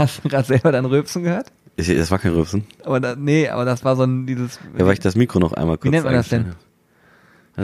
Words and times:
Hast 0.00 0.24
du 0.24 0.28
gerade 0.28 0.46
selber 0.46 0.72
dein 0.72 0.84
Rülpsen 0.84 1.22
gehört? 1.22 1.52
Ich, 1.76 1.86
das 1.88 2.10
war 2.10 2.18
kein 2.18 2.32
Rülpsen. 2.32 2.64
Aber 2.84 3.00
da, 3.00 3.14
nee, 3.16 3.48
aber 3.48 3.64
das 3.64 3.84
war 3.84 3.96
so 3.96 4.02
ein 4.04 4.26
dieses. 4.26 4.58
Ja, 4.76 4.84
weil 4.86 4.94
ich 4.94 5.00
das 5.00 5.14
Mikro 5.16 5.38
noch 5.38 5.52
einmal 5.52 5.76
kurz 5.76 5.84
Wie 5.84 5.90
nennt 5.90 6.04
man 6.04 6.14
das 6.14 6.28
denn? 6.28 6.46
habe. 6.46 6.56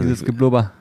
Dieses 0.03 0.21
Also, 0.21 0.25
Geblubber. 0.27 0.73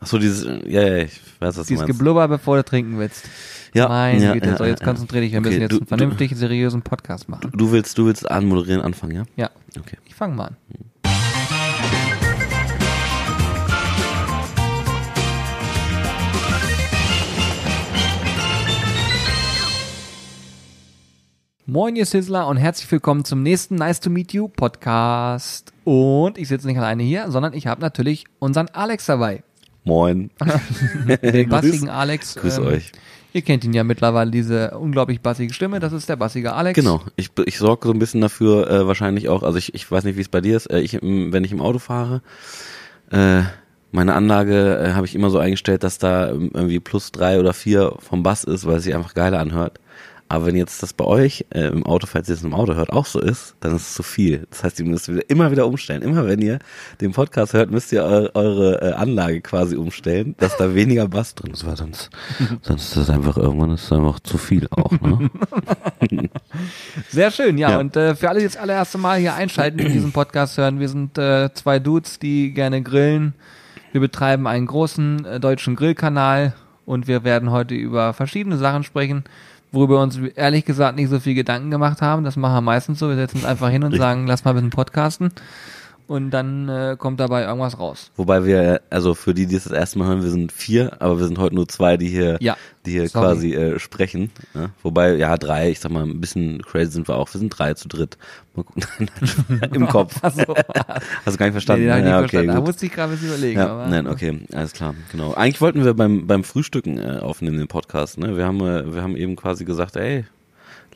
ach 0.00 0.06
so, 0.06 0.18
dieses, 0.18 0.44
ja, 0.66 0.82
ja, 0.82 0.96
ich 0.98 1.20
weiß, 1.40 1.56
was 1.58 1.66
du 1.66 1.74
Dieses. 1.74 1.86
Geblubber, 1.86 2.26
bevor 2.28 2.56
du 2.56 2.64
trinken 2.64 2.98
willst. 2.98 3.28
Ja, 3.74 3.88
Meine 3.88 4.22
ja, 4.22 4.32
Güte, 4.34 4.48
ja, 4.50 4.56
so 4.56 4.64
jetzt 4.64 4.80
ja. 4.80 4.86
konzentrier 4.86 5.20
dich, 5.22 5.32
wir 5.32 5.38
Okay, 5.38 5.48
müssen 5.48 5.60
jetzt 5.62 5.72
du- 5.72 5.78
einen 5.78 5.86
vernünftigen, 5.86 6.36
seriösen 6.36 6.82
Podcast 6.82 7.28
machen. 7.28 7.50
Du 7.56 7.72
willst, 7.72 7.96
du 7.96 8.06
willst 8.06 8.30
anmoderieren 8.30 8.82
anfangen, 8.82 9.14
ja? 9.16 9.24
Ja, 9.36 9.50
Okay. 9.78 9.96
ich 10.06 10.14
fange 10.14 10.34
mal 10.34 10.44
an. 10.48 10.56
Moin, 21.64 21.94
ihr 21.94 22.06
Sizzler 22.06 22.48
und 22.48 22.56
herzlich 22.56 22.90
willkommen 22.90 23.24
zum 23.24 23.42
nächsten 23.42 23.76
Nice 23.76 24.00
to 24.00 24.10
Meet 24.10 24.32
You 24.32 24.48
Podcast. 24.48 25.72
Und 25.84 26.36
ich 26.36 26.48
sitze 26.48 26.66
nicht 26.66 26.76
alleine 26.76 27.04
hier, 27.04 27.30
sondern 27.30 27.52
ich 27.52 27.68
habe 27.68 27.80
natürlich 27.80 28.24
unseren 28.40 28.68
Alex 28.72 29.06
dabei. 29.06 29.44
Moin. 29.84 30.30
Den 30.40 31.16
Grüß- 31.22 31.48
bassigen 31.48 31.88
Alex. 31.88 32.34
Grüß 32.34 32.58
ähm, 32.58 32.66
euch. 32.66 32.92
Ihr 33.32 33.42
kennt 33.42 33.64
ihn 33.64 33.72
ja 33.72 33.84
mittlerweile, 33.84 34.30
diese 34.32 34.76
unglaublich 34.76 35.20
bassige 35.20 35.54
Stimme. 35.54 35.78
Das 35.78 35.92
ist 35.92 36.08
der 36.08 36.16
bassige 36.16 36.52
Alex. 36.52 36.74
Genau, 36.74 37.02
ich, 37.16 37.30
ich 37.46 37.58
sorge 37.58 37.86
so 37.86 37.94
ein 37.94 37.98
bisschen 38.00 38.20
dafür, 38.20 38.68
äh, 38.68 38.86
wahrscheinlich 38.86 39.28
auch, 39.28 39.44
also 39.44 39.56
ich, 39.56 39.72
ich 39.74 39.88
weiß 39.90 40.02
nicht, 40.04 40.16
wie 40.16 40.20
es 40.22 40.28
bei 40.28 40.40
dir 40.40 40.56
ist, 40.56 40.66
äh, 40.66 40.80
ich, 40.80 40.98
wenn 41.00 41.44
ich 41.44 41.52
im 41.52 41.62
Auto 41.62 41.78
fahre, 41.78 42.22
äh, 43.10 43.42
meine 43.92 44.14
Anlage 44.14 44.78
äh, 44.78 44.92
habe 44.94 45.06
ich 45.06 45.14
immer 45.14 45.30
so 45.30 45.38
eingestellt, 45.38 45.84
dass 45.84 45.98
da 45.98 46.30
ähm, 46.30 46.50
irgendwie 46.52 46.80
plus 46.80 47.12
drei 47.12 47.38
oder 47.38 47.52
vier 47.52 47.94
vom 48.00 48.22
Bass 48.22 48.42
ist, 48.44 48.66
weil 48.66 48.76
es 48.78 48.84
sich 48.84 48.94
einfach 48.94 49.14
geiler 49.14 49.38
anhört. 49.38 49.78
Aber 50.32 50.46
wenn 50.46 50.56
jetzt 50.56 50.82
das 50.82 50.94
bei 50.94 51.04
euch 51.04 51.44
äh, 51.50 51.66
im 51.66 51.84
Auto, 51.84 52.06
falls 52.06 52.26
ihr 52.30 52.34
es 52.34 52.42
im 52.42 52.54
Auto 52.54 52.74
hört, 52.74 52.90
auch 52.90 53.04
so 53.04 53.20
ist, 53.20 53.54
dann 53.60 53.76
ist 53.76 53.82
es 53.82 53.94
zu 53.94 54.02
viel. 54.02 54.46
Das 54.48 54.64
heißt, 54.64 54.80
ihr 54.80 54.86
müsst 54.86 55.12
wieder, 55.12 55.28
immer 55.28 55.50
wieder 55.50 55.66
umstellen. 55.66 56.00
Immer 56.00 56.26
wenn 56.26 56.40
ihr 56.40 56.58
den 57.02 57.12
Podcast 57.12 57.52
hört, 57.52 57.70
müsst 57.70 57.92
ihr 57.92 58.02
eu 58.02 58.30
eure 58.32 58.80
äh, 58.80 58.92
Anlage 58.94 59.42
quasi 59.42 59.76
umstellen, 59.76 60.34
dass 60.38 60.56
da 60.56 60.74
weniger 60.74 61.06
Bass 61.06 61.34
drin 61.34 61.52
ist, 61.52 61.66
weil 61.66 61.76
sonst, 61.76 62.08
sonst 62.62 62.84
ist 62.84 62.96
das 62.96 63.10
einfach 63.10 63.36
irgendwann 63.36 63.72
ist 63.72 63.84
es 63.84 63.92
einfach 63.92 64.20
zu 64.20 64.38
viel 64.38 64.68
auch. 64.70 64.92
Ne? 65.02 65.30
Sehr 67.10 67.30
schön, 67.30 67.58
ja. 67.58 67.72
Ja. 67.72 67.78
Und 67.80 67.94
äh, 67.98 68.14
für 68.14 68.30
alle, 68.30 68.38
die 68.38 68.46
das 68.46 68.56
allererste 68.56 68.96
Mal 68.96 69.18
hier 69.18 69.34
einschalten 69.34 69.84
und 69.84 69.92
diesen 69.92 70.12
Podcast 70.12 70.56
hören, 70.56 70.80
wir 70.80 70.88
sind 70.88 71.18
äh, 71.18 71.52
zwei 71.52 71.78
Dudes, 71.78 72.18
die 72.18 72.54
gerne 72.54 72.80
grillen. 72.80 73.34
Wir 73.92 74.00
betreiben 74.00 74.46
einen 74.46 74.64
großen 74.64 75.26
äh, 75.26 75.40
deutschen 75.40 75.76
Grillkanal 75.76 76.54
und 76.86 77.06
wir 77.06 77.22
werden 77.22 77.50
heute 77.50 77.74
über 77.74 78.14
verschiedene 78.14 78.56
Sachen 78.56 78.82
sprechen, 78.82 79.24
worüber 79.72 79.96
wir 79.96 80.02
uns 80.02 80.18
ehrlich 80.36 80.64
gesagt 80.64 80.96
nicht 80.96 81.08
so 81.08 81.18
viel 81.18 81.34
Gedanken 81.34 81.70
gemacht 81.70 82.02
haben. 82.02 82.24
Das 82.24 82.36
machen 82.36 82.54
wir 82.54 82.60
meistens 82.60 82.98
so. 82.98 83.08
Wir 83.08 83.16
setzen 83.16 83.38
uns 83.38 83.46
einfach 83.46 83.70
hin 83.70 83.82
und 83.82 83.96
sagen, 83.96 84.26
lass 84.26 84.44
mal 84.44 84.50
ein 84.52 84.56
bisschen 84.56 84.70
podcasten. 84.70 85.32
Und 86.12 86.28
dann 86.28 86.68
äh, 86.68 86.96
kommt 86.98 87.20
dabei 87.20 87.44
irgendwas 87.44 87.78
raus. 87.78 88.10
Wobei 88.16 88.44
wir, 88.44 88.82
also 88.90 89.14
für 89.14 89.32
die, 89.32 89.46
die 89.46 89.56
es 89.56 89.64
das 89.64 89.72
erste 89.72 89.98
Mal 89.98 90.08
hören, 90.08 90.22
wir 90.22 90.28
sind 90.28 90.52
vier, 90.52 91.00
aber 91.00 91.18
wir 91.18 91.24
sind 91.24 91.38
heute 91.38 91.54
nur 91.54 91.66
zwei, 91.68 91.96
die 91.96 92.08
hier, 92.08 92.36
Ja, 92.42 92.54
die 92.84 92.90
hier 92.90 93.08
sorry. 93.08 93.24
quasi 93.24 93.54
äh, 93.54 93.78
sprechen. 93.78 94.30
Ne? 94.52 94.68
Wobei, 94.82 95.14
ja, 95.14 95.38
drei, 95.38 95.70
ich 95.70 95.80
sag 95.80 95.90
mal, 95.90 96.02
ein 96.04 96.20
bisschen 96.20 96.60
crazy 96.60 96.92
sind 96.92 97.08
wir 97.08 97.16
auch. 97.16 97.32
Wir 97.32 97.38
sind 97.38 97.48
drei 97.48 97.72
zu 97.72 97.88
dritt. 97.88 98.18
Mal 98.54 98.64
gucken. 98.64 98.82
Im 99.72 99.88
Kopf. 99.88 100.22
Also, 100.22 100.42
Hast 101.24 101.34
du 101.34 101.38
gar 101.38 101.46
nicht 101.46 101.52
verstanden? 101.52 101.86
den 101.86 101.92
hab 101.92 101.98
ich 101.98 102.04
nicht 102.04 102.12
ja, 102.12 102.18
verstanden. 102.18 102.48
Da 102.48 102.60
musste 102.60 102.84
ich 102.84 102.92
gerade 102.92 103.12
bisschen 103.12 103.28
überlegen. 103.28 103.58
Ja, 103.58 103.68
aber, 103.68 103.86
nein, 103.86 104.06
okay, 104.06 104.38
alles 104.52 104.72
klar, 104.74 104.94
genau. 105.10 105.32
Eigentlich 105.32 105.62
wollten 105.62 105.82
wir 105.82 105.94
beim 105.94 106.26
beim 106.26 106.44
Frühstücken 106.44 106.98
äh, 106.98 107.20
aufnehmen 107.22 107.56
den 107.56 107.68
Podcast. 107.68 108.18
Ne, 108.18 108.36
wir 108.36 108.44
haben 108.44 108.60
äh, 108.60 108.92
wir 108.92 109.02
haben 109.02 109.16
eben 109.16 109.34
quasi 109.34 109.64
gesagt, 109.64 109.96
ey, 109.96 110.26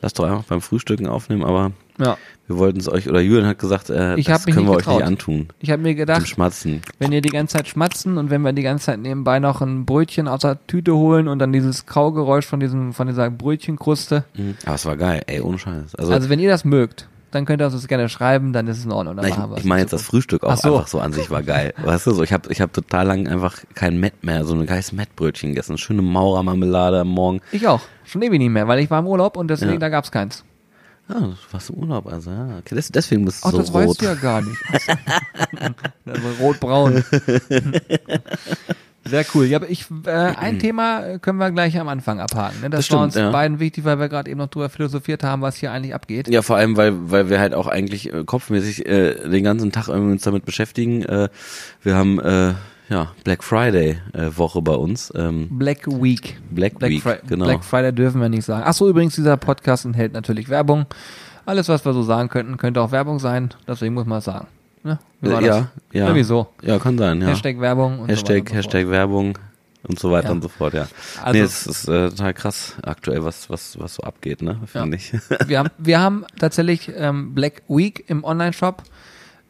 lass 0.01 0.13
doch 0.13 0.25
einfach 0.25 0.43
beim 0.43 0.61
Frühstücken 0.61 1.07
aufnehmen, 1.07 1.43
aber 1.43 1.71
Ja. 1.99 2.17
wir 2.47 2.57
wollten 2.57 2.79
es 2.79 2.87
euch 2.89 3.09
oder 3.09 3.19
Julian 3.21 3.47
hat 3.47 3.59
gesagt, 3.59 3.89
äh, 3.89 4.15
Ich 4.15 4.25
das 4.27 4.45
können 4.45 4.57
wir 4.57 4.61
nicht 4.61 4.69
euch 4.71 4.75
nicht 4.77 4.85
getraut. 4.85 5.01
antun. 5.03 5.47
Ich 5.59 5.71
habe 5.71 5.81
mir 5.81 5.95
gedacht, 5.95 6.27
Schmatzen. 6.27 6.81
wenn 6.99 7.11
ihr 7.11 7.21
die 7.21 7.29
ganze 7.29 7.57
Zeit 7.57 7.67
schmatzen 7.67 8.17
und 8.17 8.29
wenn 8.29 8.41
wir 8.43 8.53
die 8.53 8.61
ganze 8.61 8.85
Zeit 8.85 8.99
nebenbei 8.99 9.39
noch 9.39 9.61
ein 9.61 9.85
Brötchen 9.85 10.27
aus 10.27 10.41
der 10.41 10.65
Tüte 10.67 10.95
holen 10.95 11.27
und 11.27 11.39
dann 11.39 11.51
dieses 11.51 11.85
Kaugeräusch 11.85 12.45
von 12.45 12.59
diesem 12.59 12.93
von 12.93 13.07
dieser 13.07 13.29
Brötchenkruste. 13.31 14.23
Mhm. 14.35 14.55
Aber 14.65 14.75
es 14.75 14.85
war 14.85 14.95
geil, 14.97 15.21
ey, 15.27 15.41
ohne 15.41 15.57
Scheiß. 15.57 15.95
Also, 15.95 16.13
Also 16.13 16.29
wenn 16.29 16.39
ihr 16.39 16.49
das 16.49 16.63
mögt, 16.65 17.07
dann 17.31 17.45
könnt 17.45 17.61
ihr 17.61 17.65
uns 17.65 17.73
das 17.75 17.87
gerne 17.87 18.07
schreiben, 18.09 18.53
dann 18.53 18.67
ist 18.67 18.77
es 18.79 18.85
in 18.85 18.91
Ordnung. 18.91 19.15
Na, 19.15 19.23
ich, 19.27 19.35
ich 19.57 19.63
meine 19.65 19.81
in 19.81 19.85
jetzt 19.85 19.93
das. 19.93 20.01
Frühstück 20.03 20.43
auch 20.43 20.55
so. 20.57 20.75
einfach 20.75 20.87
so 20.87 20.99
an 20.99 21.13
sich 21.13 21.29
war 21.29 21.43
geil. 21.43 21.73
Weißt 21.83 22.07
du, 22.07 22.11
so 22.13 22.23
ich 22.23 22.31
habe 22.33 22.51
ich 22.51 22.61
hab 22.61 22.71
total 22.73 23.05
lang 23.07 23.27
einfach 23.27 23.57
kein 23.75 23.99
Mett 23.99 24.23
mehr, 24.23 24.45
so 24.45 24.53
ein 24.53 24.65
geiles 24.65 24.91
Mettbrötchen 24.91 25.49
gegessen, 25.49 25.77
schöne 25.77 26.01
Maurermarmelade 26.01 27.01
am 27.01 27.09
Morgen. 27.09 27.41
Ich 27.51 27.67
auch. 27.67 27.81
Schon 28.05 28.21
ewig 28.21 28.39
nicht 28.39 28.49
mehr, 28.51 28.67
weil 28.67 28.79
ich 28.79 28.89
war 28.89 28.99
im 28.99 29.07
Urlaub 29.07 29.35
und 29.37 29.49
deswegen 29.49 29.73
Ja. 29.73 29.79
da 29.79 29.89
gab's 29.89 30.11
keins. 30.11 30.43
Ah, 31.09 31.19
du 31.21 31.33
warst 31.51 31.69
im 31.69 31.77
Urlaub, 31.77 32.05
also 32.07 32.31
ja. 32.31 32.57
Okay, 32.59 32.75
des- 32.75 32.91
deswegen 32.91 33.23
bist 33.23 33.41
du 33.43 33.47
Ach, 33.47 33.51
so 33.53 33.57
das 33.59 33.73
rot. 33.73 33.87
weißt 33.87 34.01
du 34.01 34.05
ja 34.05 34.13
gar 34.15 34.41
nicht. 34.41 34.57
also 36.05 36.27
rot-braun. 36.41 37.03
Sehr 39.09 39.25
cool. 39.33 39.45
Ja, 39.45 39.57
aber 39.57 39.69
ich, 39.69 39.85
äh, 40.05 40.09
ein 40.11 40.59
Thema 40.59 41.05
äh, 41.05 41.19
können 41.19 41.37
wir 41.39 41.51
gleich 41.51 41.79
am 41.79 41.87
Anfang 41.87 42.19
abhaken. 42.19 42.61
Ne? 42.61 42.69
Das, 42.69 42.87
Das 42.87 42.91
war 42.91 42.99
stimmt, 42.99 43.03
uns 43.03 43.15
ja. 43.15 43.31
beiden 43.31 43.59
wichtig, 43.59 43.85
weil 43.85 43.99
wir 43.99 44.09
gerade 44.09 44.29
eben 44.29 44.39
noch 44.39 44.47
drüber 44.47 44.69
philosophiert 44.69 45.23
haben, 45.23 45.41
was 45.41 45.55
hier 45.55 45.71
eigentlich 45.71 45.93
abgeht. 45.93 46.27
Ja, 46.27 46.41
vor 46.41 46.57
allem, 46.57 46.77
weil, 46.77 46.93
weil 47.11 47.29
wir 47.29 47.39
halt 47.39 47.53
auch 47.53 47.67
eigentlich 47.67 48.13
äh, 48.13 48.23
kopfmäßig 48.23 48.85
äh, 48.85 49.29
den 49.29 49.43
ganzen 49.43 49.71
Tag 49.71 49.87
irgendwie 49.87 50.11
uns 50.11 50.23
damit 50.23 50.45
beschäftigen. 50.45 51.03
Äh, 51.03 51.29
wir 51.83 51.95
haben 51.95 52.19
äh, 52.19 52.53
ja 52.89 53.11
Black 53.23 53.43
Friday 53.43 53.99
äh, 54.13 54.29
Woche 54.35 54.61
bei 54.61 54.75
uns. 54.75 55.11
Ähm, 55.15 55.47
Black 55.51 55.87
Week. 55.87 56.37
Black, 56.49 56.79
Black, 56.79 56.91
Week, 56.91 57.01
Fri 57.01 57.15
genau. 57.27 57.45
Black 57.45 57.63
Friday 57.63 57.93
dürfen 57.93 58.21
wir 58.21 58.29
nicht 58.29 58.45
sagen. 58.45 58.63
Ach 58.65 58.73
so, 58.73 58.89
übrigens, 58.89 59.15
dieser 59.15 59.37
Podcast 59.37 59.85
enthält 59.85 60.13
natürlich 60.13 60.49
Werbung. 60.49 60.85
Alles, 61.45 61.69
was 61.69 61.85
wir 61.85 61.93
so 61.93 62.03
sagen 62.03 62.27
könnten, 62.27 62.57
könnte 62.57 62.81
auch 62.81 62.91
Werbung 62.91 63.19
sein. 63.19 63.53
Deswegen 63.67 63.93
muss 63.93 64.05
man 64.05 64.19
es 64.19 64.25
sagen. 64.25 64.47
Ne? 64.87 64.99
Äh, 65.21 65.29
das? 65.29 65.41
ja, 65.43 65.67
ja. 65.91 66.05
Irgendwie 66.05 66.23
so. 66.23 66.47
Ja, 66.61 66.79
kann 66.79 66.97
sein, 66.97 67.21
ja. 67.21 67.27
Hashtag 67.27 67.59
Werbung 67.59 67.99
und 67.99 68.09
Hashtag, 68.09 68.27
so 68.27 68.33
weiter 68.33 68.41
und 68.41 68.49
so 68.49 68.55
Hashtag 68.55 68.89
Werbung 68.89 69.39
und 69.83 69.99
so 69.99 70.11
weiter 70.11 70.25
Ja. 70.27 70.31
und 70.33 70.41
so 70.41 70.47
fort, 70.49 70.73
ja. 70.73 70.87
Also- 71.23 71.37
nee, 71.39 71.45
es 71.45 71.67
ist 71.67 71.87
äh, 71.87 72.09
total 72.09 72.33
krass 72.33 72.75
aktuell, 72.83 73.23
was, 73.23 73.49
was, 73.49 73.79
was 73.79 73.95
so 73.95 74.03
abgeht, 74.03 74.41
ne, 74.41 74.59
finde 74.65 74.97
ich. 74.97 75.11
fort. 75.11 75.47
Wir 75.47 75.59
haben, 75.59 75.69
wir 75.77 75.99
haben 75.99 76.25
tatsächlich 76.39 76.91
ähm, 76.95 77.33
Black 77.35 77.61
Week 77.67 78.03
im 78.07 78.23
Online-Shop. 78.23 78.83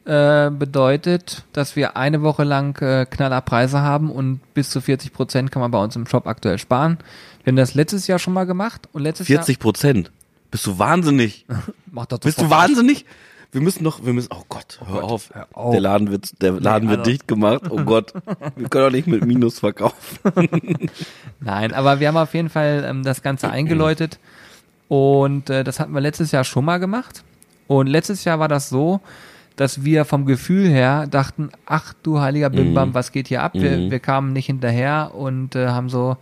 Äh, 0.05 0.51
bedeutet, 0.51 1.43
dass 1.51 1.75
wir 1.75 1.97
eine 1.97 2.21
Woche 2.21 2.45
lang 2.45 2.81
äh, 2.81 3.05
Knallerpreise 3.05 3.81
haben 3.81 4.09
und 4.09 4.39
bis 4.53 4.69
zu 4.69 4.79
40 4.79 5.11
Prozent 5.11 5.51
kann 5.51 5.59
man 5.61 5.69
bei 5.69 5.83
uns 5.83 5.97
im 5.97 6.07
Shop 6.07 6.27
aktuell 6.27 6.57
sparen. 6.59 6.97
Wir 7.43 7.51
haben 7.51 7.57
das 7.57 7.73
letztes 7.73 8.07
Jahr 8.07 8.17
schon 8.17 8.31
mal 8.33 8.45
gemacht 8.45 8.87
und 8.93 9.01
letztes 9.01 9.27
40 9.27 9.59
Prozent. 9.59 10.11
Bist 10.49 10.65
du 10.65 10.79
wahnsinnig? 10.79 11.45
Macht 11.91 12.13
das 12.13 12.21
Bist 12.21 12.39
du 12.39 12.49
wahnsinnig? 12.49 13.05
Wir 13.51 13.61
müssen 13.61 13.83
noch, 13.83 14.05
wir 14.05 14.13
müssen, 14.13 14.29
oh 14.33 14.43
Gott, 14.49 14.79
hör 14.85 15.01
Gott, 15.01 15.03
auf. 15.11 15.29
hör 15.33 15.47
auf. 15.53 15.71
Der 15.71 15.81
Laden 15.81 16.11
wird, 16.11 16.41
der 16.41 16.51
Laden 16.59 16.89
wird 16.89 16.99
also- 16.99 17.11
dicht 17.11 17.27
gemacht. 17.27 17.63
Oh 17.69 17.81
Gott, 17.83 18.13
wir 18.55 18.67
können 18.69 18.85
doch 18.85 18.91
nicht 18.91 19.07
mit 19.07 19.25
Minus 19.25 19.59
verkaufen. 19.59 20.19
Nein, 21.39 21.73
aber 21.73 21.99
wir 21.99 22.07
haben 22.09 22.17
auf 22.17 22.33
jeden 22.33 22.49
Fall 22.49 22.85
ähm, 22.87 23.03
das 23.03 23.21
Ganze 23.21 23.49
eingeläutet 23.49 24.19
und 24.87 25.49
äh, 25.49 25.63
das 25.63 25.79
hatten 25.79 25.93
wir 25.93 26.01
letztes 26.01 26.31
Jahr 26.31 26.43
schon 26.43 26.65
mal 26.65 26.77
gemacht. 26.77 27.23
Und 27.67 27.87
letztes 27.87 28.23
Jahr 28.23 28.39
war 28.39 28.47
das 28.47 28.69
so, 28.69 29.01
dass 29.55 29.83
wir 29.83 30.05
vom 30.05 30.25
Gefühl 30.25 30.67
her 30.67 31.07
dachten, 31.07 31.49
ach 31.65 31.93
du 32.03 32.19
heiliger 32.21 32.49
Bimbam, 32.49 32.89
Mhm. 32.89 32.93
was 32.93 33.11
geht 33.11 33.27
hier 33.27 33.43
ab? 33.43 33.53
Wir, 33.55 33.77
Mhm. 33.77 33.91
wir 33.91 33.99
kamen 33.99 34.31
nicht 34.33 34.45
hinterher 34.45 35.11
und 35.15 35.55
äh, 35.55 35.69
haben 35.69 35.89
so, 35.89 36.17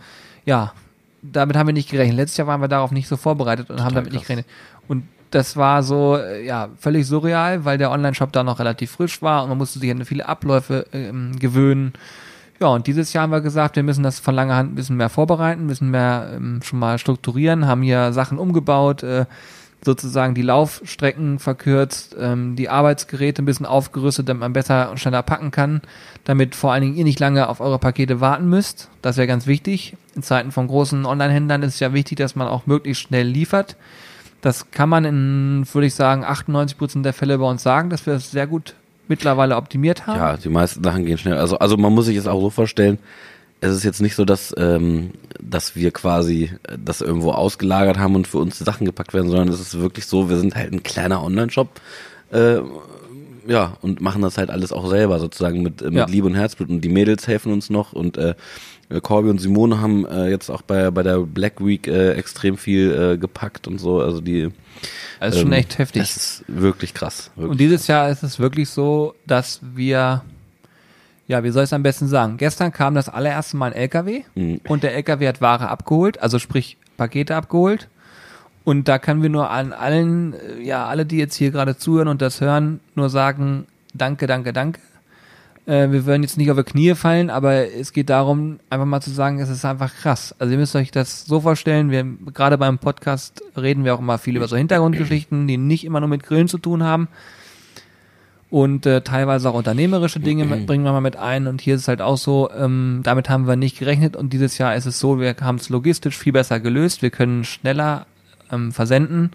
ja, 0.45 0.73
damit 1.21 1.55
haben 1.57 1.67
wir 1.67 1.73
nicht 1.73 1.89
gerechnet. 1.89 2.17
Letztes 2.17 2.37
Jahr 2.37 2.47
waren 2.47 2.61
wir 2.61 2.67
darauf 2.67 2.91
nicht 2.91 3.07
so 3.07 3.17
vorbereitet 3.17 3.69
und 3.69 3.77
haben 3.79 3.89
Total 3.89 3.95
damit 4.03 4.13
nicht 4.13 4.21
krass. 4.25 4.27
gerechnet. 4.37 4.47
Und 4.87 5.03
das 5.31 5.57
war 5.57 5.83
so, 5.83 6.17
äh, 6.17 6.45
ja, 6.45 6.69
völlig 6.77 7.07
surreal, 7.07 7.65
weil 7.65 7.77
der 7.77 7.91
Online-Shop 7.91 8.31
da 8.31 8.43
noch 8.43 8.59
relativ 8.59 8.91
frisch 8.91 9.21
war 9.21 9.43
und 9.43 9.49
man 9.49 9.57
musste 9.57 9.79
sich 9.79 9.91
an 9.91 10.05
viele 10.05 10.27
Abläufe 10.27 10.85
ähm, 10.93 11.37
gewöhnen. 11.39 11.93
Ja, 12.59 12.67
und 12.67 12.87
dieses 12.87 13.11
Jahr 13.11 13.23
haben 13.23 13.31
wir 13.31 13.41
gesagt, 13.41 13.75
wir 13.75 13.83
müssen 13.83 14.03
das 14.03 14.19
von 14.19 14.33
langer 14.33 14.55
Hand 14.55 14.71
ein 14.71 14.75
bisschen 14.75 14.95
mehr 14.95 15.09
vorbereiten, 15.09 15.65
müssen 15.65 15.91
mehr 15.91 16.31
ähm, 16.35 16.61
schon 16.63 16.79
mal 16.79 16.97
strukturieren, 16.97 17.67
haben 17.67 17.81
hier 17.81 18.13
Sachen 18.13 18.37
umgebaut, 18.37 19.03
äh, 19.03 19.25
sozusagen 19.83 20.35
die 20.35 20.41
Laufstrecken 20.41 21.39
verkürzt, 21.39 22.15
ähm, 22.19 22.55
die 22.55 22.69
Arbeitsgeräte 22.69 23.41
ein 23.41 23.45
bisschen 23.45 23.65
aufgerüstet, 23.65 24.29
damit 24.29 24.39
man 24.41 24.53
besser 24.53 24.89
und 24.89 24.99
schneller 24.99 25.21
packen 25.21 25.51
kann, 25.51 25.81
damit 26.23 26.55
vor 26.55 26.71
allen 26.71 26.81
Dingen 26.81 26.95
ihr 26.95 27.03
nicht 27.03 27.19
lange 27.19 27.49
auf 27.49 27.59
eure 27.59 27.77
Pakete 27.77 28.21
warten 28.21 28.49
müsst. 28.49 28.89
Das 29.01 29.17
wäre 29.17 29.27
ganz 29.27 29.47
wichtig. 29.47 29.95
In 30.15 30.23
Zeiten 30.23 30.51
von 30.51 30.67
großen 30.67 31.05
Online-Händlern 31.05 31.61
ist 31.61 31.75
es 31.75 31.79
ja 31.81 31.93
wichtig, 31.93 32.17
dass 32.17 32.35
man 32.35 32.47
auch 32.47 32.65
möglichst 32.65 33.03
schnell 33.03 33.27
liefert. 33.27 33.75
Das 34.45 34.69
kann 34.69 34.89
man 34.89 35.05
in, 35.05 35.65
würde 35.73 35.87
ich 35.87 35.95
sagen, 35.95 36.23
98 36.23 36.77
Prozent 36.77 37.03
der 37.03 37.13
Fälle 37.13 37.39
bei 37.39 37.49
uns 37.49 37.63
sagen, 37.63 37.89
dass 37.89 38.05
wir 38.05 38.13
es 38.13 38.29
sehr 38.29 38.45
gut 38.45 38.75
mittlerweile 39.07 39.55
optimiert 39.55 40.05
haben. 40.05 40.19
Ja, 40.19 40.37
die 40.37 40.49
meisten 40.49 40.83
Sachen 40.83 41.03
gehen 41.03 41.17
schnell. 41.17 41.37
Also, 41.37 41.57
also 41.57 41.77
man 41.77 41.91
muss 41.91 42.05
sich 42.05 42.15
es 42.15 42.27
auch 42.27 42.39
so 42.39 42.51
vorstellen, 42.51 42.99
es 43.61 43.75
ist 43.75 43.83
jetzt 43.83 44.03
nicht 44.03 44.13
so, 44.13 44.23
dass, 44.23 44.53
ähm, 44.55 45.13
dass 45.41 45.75
wir 45.75 45.89
quasi 45.89 46.51
äh, 46.61 46.77
das 46.77 47.01
irgendwo 47.01 47.31
ausgelagert 47.31 47.97
haben 47.97 48.13
und 48.13 48.27
für 48.27 48.37
uns 48.37 48.59
Sachen 48.59 48.85
gepackt 48.85 49.15
werden, 49.15 49.31
sondern 49.31 49.47
es 49.47 49.59
ist 49.59 49.79
wirklich 49.79 50.05
so, 50.05 50.29
wir 50.29 50.37
sind 50.37 50.53
halt 50.53 50.71
ein 50.71 50.83
kleiner 50.83 51.23
Online-Shop 51.23 51.81
äh, 52.31 52.57
ja, 53.47 53.77
und 53.81 54.01
machen 54.01 54.21
das 54.21 54.37
halt 54.37 54.49
alles 54.49 54.71
auch 54.71 54.87
selber 54.89 55.19
sozusagen 55.19 55.61
mit, 55.63 55.81
äh, 55.81 55.85
mit 55.85 55.93
Ja. 55.95 56.05
Liebe 56.05 56.27
und 56.27 56.35
Herzblut 56.35 56.69
und 56.69 56.81
die 56.81 56.89
Mädels 56.89 57.27
helfen 57.27 57.51
uns 57.51 57.69
noch 57.69 57.93
und 57.93 58.17
äh, 58.17 58.33
Corby 59.01 59.29
und 59.29 59.39
Simone 59.39 59.81
haben 59.81 60.05
äh, 60.05 60.29
jetzt 60.29 60.49
auch 60.51 60.61
bei, 60.61 60.91
bei 60.91 61.01
der 61.01 61.17
Black 61.19 61.65
Week 61.65 61.87
äh, 61.87 62.11
extrem 62.13 62.55
viel 62.57 63.13
äh, 63.13 63.17
gepackt 63.17 63.67
und 63.67 63.79
so, 63.79 63.99
also 63.99 64.21
die 64.21 64.49
Das 65.19 65.33
ist 65.35 65.41
schon 65.41 65.47
ähm, 65.47 65.53
echt 65.53 65.77
heftig. 65.79 66.01
Das 66.03 66.15
ist 66.15 66.43
wirklich 66.47 66.93
krass. 66.93 67.31
Wirklich. 67.35 67.51
Und 67.51 67.57
dieses 67.59 67.87
Jahr 67.87 68.09
ist 68.09 68.21
es 68.21 68.37
wirklich 68.39 68.69
so, 68.69 69.15
dass 69.25 69.59
wir, 69.73 70.23
ja, 71.27 71.43
wie 71.43 71.49
soll 71.49 71.63
ich 71.63 71.69
es 71.69 71.73
am 71.73 71.81
besten 71.81 72.07
sagen? 72.07 72.37
Gestern 72.37 72.71
kam 72.71 72.93
das 72.93 73.09
allererste 73.09 73.57
Mal 73.57 73.71
ein 73.73 73.73
LKW 73.73 74.21
Mhm. 74.35 74.61
und 74.67 74.83
der 74.83 74.93
LKW 74.95 75.27
hat 75.27 75.41
Ware 75.41 75.67
abgeholt, 75.67 76.21
also 76.21 76.37
sprich 76.37 76.77
Pakete 76.97 77.35
abgeholt. 77.35 77.89
Und 78.65 78.87
da 78.87 78.97
können 78.97 79.21
wir 79.21 79.29
nur 79.29 79.51
an 79.51 79.71
allen, 79.71 80.33
äh, 80.33 80.61
ja, 80.61 80.87
alle, 80.87 81.05
die 81.05 81.17
jetzt 81.17 81.35
hier 81.35 81.51
gerade 81.51 81.77
zuhören 81.77 82.07
und 82.07 82.21
das 82.21 82.41
hören, 82.41 82.81
nur 82.95 83.09
sagen, 83.09 83.67
danke, 83.93 84.25
danke, 84.27 84.51
danke. 84.53 84.81
Äh, 85.67 85.91
wir 85.91 86.05
würden 86.07 86.23
jetzt 86.23 86.37
nicht 86.37 86.49
auf 86.49 86.57
die 86.57 86.63
Knie 86.63 86.95
fallen, 86.95 87.29
aber 87.29 87.71
es 87.71 87.93
geht 87.93 88.09
darum, 88.09 88.59
einfach 88.71 88.87
mal 88.87 89.01
zu 89.01 89.11
sagen, 89.11 89.39
es 89.39 89.49
ist 89.49 89.65
einfach 89.65 89.93
krass. 89.93 90.33
Also 90.39 90.51
ihr 90.51 90.57
müsst 90.57 90.75
euch 90.75 90.89
das 90.89 91.25
so 91.25 91.41
vorstellen, 91.41 91.91
wir 91.91 92.05
gerade 92.33 92.57
beim 92.57 92.79
Podcast 92.79 93.43
reden 93.55 93.85
wir 93.85 93.93
auch 93.93 93.99
immer 93.99 94.17
viel 94.17 94.35
über 94.35 94.47
so 94.47 94.57
Hintergrundgeschichten, 94.57 95.47
die 95.47 95.57
nicht 95.57 95.85
immer 95.85 95.99
nur 95.99 96.09
mit 96.09 96.23
Grillen 96.23 96.47
zu 96.47 96.57
tun 96.57 96.81
haben. 96.81 97.07
Und 98.49 98.85
äh, 98.87 99.01
teilweise 99.01 99.49
auch 99.49 99.55
unternehmerische 99.55 100.19
Dinge 100.19 100.45
bringen 100.65 100.83
wir 100.83 100.91
mal 100.91 101.01
mit 101.01 101.17
ein. 101.17 101.45
Und 101.45 101.61
hier 101.61 101.75
ist 101.75 101.81
es 101.81 101.87
halt 101.87 102.01
auch 102.01 102.17
so, 102.17 102.49
ähm, 102.51 103.01
damit 103.03 103.29
haben 103.29 103.47
wir 103.47 103.57
nicht 103.57 103.77
gerechnet. 103.77 104.15
Und 104.15 104.33
dieses 104.33 104.57
Jahr 104.57 104.75
ist 104.75 104.87
es 104.87 104.99
so, 104.99 105.19
wir 105.19 105.35
haben 105.41 105.57
es 105.57 105.69
logistisch 105.69 106.17
viel 106.17 106.33
besser 106.33 106.59
gelöst. 106.59 107.03
Wir 107.03 107.11
können 107.11 107.43
schneller 107.43 108.07
ähm, 108.51 108.71
versenden, 108.71 109.31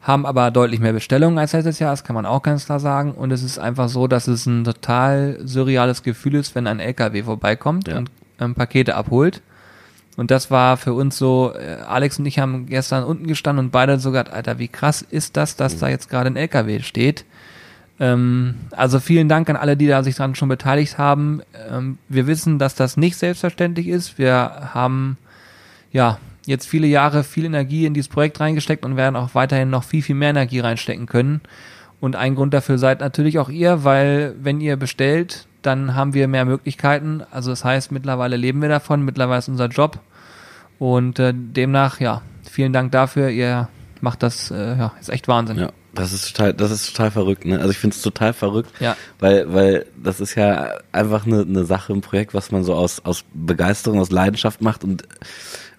haben 0.00 0.26
aber 0.26 0.50
deutlich 0.50 0.80
mehr 0.80 0.92
Bestellungen 0.92 1.38
als 1.38 1.52
letztes 1.52 1.78
Jahr, 1.78 1.92
das 1.92 2.02
kann 2.04 2.14
man 2.14 2.26
auch 2.26 2.42
ganz 2.42 2.64
klar 2.66 2.80
sagen. 2.80 3.12
Und 3.12 3.30
es 3.30 3.42
ist 3.42 3.58
einfach 3.58 3.88
so, 3.88 4.08
dass 4.08 4.26
es 4.26 4.46
ein 4.46 4.64
total 4.64 5.38
surreales 5.44 6.02
Gefühl 6.02 6.34
ist, 6.34 6.54
wenn 6.54 6.66
ein 6.66 6.80
LKW 6.80 7.22
vorbeikommt 7.22 7.88
Ja. 7.88 7.98
und 7.98 8.10
ähm, 8.40 8.54
Pakete 8.54 8.96
abholt. 8.96 9.42
Und 10.16 10.30
das 10.30 10.50
war 10.50 10.76
für 10.76 10.92
uns 10.92 11.16
so, 11.16 11.54
äh, 11.54 11.76
Alex 11.86 12.18
und 12.18 12.26
ich 12.26 12.38
haben 12.38 12.66
gestern 12.66 13.04
unten 13.04 13.26
gestanden 13.26 13.66
und 13.66 13.70
beide 13.70 13.98
sogar, 13.98 14.30
Alter, 14.32 14.58
wie 14.58 14.68
krass 14.68 15.02
ist 15.02 15.36
das, 15.36 15.56
dass 15.56 15.78
da 15.78 15.88
jetzt 15.88 16.10
gerade 16.10 16.26
ein 16.28 16.36
LKW 16.36 16.80
steht. 16.80 17.24
Ähm, 18.00 18.56
also 18.72 18.98
vielen 19.00 19.28
Dank 19.28 19.48
an 19.48 19.56
alle, 19.56 19.76
die 19.76 19.86
da 19.86 20.02
sich 20.02 20.16
dran 20.16 20.34
schon 20.34 20.48
beteiligt 20.48 20.98
haben. 20.98 21.42
Ähm, 21.70 21.98
wir 22.08 22.26
wissen, 22.26 22.58
dass 22.58 22.74
das 22.74 22.96
nicht 22.96 23.16
selbstverständlich 23.16 23.86
ist. 23.88 24.18
Wir 24.18 24.70
haben 24.74 25.16
ja 25.92 26.18
jetzt 26.46 26.66
viele 26.68 26.86
Jahre 26.86 27.24
viel 27.24 27.44
Energie 27.44 27.86
in 27.86 27.94
dieses 27.94 28.08
Projekt 28.08 28.40
reingesteckt 28.40 28.84
und 28.84 28.96
werden 28.96 29.16
auch 29.16 29.34
weiterhin 29.34 29.70
noch 29.70 29.84
viel, 29.84 30.02
viel 30.02 30.14
mehr 30.16 30.30
Energie 30.30 30.60
reinstecken 30.60 31.06
können. 31.06 31.40
Und 32.00 32.16
ein 32.16 32.34
Grund 32.34 32.52
dafür 32.52 32.78
seid 32.78 33.00
natürlich 33.00 33.38
auch 33.38 33.48
ihr, 33.48 33.84
weil 33.84 34.34
wenn 34.40 34.60
ihr 34.60 34.76
bestellt, 34.76 35.46
dann 35.62 35.94
haben 35.94 36.14
wir 36.14 36.26
mehr 36.26 36.44
Möglichkeiten. 36.44 37.22
Also 37.30 37.50
das 37.50 37.64
heißt, 37.64 37.92
mittlerweile 37.92 38.36
leben 38.36 38.60
wir 38.60 38.68
davon, 38.68 39.04
mittlerweile 39.04 39.38
ist 39.38 39.48
unser 39.48 39.68
Job. 39.68 40.00
Und 40.80 41.20
äh, 41.20 41.32
demnach, 41.32 42.00
ja, 42.00 42.22
vielen 42.50 42.72
Dank 42.72 42.90
dafür. 42.90 43.28
Ihr 43.28 43.68
macht 44.00 44.24
das, 44.24 44.50
äh, 44.50 44.76
ja, 44.76 44.92
ist 45.00 45.10
echt 45.10 45.28
Wahnsinn. 45.28 45.58
Ja, 45.58 45.70
das 45.94 46.12
ist 46.12 46.34
total, 46.34 46.54
das 46.54 46.72
ist 46.72 46.88
total 46.92 47.12
verrückt, 47.12 47.44
ne? 47.44 47.58
Also 47.58 47.70
ich 47.70 47.78
finde 47.78 47.94
es 47.94 48.02
total 48.02 48.32
verrückt, 48.32 48.70
Ja. 48.80 48.96
weil, 49.20 49.52
weil 49.54 49.86
das 50.02 50.18
ist 50.20 50.34
ja 50.34 50.70
einfach 50.90 51.24
eine, 51.24 51.42
eine 51.42 51.64
Sache, 51.64 51.92
ein 51.92 52.00
Projekt, 52.00 52.34
was 52.34 52.50
man 52.50 52.64
so 52.64 52.74
aus, 52.74 52.98
aus 53.04 53.24
Begeisterung, 53.32 54.00
aus 54.00 54.10
Leidenschaft 54.10 54.60
macht 54.60 54.82
und 54.82 55.04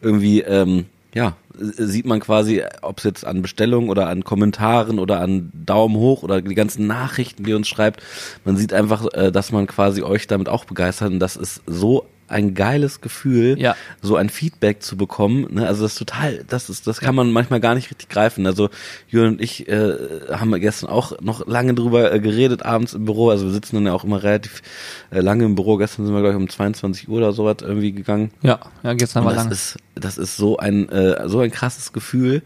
irgendwie, 0.03 0.41
ähm, 0.41 0.85
ja, 1.13 1.35
sieht 1.55 2.05
man 2.05 2.19
quasi, 2.19 2.63
ob 2.81 2.97
es 2.97 3.03
jetzt 3.03 3.25
an 3.25 3.41
Bestellungen 3.41 3.89
oder 3.89 4.07
an 4.09 4.23
Kommentaren 4.23 5.00
oder 5.00 5.21
an 5.21 5.51
Daumen 5.53 5.95
hoch 5.95 6.23
oder 6.23 6.41
die 6.41 6.55
ganzen 6.55 6.88
Nachrichten, 6.88 7.44
die 7.44 7.53
uns 7.53 7.67
schreibt, 7.67 8.01
man 8.44 8.57
sieht 8.57 8.73
einfach, 8.73 9.05
äh, 9.13 9.31
dass 9.31 9.51
man 9.51 9.67
quasi 9.67 10.01
euch 10.01 10.27
damit 10.27 10.50
auch 10.50 10.65
begeistert 10.65 11.11
und 11.11 11.19
das 11.19 11.35
ist 11.35 11.61
so 11.67 12.05
ein 12.33 12.53
geiles 12.53 13.00
Gefühl, 13.00 13.57
Ja. 13.59 13.75
so 14.01 14.15
ein 14.18 14.30
Feedback 14.30 14.83
zu 14.83 14.97
bekommen. 14.97 15.47
Ne? 15.51 15.68
Also 15.68 15.83
das 15.83 15.94
ist 15.94 16.00
total, 16.00 16.44
das 16.47 16.69
ist, 16.69 16.88
das 16.88 17.00
kann 17.00 17.15
man 17.15 17.31
manchmal 17.31 17.59
gar 17.62 17.75
nicht 17.75 17.89
richtig 17.89 18.09
greifen. 18.09 18.45
Also 18.45 18.69
Jürgen 19.07 19.35
und 19.35 19.41
ich 19.41 19.68
äh, 19.69 19.95
haben 20.31 20.51
gestern 20.59 20.89
auch 20.89 21.19
noch 21.21 21.47
lange 21.47 21.74
drüber 21.74 22.12
äh, 22.13 22.19
geredet 22.19 22.63
abends 22.63 22.94
im 22.94 23.06
Büro. 23.06 23.30
Also 23.30 23.45
wir 23.45 23.53
sitzen 23.53 23.75
dann 23.77 23.85
ja 23.85 23.94
auch 23.94 24.03
immer 24.03 24.21
relativ 24.24 24.62
äh, 25.12 25.21
lange 25.21 25.45
im 25.45 25.56
Büro. 25.56 25.77
Gestern 25.77 26.06
sind 26.06 26.13
wir 26.13 26.21
glaube 26.21 26.35
ich 26.35 26.41
um 26.41 26.50
22 26.50 27.07
Uhr 27.07 27.18
oder 27.19 27.31
sowas 27.33 27.57
irgendwie 27.62 27.91
gegangen. 27.94 28.31
Ja, 28.41 28.59
ja 28.83 28.94
gestern 28.94 29.21
Und 29.24 29.27
war 29.27 29.35
das 29.35 29.44
lang. 29.44 29.51
ist, 29.53 29.77
das 29.95 30.18
ist 30.18 30.35
so 30.35 30.57
ein, 30.57 30.89
äh, 30.89 31.30
so 31.30 31.39
ein 31.39 31.51
krasses 31.51 31.94
Gefühl, 31.94 32.41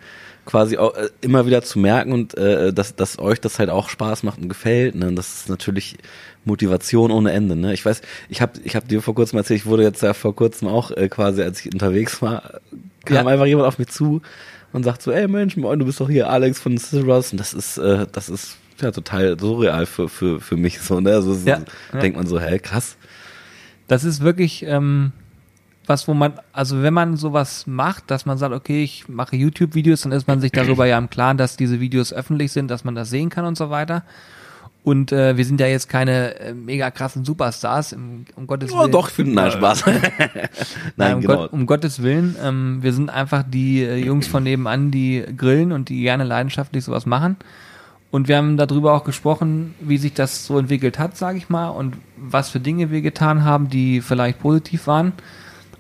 quasi 0.48 0.78
auch 0.78 0.96
äh, 0.96 1.10
immer 1.22 1.46
wieder 1.46 1.62
zu 1.62 1.78
merken 1.78 2.12
und 2.14 2.36
äh, 2.38 2.74
dass, 2.74 2.96
dass 2.96 3.20
euch 3.20 3.40
das 3.40 3.60
halt 3.60 3.70
auch 3.70 3.90
Spaß 3.90 4.24
macht 4.24 4.40
und 4.40 4.50
gefällt. 4.50 4.96
Ne? 4.96 5.08
Und 5.10 5.16
das 5.16 5.42
ist 5.42 5.50
natürlich 5.50 5.98
Motivation 6.46 7.12
ohne 7.12 7.32
Ende. 7.34 7.56
Ne? 7.56 7.74
Ich 7.74 7.86
weiß, 7.86 8.02
ich 8.30 8.42
habe 8.42 8.54
ich 8.64 8.76
hab 8.76 8.88
dir 8.88 9.02
vor 9.02 9.14
kurzem 9.14 9.38
erzählt, 9.38 9.60
ich 9.60 9.66
wurde 9.66 9.84
jetzt 9.84 10.02
ja 10.02 10.14
vor 10.14 10.36
kurzem 10.36 10.68
auch 10.70 10.90
äh, 10.92 11.10
quasi, 11.10 11.44
als 11.44 11.60
ich 11.64 11.72
unterwegs 11.72 12.22
war, 12.22 12.62
kam 13.06 13.26
Ja. 13.28 13.32
einfach 13.34 13.46
jemand 13.46 13.68
auf 13.68 13.78
mich 13.78 13.90
zu 13.90 14.22
und 14.74 14.84
sagt 14.84 15.02
so, 15.02 15.12
ey 15.12 15.28
Mensch, 15.28 15.58
moin, 15.58 15.78
du 15.80 15.86
bist 15.86 16.00
doch 16.00 16.10
hier 16.10 16.30
Alex 16.30 16.60
von 16.60 16.78
Ciceros 16.78 17.32
und 17.34 17.40
das 17.40 17.54
ist, 17.54 17.78
äh, 17.78 18.08
das 18.12 18.30
ist 18.30 18.58
ja 18.82 18.92
total 18.92 19.38
surreal 19.40 19.86
für, 19.86 20.08
für, 20.08 20.40
für 20.40 20.56
mich 20.56 20.80
so, 20.80 21.00
ne? 21.00 21.14
Also 21.16 21.34
Ja. 21.46 21.62
denkt 22.02 22.18
man 22.18 22.28
so, 22.28 22.40
hä, 22.40 22.60
krass. 22.60 22.96
Das 23.88 24.04
ist 24.04 24.22
wirklich 24.22 24.64
ähm, 24.64 25.12
was, 25.88 26.08
wo 26.08 26.14
man, 26.14 26.34
also 26.54 26.82
wenn 26.84 26.94
man 26.94 27.18
sowas 27.18 27.66
macht, 27.66 28.12
dass 28.12 28.26
man 28.26 28.38
sagt, 28.38 28.54
okay, 28.54 28.84
ich 28.84 29.08
mache 29.08 29.36
YouTube-Videos, 29.36 30.02
dann 30.02 30.12
ist 30.12 30.28
man 30.28 30.42
sich 30.42 30.52
darüber 30.52 30.86
ja 30.86 30.98
im 30.98 31.10
Klaren, 31.10 31.38
dass 31.38 31.58
diese 31.58 31.80
Videos 31.80 32.14
öffentlich 32.14 32.52
sind, 32.52 32.70
dass 32.70 32.84
man 32.84 32.94
das 32.96 33.10
sehen 33.10 33.30
kann 33.30 33.46
und 33.46 33.58
so 33.58 33.70
weiter. 33.70 34.04
Und 34.84 35.12
äh, 35.12 35.36
wir 35.36 35.44
sind 35.44 35.60
ja 35.60 35.68
jetzt 35.68 35.90
keine 35.90 36.40
äh, 36.40 36.54
mega 36.54 36.92
krassen 36.92 37.26
Superstars, 37.26 37.92
im, 37.92 38.26
um 38.38 38.48
Gottes 38.48 38.72
Oh, 38.72 38.80
Willen. 38.80 38.92
doch, 38.92 39.10
ich 39.10 39.16
finde, 39.16 39.34
nein, 39.34 39.52
Spaß. 39.52 39.86
Nein, 39.86 40.50
Nein, 40.96 41.16
um, 41.16 41.22
genau. 41.22 41.36
Gott, 41.36 41.54
um 41.54 41.66
Gottes 41.66 42.02
Willen. 42.04 42.38
Ähm, 42.42 42.78
wir 42.82 42.94
sind 42.94 43.10
einfach 43.10 43.44
die 43.46 43.84
äh, 43.84 43.98
Jungs 43.98 44.28
von 44.28 44.44
nebenan, 44.44 44.90
die 44.90 45.26
grillen 45.36 45.74
und 45.74 45.90
die 45.90 46.02
gerne 46.04 46.24
leidenschaftlich 46.24 46.86
sowas 46.86 47.06
machen. 47.06 47.36
Und 48.12 48.30
wir 48.30 48.38
haben 48.38 48.56
darüber 48.56 48.94
auch 48.94 49.04
gesprochen, 49.04 49.76
wie 49.82 49.98
sich 49.98 50.14
das 50.14 50.46
so 50.46 50.58
entwickelt 50.58 51.00
hat, 51.00 51.18
sage 51.18 51.38
ich 51.38 51.50
mal, 51.50 51.68
und 51.68 51.98
was 52.16 52.50
für 52.50 52.62
Dinge 52.62 52.90
wir 52.90 53.02
getan 53.02 53.44
haben, 53.44 53.70
die 53.70 54.00
vielleicht 54.00 54.40
positiv 54.40 54.88
waren. 54.88 55.12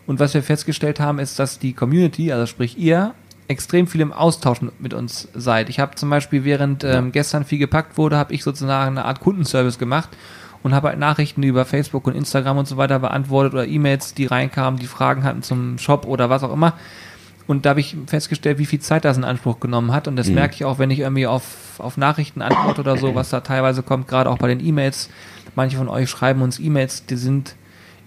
Und 0.08 0.20
was 0.20 0.34
wir 0.34 0.42
festgestellt 0.42 1.00
haben, 1.00 1.20
ist, 1.20 1.38
dass 1.38 1.60
die 1.60 1.74
Community, 1.74 2.32
also 2.32 2.46
sprich 2.48 2.78
ihr, 2.80 3.14
extrem 3.50 3.88
viel 3.88 4.02
im 4.02 4.12
Austausch 4.12 4.60
mit- 4.80 4.94
uns 4.94 5.28
seid. 5.36 5.70
Ich 5.70 5.80
habe 5.80 5.96
zum 5.96 6.10
Beispiel, 6.10 6.44
während 6.44 6.84
ähm, 6.84 7.12
gestern 7.12 7.46
viel 7.46 7.60
gepackt 7.60 7.98
wurde, 7.98 8.18
habe 8.18 8.34
ich 8.34 8.44
sozusagen 8.44 8.98
eine 8.98 9.06
Art 9.06 9.20
Kundenservice 9.20 9.78
gemacht 9.78 10.10
und 10.64 10.74
habe 10.74 10.90
halt 10.90 11.00
Nachrichten 11.00 11.44
über 11.44 11.64
Facebook 11.66 12.08
und 12.08 12.16
Instagram 12.16 12.58
und 12.58 12.68
so 12.68 12.78
weiter 12.78 13.00
beantwortet 13.00 13.54
oder 13.54 13.68
E-Mails, 13.68 14.14
die 14.16 14.26
reinkamen, 14.26 14.80
die 14.80 14.88
Fragen 14.88 15.24
hatten 15.24 15.44
zum 15.44 15.78
Shop 15.78 16.06
oder 16.06 16.30
was 16.30 16.44
auch 16.44 16.52
immer. 16.52 16.74
Und 17.46 17.66
da 17.66 17.70
habe 17.70 17.80
ich 17.80 17.96
festgestellt, 18.08 18.58
wie 18.58 18.66
viel 18.66 18.80
Zeit 18.80 19.06
das 19.06 19.16
in 19.16 19.24
Anspruch 19.24 19.62
genommen 19.62 19.94
hat. 19.94 20.10
Und 20.10 20.18
das 20.18 20.28
merke 20.36 20.56
ich 20.56 20.66
auch, 20.66 20.80
wenn 20.80 20.92
ich 20.92 21.00
irgendwie 21.00 21.28
auf, 21.28 21.80
auf 21.80 21.96
Nachrichten 21.96 22.42
antworte 22.42 22.82
oder 22.82 22.98
so, 22.98 23.16
was 23.16 23.30
da 23.30 23.40
teilweise 23.40 23.84
kommt, 23.84 24.10
gerade 24.10 24.30
auch 24.30 24.38
bei 24.38 24.50
den 24.50 24.60
E-Mails. 24.66 25.10
Manche 25.56 25.78
von 25.78 25.88
euch 25.88 26.10
schreiben 26.10 26.42
uns 26.42 26.60
E-Mails, 26.60 27.06
die 27.06 27.16
sind, 27.16 27.56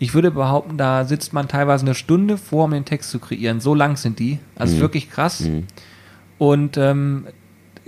ich 0.01 0.15
würde 0.15 0.31
behaupten, 0.31 0.79
da 0.79 1.05
sitzt 1.05 1.35
man 1.35 1.47
teilweise 1.47 1.85
eine 1.85 1.95
Stunde 1.95 2.39
vor, 2.39 2.65
um 2.65 2.71
den 2.71 2.87
Text 2.87 3.11
zu 3.11 3.19
kreieren. 3.19 3.61
So 3.61 3.75
lang 3.75 3.97
sind 3.97 4.19
die. 4.19 4.39
Also 4.57 4.81
wirklich 4.81 5.11
krass. 5.11 5.43
Und 6.39 6.79
ähm, 6.79 7.27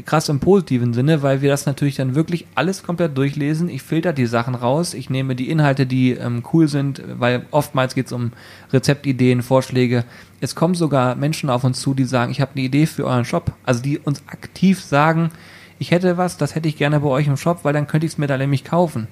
krass 0.04 0.28
im 0.28 0.38
positiven 0.38 0.92
Sinne, 0.92 1.22
weil 1.22 1.40
wir 1.40 1.48
das 1.48 1.64
natürlich 1.64 1.96
dann 1.96 2.14
wirklich 2.14 2.46
alles 2.54 2.82
komplett 2.82 3.16
durchlesen. 3.16 3.70
Ich 3.70 3.82
filter 3.82 4.12
die 4.12 4.26
Sachen 4.26 4.54
raus, 4.54 4.92
ich 4.92 5.08
nehme 5.08 5.34
die 5.34 5.48
Inhalte, 5.48 5.86
die 5.86 6.10
ähm, 6.10 6.42
cool 6.52 6.68
sind, 6.68 7.02
weil 7.18 7.46
oftmals 7.50 7.94
geht 7.94 8.06
es 8.06 8.12
um 8.12 8.32
Rezeptideen, 8.74 9.40
Vorschläge. 9.42 10.04
Es 10.42 10.54
kommen 10.54 10.74
sogar 10.74 11.14
Menschen 11.14 11.48
auf 11.48 11.64
uns 11.64 11.80
zu, 11.80 11.94
die 11.94 12.04
sagen, 12.04 12.30
ich 12.30 12.42
habe 12.42 12.52
eine 12.54 12.62
Idee 12.62 12.84
für 12.84 13.06
euren 13.06 13.24
Shop. 13.24 13.52
Also 13.64 13.82
die 13.82 13.98
uns 13.98 14.22
aktiv 14.26 14.80
sagen, 14.80 15.30
ich 15.78 15.90
hätte 15.90 16.18
was, 16.18 16.36
das 16.36 16.54
hätte 16.54 16.68
ich 16.68 16.76
gerne 16.76 17.00
bei 17.00 17.08
euch 17.08 17.26
im 17.26 17.38
Shop, 17.38 17.60
weil 17.62 17.72
dann 17.72 17.86
könnte 17.86 18.06
ich 18.06 18.12
es 18.12 18.18
mir 18.18 18.26
da 18.26 18.36
nämlich 18.36 18.64
kaufen. 18.64 19.08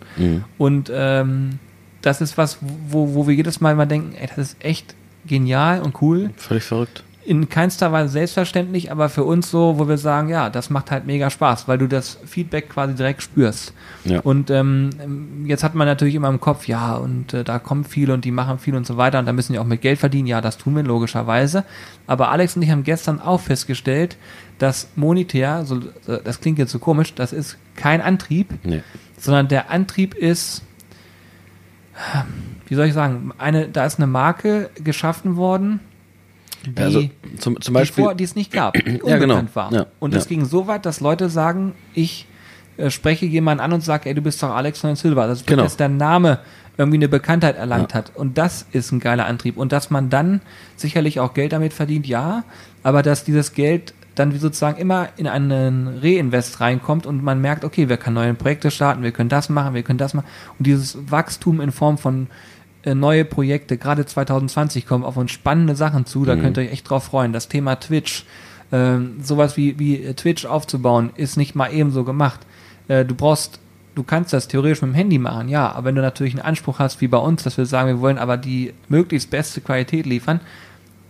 Und 0.58 0.92
ähm, 0.94 1.58
das 2.02 2.20
ist 2.20 2.38
was, 2.38 2.58
wo, 2.60 3.14
wo 3.14 3.26
wir 3.26 3.34
jedes 3.34 3.60
Mal 3.60 3.74
mal 3.74 3.86
denken, 3.86 4.14
ey, 4.14 4.26
das 4.28 4.38
ist 4.38 4.56
echt 4.64 4.94
genial 5.26 5.82
und 5.82 6.00
cool 6.00 6.30
Völlig 6.36 6.64
verrückt. 6.64 7.04
in 7.26 7.48
keinster 7.50 7.92
Weise 7.92 8.08
selbstverständlich, 8.08 8.90
aber 8.90 9.10
für 9.10 9.24
uns 9.24 9.50
so, 9.50 9.78
wo 9.78 9.86
wir 9.86 9.98
sagen, 9.98 10.30
ja, 10.30 10.48
das 10.48 10.70
macht 10.70 10.90
halt 10.90 11.04
mega 11.06 11.28
Spaß, 11.28 11.68
weil 11.68 11.76
du 11.76 11.86
das 11.86 12.18
Feedback 12.24 12.70
quasi 12.70 12.94
direkt 12.94 13.22
spürst. 13.22 13.74
Ja. 14.06 14.20
Und 14.20 14.50
ähm, 14.50 15.44
jetzt 15.46 15.62
hat 15.62 15.74
man 15.74 15.86
natürlich 15.86 16.14
immer 16.14 16.30
im 16.30 16.40
Kopf, 16.40 16.66
ja, 16.66 16.94
und 16.96 17.34
äh, 17.34 17.44
da 17.44 17.58
kommen 17.58 17.84
viele 17.84 18.14
und 18.14 18.24
die 18.24 18.30
machen 18.30 18.58
viel 18.58 18.74
und 18.74 18.86
so 18.86 18.96
weiter 18.96 19.18
und 19.18 19.26
da 19.26 19.32
müssen 19.34 19.52
die 19.52 19.58
auch 19.58 19.64
mit 19.66 19.82
Geld 19.82 19.98
verdienen. 19.98 20.26
Ja, 20.26 20.40
das 20.40 20.56
tun 20.56 20.74
wir 20.74 20.82
logischerweise. 20.82 21.64
Aber 22.06 22.30
Alex 22.30 22.56
und 22.56 22.62
ich 22.62 22.70
haben 22.70 22.82
gestern 22.84 23.20
auch 23.20 23.40
festgestellt, 23.40 24.16
dass 24.58 24.88
monetär, 24.96 25.64
so, 25.66 25.80
das 26.06 26.40
klingt 26.40 26.58
jetzt 26.58 26.72
so 26.72 26.78
komisch, 26.78 27.14
das 27.14 27.32
ist 27.34 27.58
kein 27.76 28.00
Antrieb, 28.00 28.48
Nee. 28.64 28.82
sondern 29.18 29.48
der 29.48 29.70
Antrieb 29.70 30.14
ist, 30.14 30.62
wie 32.66 32.74
soll 32.74 32.86
ich 32.86 32.94
sagen, 32.94 33.32
eine, 33.38 33.68
da 33.68 33.84
ist 33.86 33.98
eine 33.98 34.06
Marke 34.06 34.70
geschaffen 34.82 35.36
worden, 35.36 35.80
die, 36.66 36.82
Also 36.82 37.00
zum, 37.38 37.58
zum 37.60 37.72
die, 37.74 37.78
Beispiel. 37.78 38.04
vor, 38.04 38.14
die 38.14 38.24
es 38.24 38.34
nicht 38.34 38.52
gab, 38.52 38.74
die 38.74 39.00
Ja, 39.04 39.16
genau. 39.18 39.34
unbekannt 39.34 39.56
war. 39.56 39.72
Ja, 39.72 39.86
Und 39.98 40.14
es 40.14 40.24
ja. 40.24 40.28
ging 40.28 40.44
so 40.44 40.66
weit, 40.66 40.84
dass 40.84 41.00
Leute 41.00 41.30
sagen, 41.30 41.74
ich 41.94 42.26
äh, 42.76 42.90
spreche 42.90 43.24
jemanden 43.26 43.62
an 43.62 43.72
und 43.72 43.82
sage, 43.82 44.08
ey, 44.08 44.14
du 44.14 44.20
bist 44.20 44.42
doch 44.42 44.50
Alex 44.54 44.80
von 44.80 44.94
Silva. 44.94 45.26
Das 45.26 45.40
ist, 45.40 45.46
Genau. 45.46 45.62
dass 45.62 45.76
der 45.78 45.88
Name 45.88 46.38
irgendwie 46.76 46.98
eine 46.98 47.08
Bekanntheit 47.08 47.56
erlangt 47.56 47.92
Ja. 47.92 47.98
hat. 47.98 48.12
Und 48.14 48.36
das 48.38 48.66
ist 48.72 48.92
ein 48.92 49.00
geiler 49.00 49.24
Antrieb. 49.26 49.56
Und 49.56 49.72
dass 49.72 49.88
man 49.90 50.10
dann 50.10 50.42
sicherlich 50.76 51.18
auch 51.18 51.32
Geld 51.34 51.52
damit 51.52 51.72
verdient, 51.72 52.06
ja, 52.06 52.44
aber 52.82 53.02
dass 53.02 53.24
dieses 53.24 53.54
Geld 53.54 53.94
dann 54.14 54.34
wie 54.34 54.38
sozusagen 54.38 54.78
immer 54.78 55.08
in 55.16 55.26
einen 55.26 56.00
Reinvest 56.02 56.60
reinkommt 56.60 57.06
und 57.06 57.22
man 57.22 57.40
merkt, 57.40 57.64
okay, 57.64 57.88
wir 57.88 57.96
können 57.96 58.14
neue 58.14 58.34
Projekte 58.34 58.70
starten, 58.70 59.02
wir 59.02 59.12
können 59.12 59.28
das 59.28 59.48
machen, 59.48 59.74
wir 59.74 59.82
können 59.82 59.98
das 59.98 60.14
machen. 60.14 60.26
Und 60.58 60.66
dieses 60.66 60.98
Wachstum 61.10 61.60
in 61.60 61.72
Form 61.72 61.96
von 61.98 62.26
äh, 62.82 62.94
neue 62.94 63.24
Projekte, 63.24 63.76
gerade 63.76 64.06
2020 64.06 64.86
kommen 64.86 65.04
auf 65.04 65.16
uns 65.16 65.30
spannende 65.30 65.76
Sachen 65.76 66.06
zu, 66.06 66.24
da 66.24 66.36
könnt 66.36 66.56
ihr 66.56 66.64
euch 66.64 66.72
echt 66.72 66.88
drauf 66.88 67.04
freuen. 67.04 67.32
Das 67.32 67.48
Thema 67.48 67.76
Twitch, 67.76 68.24
ähm, 68.72 69.16
sowas 69.22 69.56
wie, 69.56 69.78
wie 69.78 70.02
äh, 70.02 70.14
Twitch 70.14 70.46
aufzubauen, 70.46 71.10
ist 71.14 71.36
nicht 71.36 71.54
mal 71.54 71.72
eben 71.72 71.90
so 71.90 72.04
gemacht. 72.04 72.40
Äh, 72.88 73.04
du 73.04 73.14
brauchst, 73.14 73.60
du 73.94 74.02
kannst 74.02 74.32
das 74.32 74.48
theoretisch 74.48 74.82
mit 74.82 74.92
dem 74.92 74.94
Handy 74.94 75.18
machen, 75.18 75.48
ja, 75.48 75.70
aber 75.70 75.86
wenn 75.86 75.94
du 75.94 76.02
natürlich 76.02 76.34
einen 76.34 76.44
Anspruch 76.44 76.78
hast, 76.78 77.00
wie 77.00 77.08
bei 77.08 77.18
uns, 77.18 77.42
dass 77.42 77.58
wir 77.58 77.66
sagen, 77.66 77.88
wir 77.88 78.00
wollen 78.00 78.18
aber 78.18 78.36
die 78.36 78.72
möglichst 78.88 79.30
beste 79.30 79.60
Qualität 79.60 80.06
liefern, 80.06 80.40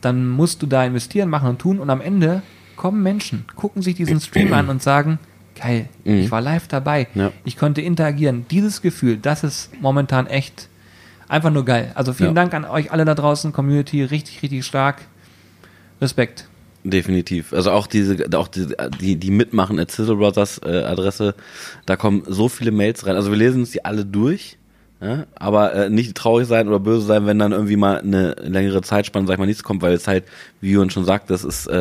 dann 0.01 0.29
musst 0.29 0.63
du 0.63 0.67
da 0.67 0.85
investieren, 0.85 1.29
machen 1.29 1.49
und 1.49 1.59
tun 1.59 1.79
und 1.79 1.91
am 1.91 2.01
Ende 2.01 2.43
kommen 2.81 3.03
Menschen, 3.03 3.45
gucken 3.57 3.83
sich 3.83 3.95
diesen 3.95 4.21
Stream 4.23 4.55
an 4.55 4.71
und 4.71 4.83
sagen, 4.83 5.19
geil, 5.55 5.91
Mhm. 6.05 6.15
ich 6.21 6.31
war 6.31 6.41
live 6.41 6.67
dabei, 6.67 7.09
Ja. 7.15 7.31
ich 7.45 7.59
konnte 7.59 7.83
interagieren. 7.83 8.47
Dieses 8.51 8.81
Gefühl, 8.81 9.19
das 9.19 9.45
ist 9.45 9.71
momentan 9.83 10.27
echt 10.27 10.69
einfach 11.29 11.51
nur 11.51 11.67
geil. 11.67 11.93
Also 11.95 12.15
vielen 12.15 12.31
Ja. 12.31 12.35
Dank 12.37 12.55
an 12.55 12.65
euch 12.65 12.91
alle 12.91 13.05
da 13.05 13.15
draußen, 13.15 13.53
Community, 13.53 14.03
richtig, 14.03 14.43
richtig 14.43 14.65
stark. 14.65 15.03
Respekt. 16.01 16.49
Definitiv. 16.85 17.53
Also 17.53 17.71
auch 17.73 17.87
diese, 17.87 18.17
auch 18.35 18.49
die, 18.49 18.69
die, 18.99 19.17
die 19.17 19.31
mitmachen 19.31 19.79
at 19.79 19.91
Sizzle 19.91 20.17
Brothers 20.17 20.63
äh, 20.65 20.83
Adresse, 20.85 21.35
da 21.85 21.97
kommen 21.97 22.23
so 22.27 22.49
viele 22.49 22.71
Mails 22.71 23.07
rein. 23.07 23.15
Also 23.17 23.31
wir 23.31 23.37
lesen 23.37 23.61
uns 23.61 23.73
die 23.73 23.85
alle 23.85 24.07
durch, 24.07 24.57
ja, 25.03 25.27
aber 25.35 25.73
äh, 25.73 25.91
nicht 25.91 26.15
traurig 26.15 26.47
sein 26.47 26.69
oder 26.69 26.79
böse 26.79 27.07
sein, 27.07 27.25
wenn 27.25 27.39
dann 27.39 27.53
irgendwie 27.53 27.77
mal 27.77 28.01
eine 28.01 28.37
längere 28.43 28.83
Zeitspanne, 28.83 29.27
sag 29.27 29.35
ich 29.35 29.39
mal, 29.39 29.47
nichts 29.47 29.63
kommt, 29.63 29.81
weil 29.81 29.95
es 29.95 30.07
halt, 30.07 30.25
wie 30.61 30.73
Jürgen 30.73 30.91
schon 30.91 31.07
sagt, 31.07 31.31
das 31.31 31.43
ist, 31.43 31.69
äh, 31.69 31.77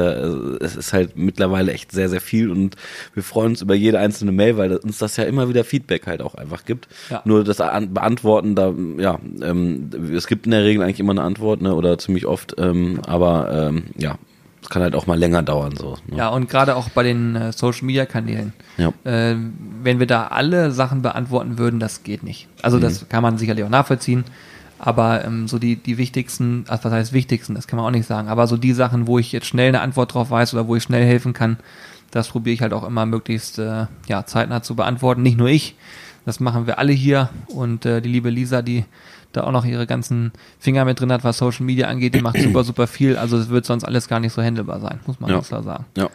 es 0.61 0.77
ist 0.77 0.93
halt 0.93 1.17
mittlerweile 1.17 1.73
echt 1.73 1.91
sehr, 1.91 2.07
sehr 2.07 2.21
viel 2.21 2.49
und 2.49 2.77
wir 3.13 3.23
freuen 3.23 3.51
uns 3.51 3.61
über 3.61 3.75
jede 3.75 3.99
einzelne 3.99 4.31
Mail, 4.31 4.55
weil 4.55 4.77
uns 4.77 4.99
das 4.99 5.17
ja 5.17 5.25
immer 5.25 5.49
wieder 5.49 5.65
Feedback 5.65 6.07
halt 6.07 6.21
auch 6.21 6.35
einfach 6.35 6.63
gibt. 6.63 6.87
Ja. 7.09 7.21
Nur 7.25 7.43
das 7.43 7.59
an, 7.59 7.93
Beantworten, 7.93 8.55
da, 8.55 8.73
ja, 8.97 9.19
ähm, 9.41 9.89
es 10.15 10.25
gibt 10.27 10.45
in 10.45 10.51
der 10.51 10.63
Regel 10.63 10.81
eigentlich 10.81 11.01
immer 11.01 11.11
eine 11.11 11.23
Antwort, 11.23 11.61
ne, 11.61 11.75
oder 11.75 11.97
ziemlich 11.97 12.25
oft, 12.25 12.55
ähm, 12.57 13.01
aber 13.05 13.69
ähm, 13.69 13.83
ja, 13.97 14.17
es 14.61 14.69
kann 14.69 14.81
halt 14.81 14.95
auch 14.95 15.07
mal 15.07 15.17
länger 15.17 15.41
dauern, 15.41 15.75
so. 15.75 15.97
Ne? 16.07 16.17
Ja, 16.17 16.29
und 16.29 16.49
gerade 16.49 16.75
auch 16.75 16.89
bei 16.89 17.03
den 17.03 17.35
äh, 17.35 17.51
Social 17.53 17.85
Media 17.85 18.05
Kanälen. 18.05 18.53
Ja. 18.77 18.89
Äh, 19.03 19.35
wenn 19.81 19.99
wir 19.99 20.07
da 20.07 20.27
alle 20.27 20.71
Sachen 20.71 21.01
beantworten 21.01 21.57
würden, 21.57 21.79
das 21.79 22.03
geht 22.03 22.23
nicht. 22.23 22.47
Also 22.61 22.79
das 22.79 23.07
kann 23.07 23.23
man 23.23 23.37
sicherlich 23.37 23.63
auch 23.63 23.69
nachvollziehen. 23.69 24.25
Aber 24.77 25.25
ähm, 25.25 25.47
so 25.47 25.59
die, 25.59 25.75
die 25.75 25.97
wichtigsten, 25.97 26.65
also 26.67 26.85
was 26.85 26.93
heißt 26.93 27.13
wichtigsten, 27.13 27.53
das 27.55 27.67
kann 27.67 27.77
man 27.77 27.85
auch 27.85 27.91
nicht 27.91 28.07
sagen. 28.07 28.29
Aber 28.29 28.47
so 28.47 28.57
die 28.57 28.73
Sachen, 28.73 29.07
wo 29.07 29.19
ich 29.19 29.31
jetzt 29.31 29.47
schnell 29.47 29.69
eine 29.69 29.81
Antwort 29.81 30.13
drauf 30.13 30.31
weiß 30.31 30.53
oder 30.53 30.67
wo 30.67 30.75
ich 30.75 30.83
schnell 30.83 31.05
helfen 31.05 31.33
kann, 31.33 31.57
das 32.11 32.29
probiere 32.29 32.53
ich 32.53 32.61
halt 32.61 32.73
auch 32.73 32.85
immer 32.85 33.05
möglichst 33.05 33.59
äh, 33.59 33.85
ja, 34.07 34.25
zeitnah 34.25 34.63
zu 34.63 34.75
beantworten. 34.75 35.21
Nicht 35.21 35.37
nur 35.37 35.49
ich, 35.49 35.75
das 36.25 36.39
machen 36.39 36.65
wir 36.65 36.79
alle 36.79 36.93
hier. 36.93 37.29
Und 37.47 37.85
äh, 37.85 38.01
die 38.01 38.09
liebe 38.09 38.29
Lisa, 38.29 38.61
die 38.61 38.85
da 39.31 39.43
auch 39.43 39.51
noch 39.51 39.65
ihre 39.65 39.85
ganzen 39.85 40.31
Finger 40.59 40.85
mit 40.85 40.99
drin 40.99 41.11
hat, 41.11 41.23
was 41.23 41.37
Social 41.37 41.65
Media 41.65 41.87
angeht, 41.87 42.15
die 42.15 42.21
macht 42.21 42.41
super, 42.41 42.63
super 42.63 42.87
viel. 42.87 43.15
Also 43.17 43.37
es 43.37 43.49
wird 43.49 43.65
sonst 43.65 43.83
alles 43.83 44.07
gar 44.07 44.19
nicht 44.19 44.33
so 44.33 44.41
handelbar 44.41 44.79
sein, 44.79 44.99
muss 45.05 45.19
man 45.19 45.29
Ja. 45.29 45.35
ganz 45.37 45.47
klar 45.49 45.63
sagen. 45.63 45.85
Ja. 45.97 46.09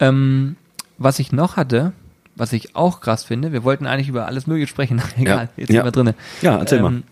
Ähm, 0.00 0.56
was 0.98 1.18
ich 1.18 1.32
noch 1.32 1.56
hatte, 1.56 1.92
was 2.34 2.52
ich 2.52 2.74
auch 2.74 3.00
krass 3.00 3.24
finde, 3.24 3.52
wir 3.52 3.62
wollten 3.64 3.86
eigentlich 3.86 4.08
über 4.08 4.26
alles 4.26 4.46
Mögliche 4.46 4.66
sprechen, 4.68 5.00
egal, 5.16 5.50
jetzt 5.56 5.70
Ja. 5.70 5.76
sind 5.76 5.84
wir 5.84 5.92
drinne. 5.92 6.14
Ja, 6.40 6.56
erzähl 6.56 6.80
mal. 6.82 6.92
Ähm, 6.92 7.02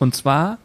Und 0.00 0.14
zwar, 0.14 0.58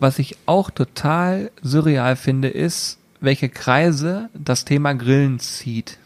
was 0.00 0.18
ich 0.18 0.36
auch 0.46 0.70
total 0.70 1.50
surreal 1.62 2.16
finde, 2.16 2.48
ist, 2.48 2.98
welche 3.20 3.48
Kreise 3.48 4.30
das 4.34 4.64
Thema 4.64 4.94
Grillen 4.94 5.38
zieht. 5.38 5.98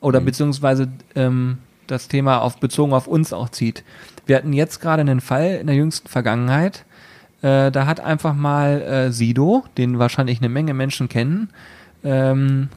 Oder 0.00 0.20
Mhm. 0.20 0.24
beziehungsweise 0.26 0.88
ähm, 1.14 1.58
das 1.86 2.08
Thema 2.08 2.38
auf, 2.42 2.58
bezogen 2.60 2.92
auf 2.92 3.06
uns 3.06 3.32
auch 3.32 3.48
zieht. 3.48 3.84
Wir 4.26 4.36
hatten 4.36 4.52
jetzt 4.52 4.80
gerade 4.80 5.00
einen 5.00 5.20
Fall 5.20 5.58
in 5.60 5.66
der 5.66 5.76
jüngsten 5.76 6.08
Vergangenheit, 6.08 6.84
äh, 7.42 7.70
da 7.70 7.86
hat 7.86 8.00
einfach 8.00 8.34
mal 8.34 8.82
äh, 8.82 9.12
Sido, 9.12 9.64
den 9.76 9.98
wahrscheinlich 9.98 10.38
eine 10.40 10.48
Menge 10.48 10.74
Menschen 10.74 11.08
kennen, 11.08 11.50
ähm, 12.02 12.68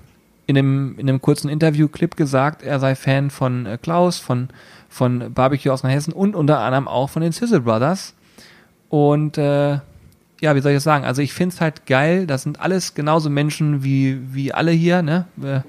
in 0.48 0.58
einem, 0.58 0.96
in 0.98 1.08
einem 1.08 1.22
kurzen 1.22 1.50
Interviewclip 1.50 2.16
gesagt, 2.16 2.64
er 2.64 2.80
sei 2.80 2.96
Fan 2.96 3.30
von 3.30 3.66
äh, 3.66 3.78
Klaus, 3.82 4.20
von, 4.20 4.50
von 4.90 5.34
Barbecue 5.34 5.72
aus 5.72 5.84
Hessen 5.84 6.14
und 6.14 6.36
unter 6.36 6.60
anderem 6.60 6.88
auch 6.88 7.10
von 7.10 7.22
den 7.22 7.32
Sizzle 7.32 7.62
Brothers. 7.62 8.14
Und 8.90 9.38
äh, 9.38 9.80
ja, 10.42 10.56
wie 10.56 10.62
soll 10.62 10.72
ich 10.72 10.78
das 10.78 10.84
sagen? 10.84 11.06
Also 11.06 11.22
ich 11.22 11.34
finde 11.34 11.56
es 11.56 11.62
halt 11.62 11.86
geil, 11.86 12.28
das 12.28 12.44
sind 12.44 12.60
alles 12.60 12.96
genauso 12.96 13.30
Menschen 13.30 13.84
wie, 13.84 14.20
wie 14.34 14.54
alle 14.54 14.72
hier, 14.72 15.02
ne? 15.02 15.26
Äh, 15.42 15.62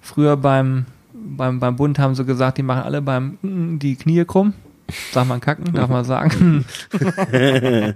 früher 0.00 0.36
beim, 0.36 0.86
beim, 1.12 1.60
beim 1.60 1.76
Bund 1.76 1.98
haben 1.98 2.14
sie 2.14 2.24
gesagt, 2.24 2.58
die 2.58 2.62
machen 2.62 2.82
alle 2.82 3.02
beim 3.02 3.38
die 3.42 3.96
Knie 3.96 4.24
krumm. 4.24 4.54
Darf 5.14 5.26
man 5.26 5.40
kacken, 5.40 5.72
darf 5.72 5.88
man 5.88 6.04
sagen. 6.04 6.64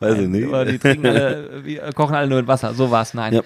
Weiß 0.00 0.18
ich 0.18 0.28
nicht. 0.28 0.48
Oder 0.48 0.64
die 0.64 0.78
trinken 0.78 1.06
alle, 1.06 1.64
wir 1.64 1.92
kochen 1.92 2.14
alle 2.14 2.28
nur 2.28 2.38
mit 2.38 2.48
Wasser. 2.48 2.74
So 2.74 2.90
war's, 2.90 3.14
nein. 3.14 3.34
Ja. 3.34 3.42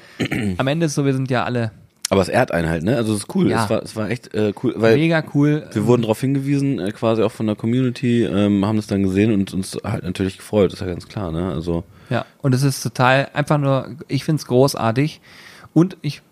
Am 0.56 0.66
Ende 0.66 0.86
ist 0.86 0.94
so, 0.94 1.04
wir 1.04 1.12
sind 1.12 1.30
ja 1.30 1.44
alle 1.44 1.70
Aber 2.10 2.22
es 2.22 2.28
ehrt 2.28 2.52
einen 2.52 2.68
halt, 2.68 2.82
ne? 2.84 2.96
Also 2.96 3.14
es 3.14 3.20
ist 3.20 3.34
cool. 3.34 3.50
Ja. 3.50 3.64
Es 3.64 3.70
war, 3.70 3.82
es 3.82 3.96
war 3.96 4.10
echt 4.10 4.34
äh, 4.34 4.52
cool, 4.62 4.74
weil 4.76 4.96
mega 4.96 5.22
cool. 5.34 5.66
wir 5.72 5.86
wurden 5.86 6.02
darauf 6.02 6.20
hingewiesen, 6.20 6.78
äh, 6.78 6.92
quasi 6.92 7.22
auch 7.22 7.32
von 7.32 7.46
der 7.46 7.56
Community, 7.56 8.24
ähm, 8.24 8.64
haben 8.64 8.76
das 8.76 8.86
dann 8.86 9.02
gesehen 9.02 9.32
und 9.32 9.52
uns 9.52 9.76
halt 9.82 10.04
natürlich 10.04 10.38
gefreut, 10.38 10.72
ist 10.72 10.80
ja 10.80 10.86
ganz 10.86 11.08
klar, 11.08 11.32
ne? 11.32 11.52
Also 11.52 11.84
Ja, 12.10 12.24
und 12.42 12.54
es 12.54 12.62
ist 12.62 12.82
total 12.82 13.28
einfach 13.32 13.58
nur, 13.58 13.88
ich 14.08 14.24
find's 14.24 14.46
großartig. 14.46 15.20
Und 15.74 15.96
ich, 16.00 16.22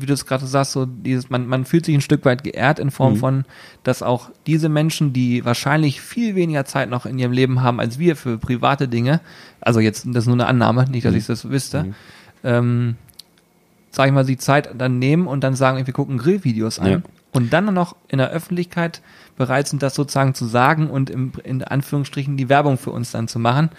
wie 0.00 0.06
du 0.06 0.12
es 0.12 0.26
gerade 0.26 0.46
sagst, 0.46 0.72
so 0.72 0.86
dieses, 0.86 1.30
man, 1.30 1.46
man 1.46 1.64
fühlt 1.64 1.84
sich 1.84 1.94
ein 1.94 2.00
Stück 2.00 2.24
weit 2.24 2.44
geehrt 2.44 2.78
in 2.78 2.90
Form 2.90 3.16
von, 3.16 3.44
dass 3.82 4.02
auch 4.02 4.30
diese 4.46 4.68
Menschen, 4.68 5.12
die 5.12 5.44
wahrscheinlich 5.44 6.00
viel 6.00 6.34
weniger 6.34 6.64
Zeit 6.64 6.90
noch 6.90 7.06
in 7.06 7.18
ihrem 7.18 7.32
Leben 7.32 7.62
haben 7.62 7.80
als 7.80 7.98
wir 7.98 8.16
für 8.16 8.38
private 8.38 8.88
Dinge, 8.88 9.20
also 9.60 9.80
jetzt, 9.80 10.06
das 10.06 10.24
ist 10.24 10.26
nur 10.26 10.36
eine 10.36 10.46
Annahme, 10.46 10.84
nicht, 10.90 11.04
dass 11.04 11.14
ich 11.14 11.26
das 11.26 11.48
wüsste, 11.50 11.86
ähm, 12.44 12.96
sag 13.90 14.06
ich 14.06 14.12
mal, 14.12 14.24
die 14.24 14.38
Zeit 14.38 14.70
dann 14.76 14.98
nehmen 14.98 15.26
und 15.26 15.42
dann 15.42 15.54
sagen, 15.54 15.86
wir 15.86 15.94
gucken 15.94 16.18
Grillvideos 16.18 16.78
an. 16.78 16.90
Ja. 16.90 17.00
und 17.32 17.52
dann 17.52 17.72
noch 17.74 17.96
in 18.08 18.18
der 18.18 18.30
Öffentlichkeit 18.30 19.02
bereit 19.36 19.68
sind, 19.68 19.82
das 19.82 19.94
sozusagen 19.94 20.34
zu 20.34 20.46
sagen 20.46 20.90
und 20.90 21.10
im, 21.10 21.32
in 21.44 21.62
Anführungsstrichen 21.62 22.36
die 22.36 22.48
Werbung 22.48 22.76
für 22.78 22.90
uns 22.90 23.12
dann 23.12 23.28
zu 23.28 23.38
machen. 23.38 23.70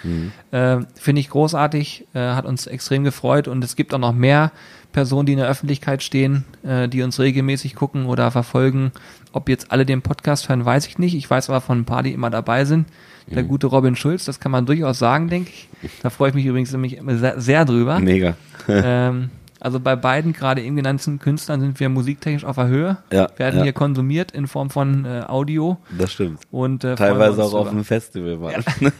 Äh, 0.52 0.78
Finde 0.96 1.20
ich 1.20 1.30
großartig, 1.30 2.08
äh, 2.14 2.20
hat 2.20 2.46
uns 2.46 2.68
extrem 2.68 3.04
gefreut 3.04 3.48
und 3.48 3.64
es 3.64 3.76
gibt 3.76 3.94
auch 3.94 4.00
noch 4.00 4.14
mehr 4.14 4.52
Personen, 4.92 5.26
die 5.26 5.34
in 5.34 5.40
der 5.40 5.48
Öffentlichkeit 5.48 6.02
stehen, 6.04 6.46
äh, 6.64 6.88
die 6.88 7.02
uns 7.04 7.20
regelmäßig 7.20 7.76
gucken 7.76 8.06
oder 8.06 8.32
verfolgen. 8.32 8.92
Ob 9.32 9.50
jetzt 9.50 9.72
alle 9.72 9.86
den 9.86 10.02
Podcast 10.02 10.50
hören, 10.50 10.66
weiß 10.66 10.88
ich 10.88 10.98
nicht. 10.98 11.16
Ich 11.16 11.30
weiß 11.30 11.50
aber 11.50 11.62
von 11.62 11.80
ein 11.80 11.86
paar, 11.86 12.04
die 12.04 12.14
immer 12.14 12.30
dabei 12.30 12.66
sind. 12.66 12.88
Der 13.28 13.44
gute 13.44 13.68
Robin 13.68 13.96
Schulz, 13.96 14.26
das 14.26 14.40
kann 14.40 14.52
man 14.52 14.66
durchaus 14.66 14.98
sagen, 14.98 15.30
denke 15.30 15.52
ich. 15.52 15.90
Da 16.02 16.10
freue 16.10 16.30
ich 16.30 16.36
mich 16.36 16.48
übrigens 16.48 16.72
nämlich 16.72 16.98
immer 16.98 17.16
sehr, 17.16 17.40
sehr 17.40 17.64
drüber. 17.64 18.00
mega. 18.00 18.36
Ähm, 18.68 19.30
also 19.60 19.80
bei 19.80 19.96
beiden, 19.96 20.34
gerade 20.34 20.62
eben 20.62 20.76
genannten 20.76 21.20
Künstlern, 21.20 21.60
sind 21.62 21.80
wir 21.80 21.90
musiktechnisch 21.90 22.46
auf 22.46 22.56
der 22.56 22.68
Höhe. 22.68 22.98
Ja, 23.12 23.30
Werden 23.38 23.58
ja. 23.58 23.64
hier 23.64 23.74
konsumiert 23.74 24.32
in 24.32 24.48
Form 24.48 24.70
von 24.70 25.06
äh, 25.06 25.24
Audio 25.28 25.78
Das 25.98 26.14
stimmt. 26.14 26.40
und 26.52 26.84
äh, 26.84 26.96
Teilweise 26.96 27.44
auch 27.44 27.54
auf 27.54 27.60
drüber. 27.62 27.72
einem 27.72 27.84
Festival 27.86 28.42
waren. 28.42 28.64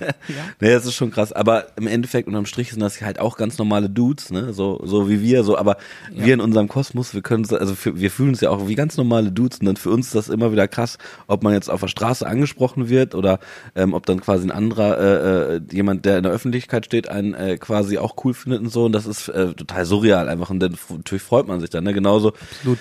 Nee, 0.60 0.72
das 0.72 0.86
ist 0.86 0.96
schon 0.96 1.12
krass. 1.12 1.32
Aber 1.32 1.68
im 1.78 1.88
Endeffekt 1.88 2.28
unterm 2.28 2.46
Strich 2.46 2.72
sind 2.72 2.82
das 2.82 3.02
halt 3.02 3.20
auch 3.20 3.38
ganz 3.38 3.58
normale 3.58 3.90
Dudes, 3.90 4.32
ne? 4.32 4.54
So, 4.54 4.82
so 4.84 5.10
wie 5.10 5.22
wir, 5.22 5.44
so, 5.44 5.58
aber 5.58 5.78
wir 6.12 6.34
in 6.34 6.42
unserem 6.42 6.68
Kosmos, 6.68 7.14
wir 7.14 7.22
können 7.22 7.46
also 7.54 7.76
für, 7.76 8.00
wir 8.00 8.12
fühlen 8.12 8.30
uns 8.30 8.42
ja 8.42 8.50
auch 8.50 8.68
wie 8.68 8.76
ganz 8.76 8.98
normale 8.98 9.32
Dudes 9.32 9.60
und 9.60 9.66
dann 9.66 9.78
für 9.78 9.90
uns 9.90 10.08
ist 10.08 10.16
das 10.16 10.30
immer 10.30 10.52
wieder 10.52 10.68
krass, 10.68 10.98
ob 11.28 11.44
man 11.44 11.54
jetzt 11.54 11.70
auf 11.70 11.80
der 11.82 11.88
Straße 11.88 12.26
angesprochen 12.28 12.90
wird 12.90 13.16
oder 13.16 13.40
ähm, 13.76 13.94
ob 13.94 14.06
dann 14.06 14.20
quasi 14.22 14.46
ein 14.48 14.52
anderer, 14.52 14.98
äh, 14.98 15.56
äh, 15.56 15.62
jemand, 15.72 16.06
der 16.06 16.18
in 16.18 16.24
der 16.24 16.32
Öffentlichkeit 16.32 16.86
steht, 16.86 17.10
einen 17.10 17.34
äh, 17.34 17.58
quasi 17.58 17.98
auch 17.98 18.16
cool 18.24 18.34
findet 18.34 18.62
und 18.62 18.70
so. 18.70 18.86
Und 18.86 18.92
das 18.92 19.06
ist 19.06 19.30
äh, 19.30 19.54
total 19.54 19.86
surreal 19.86 20.28
einfach. 20.30 20.49
Und 20.50 20.60
dann 20.60 20.74
f- 20.74 20.90
natürlich 20.90 21.24
freut 21.24 21.48
man 21.48 21.60
sich 21.60 21.70
dann, 21.70 21.84
ne? 21.84 21.94
Genauso 21.94 22.34
Absolut. 22.52 22.80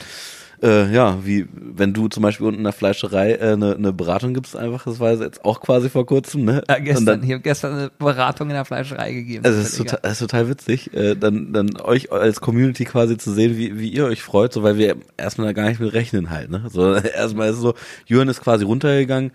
äh, 0.62 0.92
ja, 0.92 1.18
wie 1.24 1.46
wenn 1.54 1.92
du 1.94 2.08
zum 2.08 2.22
Beispiel 2.24 2.46
unten 2.46 2.58
in 2.58 2.64
der 2.64 2.72
Fleischerei 2.72 3.32
äh, 3.34 3.52
eine, 3.52 3.76
eine 3.76 3.92
Beratung 3.92 4.34
gibst, 4.34 4.56
einfach, 4.56 4.84
das 4.84 4.98
war 4.98 5.12
jetzt 5.12 5.44
auch 5.44 5.60
quasi 5.60 5.88
vor 5.88 6.04
kurzem, 6.06 6.44
ne? 6.44 6.62
Ja, 6.68 6.78
gestern, 6.78 7.06
dann, 7.06 7.22
ich 7.22 7.30
habe 7.30 7.40
gestern 7.42 7.72
eine 7.78 7.90
Beratung 7.98 8.48
in 8.48 8.54
der 8.54 8.64
Fleischerei 8.64 9.12
gegeben. 9.12 9.44
also 9.44 9.58
das 9.60 9.70
ist, 9.70 9.78
total, 9.78 10.00
das 10.02 10.12
ist 10.12 10.18
total 10.18 10.48
witzig, 10.48 10.92
äh, 10.94 11.14
dann, 11.14 11.52
dann 11.52 11.80
euch 11.80 12.10
als 12.10 12.40
Community 12.40 12.84
quasi 12.84 13.16
zu 13.18 13.32
sehen, 13.32 13.56
wie, 13.56 13.78
wie 13.78 13.88
ihr 13.88 14.06
euch 14.06 14.22
freut, 14.22 14.52
so 14.52 14.62
weil 14.62 14.76
wir 14.78 14.96
erstmal 15.16 15.46
da 15.48 15.52
gar 15.52 15.68
nicht 15.68 15.80
mit 15.80 15.92
rechnen 15.92 16.30
halt, 16.30 16.50
ne? 16.50 16.64
So 16.72 16.94
erstmal 16.94 17.48
ist 17.50 17.56
es 17.56 17.62
so, 17.62 17.74
Jürgen 18.06 18.28
ist 18.30 18.40
quasi 18.40 18.64
runtergegangen, 18.64 19.30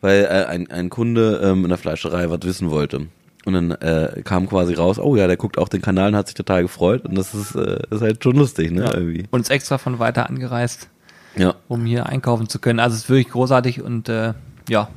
weil 0.00 0.24
äh, 0.24 0.44
ein, 0.46 0.70
ein 0.70 0.88
Kunde 0.88 1.40
ähm, 1.42 1.64
in 1.64 1.68
der 1.68 1.78
Fleischerei 1.78 2.30
was 2.30 2.40
wissen 2.44 2.70
wollte. 2.70 3.08
Und 3.46 3.54
dann 3.54 3.70
äh, 3.70 4.20
kam 4.22 4.48
quasi 4.48 4.74
raus, 4.74 4.98
oh 4.98 5.16
ja, 5.16 5.26
der 5.26 5.36
guckt 5.38 5.56
auch 5.56 5.68
den 5.68 5.80
Kanal 5.80 6.10
und 6.10 6.16
hat 6.16 6.26
sich 6.26 6.34
total 6.34 6.62
gefreut. 6.62 7.04
Und 7.06 7.14
das 7.16 7.34
ist, 7.34 7.54
äh, 7.54 7.78
ist 7.90 8.02
halt 8.02 8.22
schon 8.22 8.36
lustig, 8.36 8.70
ne? 8.70 8.82
Ja. 8.84 8.94
Irgendwie. 8.94 9.24
Und 9.30 9.40
ist 9.40 9.50
extra 9.50 9.78
von 9.78 9.98
weiter 9.98 10.28
angereist. 10.28 10.88
Ja. 11.36 11.54
um 11.68 11.84
hier 11.86 12.06
einkaufen 12.06 12.48
zu 12.48 12.58
können. 12.58 12.80
Also 12.80 12.96
es 12.96 13.02
ist 13.04 13.08
wirklich 13.08 13.28
großartig 13.30 13.80
und 13.82 14.08
äh, 14.08 14.32
ja, 14.68 14.88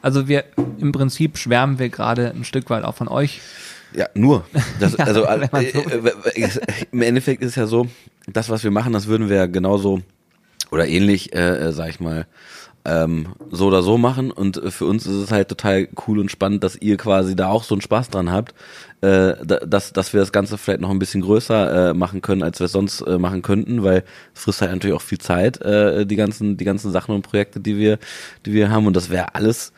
also 0.00 0.26
wir 0.26 0.44
im 0.80 0.90
Prinzip 0.90 1.36
schwärmen 1.36 1.78
wir 1.78 1.90
gerade 1.90 2.30
ein 2.30 2.44
Stück 2.44 2.70
weit 2.70 2.82
auch 2.84 2.94
von 2.94 3.08
euch. 3.08 3.42
Ja, 3.94 4.06
nur. 4.14 4.46
Das, 4.80 4.92
Ja, 4.98 5.04
also 5.04 5.24
man 5.24 5.48
so- 5.52 5.56
äh, 5.58 6.40
äh, 6.44 6.48
im 6.92 7.02
Endeffekt 7.02 7.42
ist 7.42 7.50
es 7.50 7.56
ja 7.56 7.66
so, 7.66 7.88
das, 8.26 8.48
was 8.48 8.64
wir 8.64 8.70
machen, 8.70 8.94
das 8.94 9.06
würden 9.06 9.28
wir 9.28 9.36
ja 9.36 9.44
genauso 9.46 10.00
oder 10.70 10.88
ähnlich, 10.88 11.34
äh, 11.34 11.56
äh, 11.68 11.72
sag 11.72 11.90
ich 11.90 12.00
mal, 12.00 12.26
ähm, 12.84 13.28
so 13.50 13.66
oder 13.66 13.82
so 13.82 13.98
machen. 13.98 14.30
Und 14.30 14.56
äh, 14.56 14.70
für 14.70 14.86
uns 14.86 15.06
ist 15.06 15.14
es 15.14 15.30
halt 15.32 15.48
total 15.48 15.88
cool 16.06 16.18
und 16.18 16.30
spannend, 16.30 16.64
dass 16.64 16.76
ihr 16.76 16.96
quasi 16.96 17.36
da 17.36 17.48
auch 17.48 17.64
so 17.64 17.74
einen 17.74 17.82
Spaß 17.82 18.10
dran 18.10 18.30
habt, 18.32 18.52
äh, 19.02 19.34
da- 19.44 19.60
dass, 19.66 19.92
dass 19.92 20.12
wir 20.12 20.20
das 20.20 20.32
Ganze 20.32 20.58
vielleicht 20.58 20.80
noch 20.80 20.90
ein 20.90 20.98
bisschen 20.98 21.20
größer 21.22 21.90
äh, 21.90 21.94
machen 21.94 22.22
können, 22.22 22.42
als 22.42 22.58
wir 22.60 22.66
es 22.66 22.72
sonst 22.72 23.00
äh, 23.02 23.18
machen 23.18 23.42
könnten, 23.42 23.82
weil 23.82 24.04
es 24.34 24.42
frisst 24.42 24.62
halt 24.62 24.72
natürlich 24.72 24.96
auch 24.96 25.02
viel 25.02 25.18
Zeit, 25.18 25.60
äh, 25.62 26.06
die 26.06 26.16
ganzen, 26.16 26.56
die 26.56 26.64
ganzen 26.64 26.90
Sachen 26.92 27.14
und 27.14 27.22
Projekte, 27.22 27.60
die 27.60 27.76
wir, 27.76 27.98
die 28.46 28.52
wir 28.52 28.70
haben. 28.70 28.86
Und 28.86 28.96
das 28.96 29.10
wäre 29.10 29.34
alles 29.34 29.72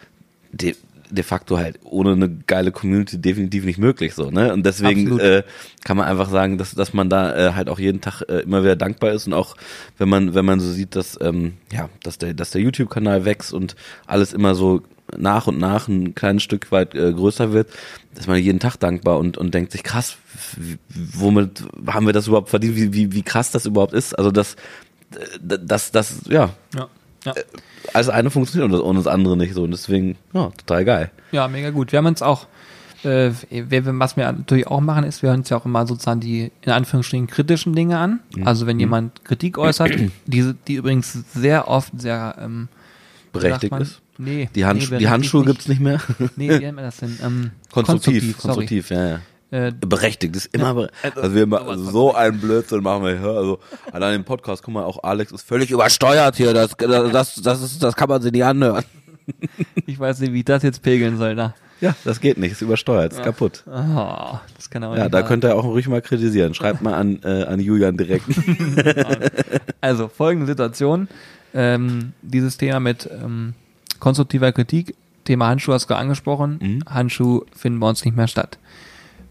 de 1.15 1.25
facto 1.25 1.59
halt 1.59 1.79
ohne 1.85 2.13
eine 2.13 2.29
geile 2.47 2.73
Community 2.73 3.19
definitiv 3.19 3.65
nicht 3.65 3.79
möglich 3.79 4.15
so, 4.15 4.31
ne? 4.31 4.53
Und 4.53 4.67
deswegen 4.67 5.19
äh, 5.19 5.43
kann 5.85 5.97
man 5.97 6.07
einfach 6.07 6.29
sagen, 6.29 6.59
dass, 6.59 6.75
dass 6.75 6.93
man 6.93 7.09
da 7.09 7.35
äh, 7.35 7.53
halt 7.53 7.69
auch 7.69 7.79
jeden 7.79 8.01
Tag 8.01 8.23
äh, 8.29 8.41
immer 8.41 8.63
wieder 8.63 8.77
dankbar 8.77 9.13
ist 9.13 9.27
und 9.27 9.33
auch 9.33 9.57
wenn 9.99 10.09
man, 10.09 10.35
wenn 10.35 10.45
man 10.45 10.61
so 10.61 10.71
sieht, 10.71 10.97
dass 10.97 11.19
ähm, 11.21 11.55
ja, 11.73 11.89
dass 12.03 12.19
der, 12.19 12.35
dass 12.35 12.51
der 12.51 12.61
YouTube-Kanal 12.61 13.25
wächst 13.25 13.53
und 13.53 13.77
alles 14.07 14.33
immer 14.33 14.55
so 14.55 14.83
nach 15.17 15.47
und 15.47 15.59
nach 15.59 15.89
ein 15.89 16.15
kleines 16.15 16.43
Stück 16.43 16.73
weit 16.73 16.95
äh, 16.95 17.13
größer 17.13 17.53
wird, 17.53 17.69
ist 18.17 18.29
man 18.29 18.39
jeden 18.39 18.61
Tag 18.61 18.77
dankbar 18.77 19.19
und, 19.19 19.37
und 19.37 19.55
denkt 19.55 19.73
sich, 19.73 19.83
krass, 19.83 20.17
womit 20.89 21.65
haben 21.87 22.07
wir 22.07 22.13
das 22.13 22.27
überhaupt 22.27 22.49
verdient, 22.49 22.77
wie, 22.77 22.93
wie, 22.93 23.13
wie 23.13 23.23
krass 23.23 23.51
das 23.51 23.67
überhaupt 23.67 23.93
ist. 23.93 24.15
Also 24.15 24.31
das, 24.31 24.55
äh, 25.15 25.59
das, 25.59 25.93
das, 25.93 26.23
ja, 26.29 26.55
Ja. 26.75 26.89
Ja. 27.25 27.35
alles 27.93 28.09
eine 28.09 28.31
funktioniert 28.31 28.81
und 28.81 28.97
das, 28.97 29.07
andere 29.07 29.37
nicht 29.37 29.55
so. 29.55 29.63
Und 29.63 29.71
deswegen, 29.71 30.17
ja, 30.33 30.51
total 30.51 30.85
geil. 30.85 31.11
Ja, 31.33 31.49
mega 31.49 31.71
gut. 31.71 31.93
Wir 31.93 31.99
haben 31.99 32.07
uns 32.07 32.23
auch, 32.23 32.47
äh, 33.03 33.31
was 33.51 34.17
wir 34.17 34.31
natürlich 34.31 34.67
auch 34.67 34.81
machen, 34.81 35.05
ist, 35.05 35.23
wir 35.23 35.31
hören 35.31 35.41
uns 35.41 35.49
ja 35.49 35.57
auch 35.57 35.65
immer 35.65 35.87
sozusagen 35.87 36.21
die, 36.21 36.51
in 36.63 36.73
Anführungsstrichen, 36.73 37.27
kritischen 37.27 37.75
Dinge 37.75 37.99
an. 37.99 38.21
Mhm. 38.35 38.47
Also 38.47 38.67
wenn 38.67 38.79
jemand 38.79 39.25
Kritik 39.25 39.59
äußert, 39.59 39.93
diese, 40.27 40.55
die 40.67 40.75
übrigens 40.75 41.13
sehr 41.33 41.69
oft 41.69 41.93
sehr, 41.99 42.37
ähm, 42.41 42.69
Berechtigt 43.33 43.73
man? 43.73 43.83
ist. 43.83 44.01
Nee. 44.17 44.49
Die, 44.55 44.65
Hand, 44.65 44.91
nee, 44.91 44.99
die 44.99 45.09
Handschuhe 45.09 45.41
nicht. 45.41 45.51
gibt's 45.51 45.69
nicht 45.69 45.81
mehr. 45.81 46.01
Nee, 46.37 46.51
wie 46.51 46.59
nennt 46.59 46.77
man 46.77 46.85
das 46.85 46.99
denn? 46.99 47.19
Ähm, 47.23 47.51
Konstruktiv, 47.73 48.23
sorry. 48.23 48.35
konstruktiv, 48.35 48.91
ja, 48.91 49.09
ja. 49.09 49.21
Äh, 49.55 49.73
Berechtigt 49.81 50.35
ist 50.35 50.47
immer 50.55 50.75
bere 50.75 50.91
also, 51.03 51.21
also 51.21 51.35
wir 51.37 51.47
ma- 51.47 51.65
von 51.65 51.79
so 51.85 52.13
einen 52.15 52.41
Blödsinn 52.41 52.83
machen 52.83 53.05
wir 53.05 53.19
hier. 53.21 53.29
Also 53.31 53.61
allein 53.93 54.17
im 54.17 54.25
Podcast, 54.25 54.63
guck 54.65 54.75
mal, 54.75 54.83
auch 54.85 55.03
Alex 55.05 55.31
ist 55.31 55.47
völlig 55.47 55.71
übersteuert 55.71 56.35
hier. 56.37 56.53
Das, 56.53 56.77
das, 56.77 57.37
das, 57.41 57.63
ist, 57.63 57.83
das 57.83 57.95
kann 57.95 58.09
man 58.09 58.21
sich 58.21 58.33
nicht 58.33 58.45
anhören. 58.45 58.85
ich 59.87 59.99
weiß 59.99 60.19
nicht, 60.21 60.33
wie 60.33 60.41
ich 60.41 60.45
das 60.45 60.63
jetzt 60.65 60.83
pegeln 60.83 61.19
soll. 61.19 61.37
Da. 61.37 61.55
Ja, 61.81 61.95
das 62.05 62.21
geht 62.21 62.39
nicht, 62.39 62.53
ist 62.53 62.63
übersteuert, 62.63 63.13
ist 63.13 63.23
kaputt. 63.23 63.63
Oh, 63.67 64.39
das 64.57 64.71
kann 64.71 64.83
aber 64.85 64.97
Ja, 64.99 65.09
da 65.09 65.23
könnt 65.23 65.45
ihr 65.45 65.55
auch 65.55 65.65
ruhig 65.65 65.87
mal 65.87 66.03
kritisieren. 66.03 66.55
Schreibt 66.55 66.83
mal 66.83 66.95
an, 66.95 67.21
äh, 67.25 67.45
an 67.45 67.61
Julian 67.61 67.97
direkt. 67.97 68.27
Also 69.81 70.09
folgende 70.09 70.47
Situation. 70.47 71.09
Ähm, 71.53 72.15
dieses 72.23 72.57
Thema 72.57 72.81
mit 72.81 73.09
ähm, 73.13 73.53
konstruktiver 74.01 74.51
Kritik, 74.53 74.95
Thema 75.25 75.49
Handschuh 75.49 75.73
hast 75.75 75.89
du 75.91 75.95
angesprochen. 75.95 76.59
Mhm. 76.61 76.83
Handschuh 76.89 77.45
finden 77.55 77.81
bei 77.81 77.89
uns 77.89 78.05
nicht 78.05 78.17
mehr 78.17 78.29
statt. 78.29 78.59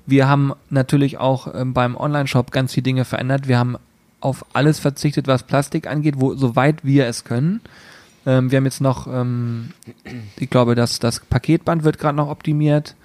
Wir 0.05 0.27
haben 0.27 0.53
natürlich 0.69 1.17
auch 1.17 1.53
ähm, 1.53 1.73
beim 1.73 1.95
Online-Shop 1.95 2.51
ganz 2.51 2.73
viele 2.73 2.83
Dinge 2.83 3.05
verändert. 3.05 3.47
Wir 3.47 3.57
haben 3.57 3.77
auf 4.19 4.45
alles 4.53 4.79
verzichtet, 4.79 5.27
was 5.27 5.43
Plastik 5.43 5.87
angeht, 5.87 6.15
wo, 6.17 6.33
soweit 6.35 6.83
wir 6.83 7.07
es 7.07 7.23
können. 7.23 7.61
Ähm, 8.25 8.51
wir 8.51 8.57
haben 8.57 8.65
jetzt 8.65 8.81
noch, 8.81 9.07
ähm, 9.07 9.71
ich 10.37 10.49
glaube, 10.49 10.75
dass 10.75 10.99
das 10.99 11.19
Paketband 11.19 11.83
wird 11.83 11.99
gerade 11.99 12.15
noch 12.15 12.29
optimiert. 12.29 12.95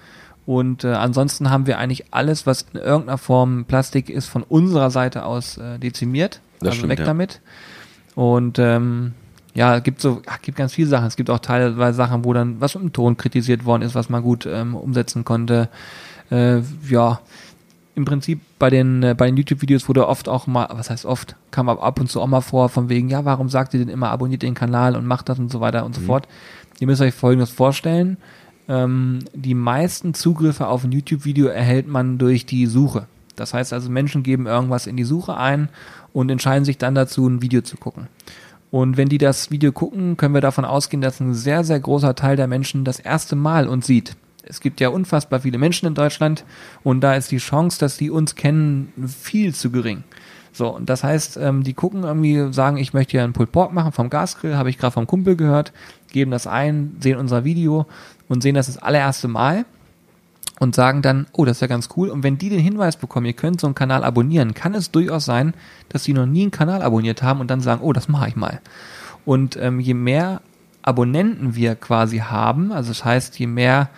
Und 0.45 0.83
äh, 0.83 0.93
ansonsten 0.93 1.49
haben 1.49 1.67
wir 1.67 1.77
eigentlich 1.77 2.05
alles, 2.11 2.47
was 2.47 2.65
in 2.73 2.79
irgendeiner 2.79 3.17
Form 3.17 3.65
Plastik 3.65 4.09
ist, 4.09 4.25
von 4.25 4.43
unserer 4.43 4.89
Seite 4.89 5.25
aus 5.25 5.57
äh, 5.57 5.77
dezimiert. 5.77 6.41
Das 6.59 6.69
also 6.69 6.77
stimmt, 6.79 6.91
weg 6.91 6.99
ja. 6.99 7.05
damit. 7.05 7.41
Und 8.15 8.57
ähm, 8.59 9.13
ja, 9.53 9.77
es 9.77 9.83
gibt 9.83 10.01
so, 10.01 10.21
ach, 10.25 10.41
gibt 10.41 10.57
ganz 10.57 10.73
viele 10.73 10.87
Sachen. 10.87 11.07
Es 11.07 11.15
gibt 11.15 11.29
auch 11.29 11.39
teilweise 11.39 11.95
Sachen, 11.95 12.25
wo 12.25 12.33
dann 12.33 12.61
was 12.61 12.73
dem 12.73 12.93
Ton 12.93 13.17
kritisiert 13.17 13.65
worden 13.65 13.81
ist, 13.81 13.95
was 13.95 14.09
man 14.09 14.23
gut 14.23 14.45
ähm, 14.45 14.75
umsetzen 14.75 15.23
konnte. 15.25 15.69
Äh, 16.31 16.61
ja, 16.87 17.19
im 17.95 18.05
Prinzip 18.05 18.39
bei 18.59 18.69
den 18.69 19.03
äh, 19.03 19.15
bei 19.17 19.25
den 19.27 19.37
YouTube-Videos 19.37 19.87
wurde 19.87 20.07
oft 20.07 20.29
auch 20.29 20.47
mal, 20.47 20.67
was 20.71 20.89
heißt 20.89 21.05
oft, 21.05 21.35
kam 21.51 21.69
ab, 21.69 21.99
und 21.99 22.09
zu 22.09 22.21
auch 22.21 22.27
mal 22.27 22.41
vor, 22.41 22.69
von 22.69 22.89
wegen, 22.89 23.09
ja, 23.09 23.25
warum 23.25 23.49
sagt 23.49 23.73
ihr 23.73 23.79
denn 23.79 23.89
immer, 23.89 24.09
abonniert 24.09 24.41
den 24.41 24.53
Kanal 24.53 24.95
und 24.95 25.05
macht 25.05 25.29
das 25.29 25.39
und 25.39 25.51
so 25.51 25.59
weiter 25.59 25.85
und 25.85 25.95
so 25.95 26.01
fort. 26.01 26.27
Ihr 26.79 26.87
müsst 26.87 27.01
euch 27.01 27.13
Folgendes 27.13 27.49
vorstellen. 27.49 28.17
Ähm, 28.69 29.19
die 29.33 29.55
meisten 29.55 30.13
Zugriffe 30.13 30.67
auf 30.67 30.83
ein 30.83 30.91
YouTube-Video 30.91 31.47
erhält 31.47 31.87
man 31.87 32.17
durch 32.17 32.45
die 32.45 32.67
Suche. 32.67 33.07
Das 33.35 33.53
heißt 33.53 33.73
also, 33.73 33.89
Menschen 33.89 34.23
geben 34.23 34.47
irgendwas 34.47 34.87
in 34.87 34.95
die 34.95 35.03
Suche 35.03 35.35
ein 35.35 35.69
und 36.13 36.29
entscheiden 36.29 36.65
sich 36.65 36.77
dann 36.77 36.95
dazu, 36.95 37.27
ein 37.27 37.41
Video 37.41 37.61
zu 37.61 37.77
gucken. 37.77 38.07
Und 38.71 38.97
wenn 38.97 39.09
die 39.09 39.17
das 39.17 39.49
Video 39.49 39.71
gucken, 39.71 40.17
können 40.17 40.33
wir 40.33 40.41
davon 40.41 40.65
ausgehen, 40.65 41.01
dass 41.01 41.19
ein 41.19 41.33
sehr, 41.33 41.63
sehr 41.63 41.79
großer 41.79 42.15
Teil 42.15 42.35
der 42.35 42.47
Menschen 42.47 42.85
das 42.85 42.99
erste 42.99 43.35
Mal 43.35 43.67
uns 43.67 43.87
sieht. 43.87 44.15
Es 44.43 44.61
gibt 44.61 44.79
ja 44.79 44.89
unfassbar 44.89 45.41
viele 45.41 45.57
Menschen 45.57 45.87
in 45.87 45.95
Deutschland 45.95 46.45
und 46.83 47.01
da 47.01 47.15
ist 47.15 47.31
die 47.31 47.37
Chance, 47.37 47.79
dass 47.79 47.97
die 47.97 48.09
uns 48.09 48.35
kennen, 48.35 48.93
viel 49.07 49.53
zu 49.53 49.71
gering. 49.71 50.03
So, 50.51 50.75
und 50.75 50.89
das 50.89 51.03
heißt, 51.03 51.37
ähm, 51.37 51.63
die 51.63 51.73
gucken 51.73 52.03
irgendwie, 52.03 52.51
sagen, 52.53 52.77
ich 52.77 52.93
möchte 52.93 53.11
hier 53.11 53.23
einen 53.23 53.33
Pulled 53.33 53.51
Pork 53.51 53.71
machen 53.71 53.91
vom 53.91 54.09
Gasgrill, 54.09 54.55
habe 54.55 54.69
ich 54.69 54.77
gerade 54.77 54.93
vom 54.93 55.07
Kumpel 55.07 55.35
gehört, 55.35 55.71
geben 56.11 56.31
das 56.31 56.47
ein, 56.47 56.97
sehen 56.99 57.17
unser 57.17 57.43
Video 57.43 57.85
und 58.27 58.41
sehen 58.41 58.55
das 58.55 58.65
das 58.65 58.77
allererste 58.77 59.27
Mal 59.27 59.65
und 60.59 60.75
sagen 60.75 61.01
dann, 61.01 61.27
oh, 61.33 61.45
das 61.45 61.57
ist 61.57 61.61
ja 61.61 61.67
ganz 61.67 61.89
cool. 61.95 62.09
Und 62.09 62.23
wenn 62.23 62.37
die 62.37 62.49
den 62.49 62.59
Hinweis 62.59 62.97
bekommen, 62.97 63.25
ihr 63.25 63.33
könnt 63.33 63.61
so 63.61 63.67
einen 63.67 63.75
Kanal 63.75 64.03
abonnieren, 64.03 64.53
kann 64.53 64.75
es 64.75 64.91
durchaus 64.91 65.25
sein, 65.25 65.53
dass 65.87 66.03
sie 66.03 66.13
noch 66.13 66.25
nie 66.25 66.43
einen 66.43 66.51
Kanal 66.51 66.81
abonniert 66.81 67.23
haben 67.23 67.39
und 67.39 67.49
dann 67.49 67.61
sagen, 67.61 67.81
oh, 67.81 67.93
das 67.93 68.09
mache 68.09 68.29
ich 68.29 68.35
mal. 68.35 68.59
Und 69.25 69.55
ähm, 69.57 69.79
je 69.79 69.93
mehr 69.93 70.41
Abonnenten 70.81 71.55
wir 71.55 71.75
quasi 71.75 72.17
haben, 72.19 72.71
also 72.71 72.89
das 72.89 73.05
heißt, 73.05 73.37
je 73.37 73.47
mehr 73.47 73.89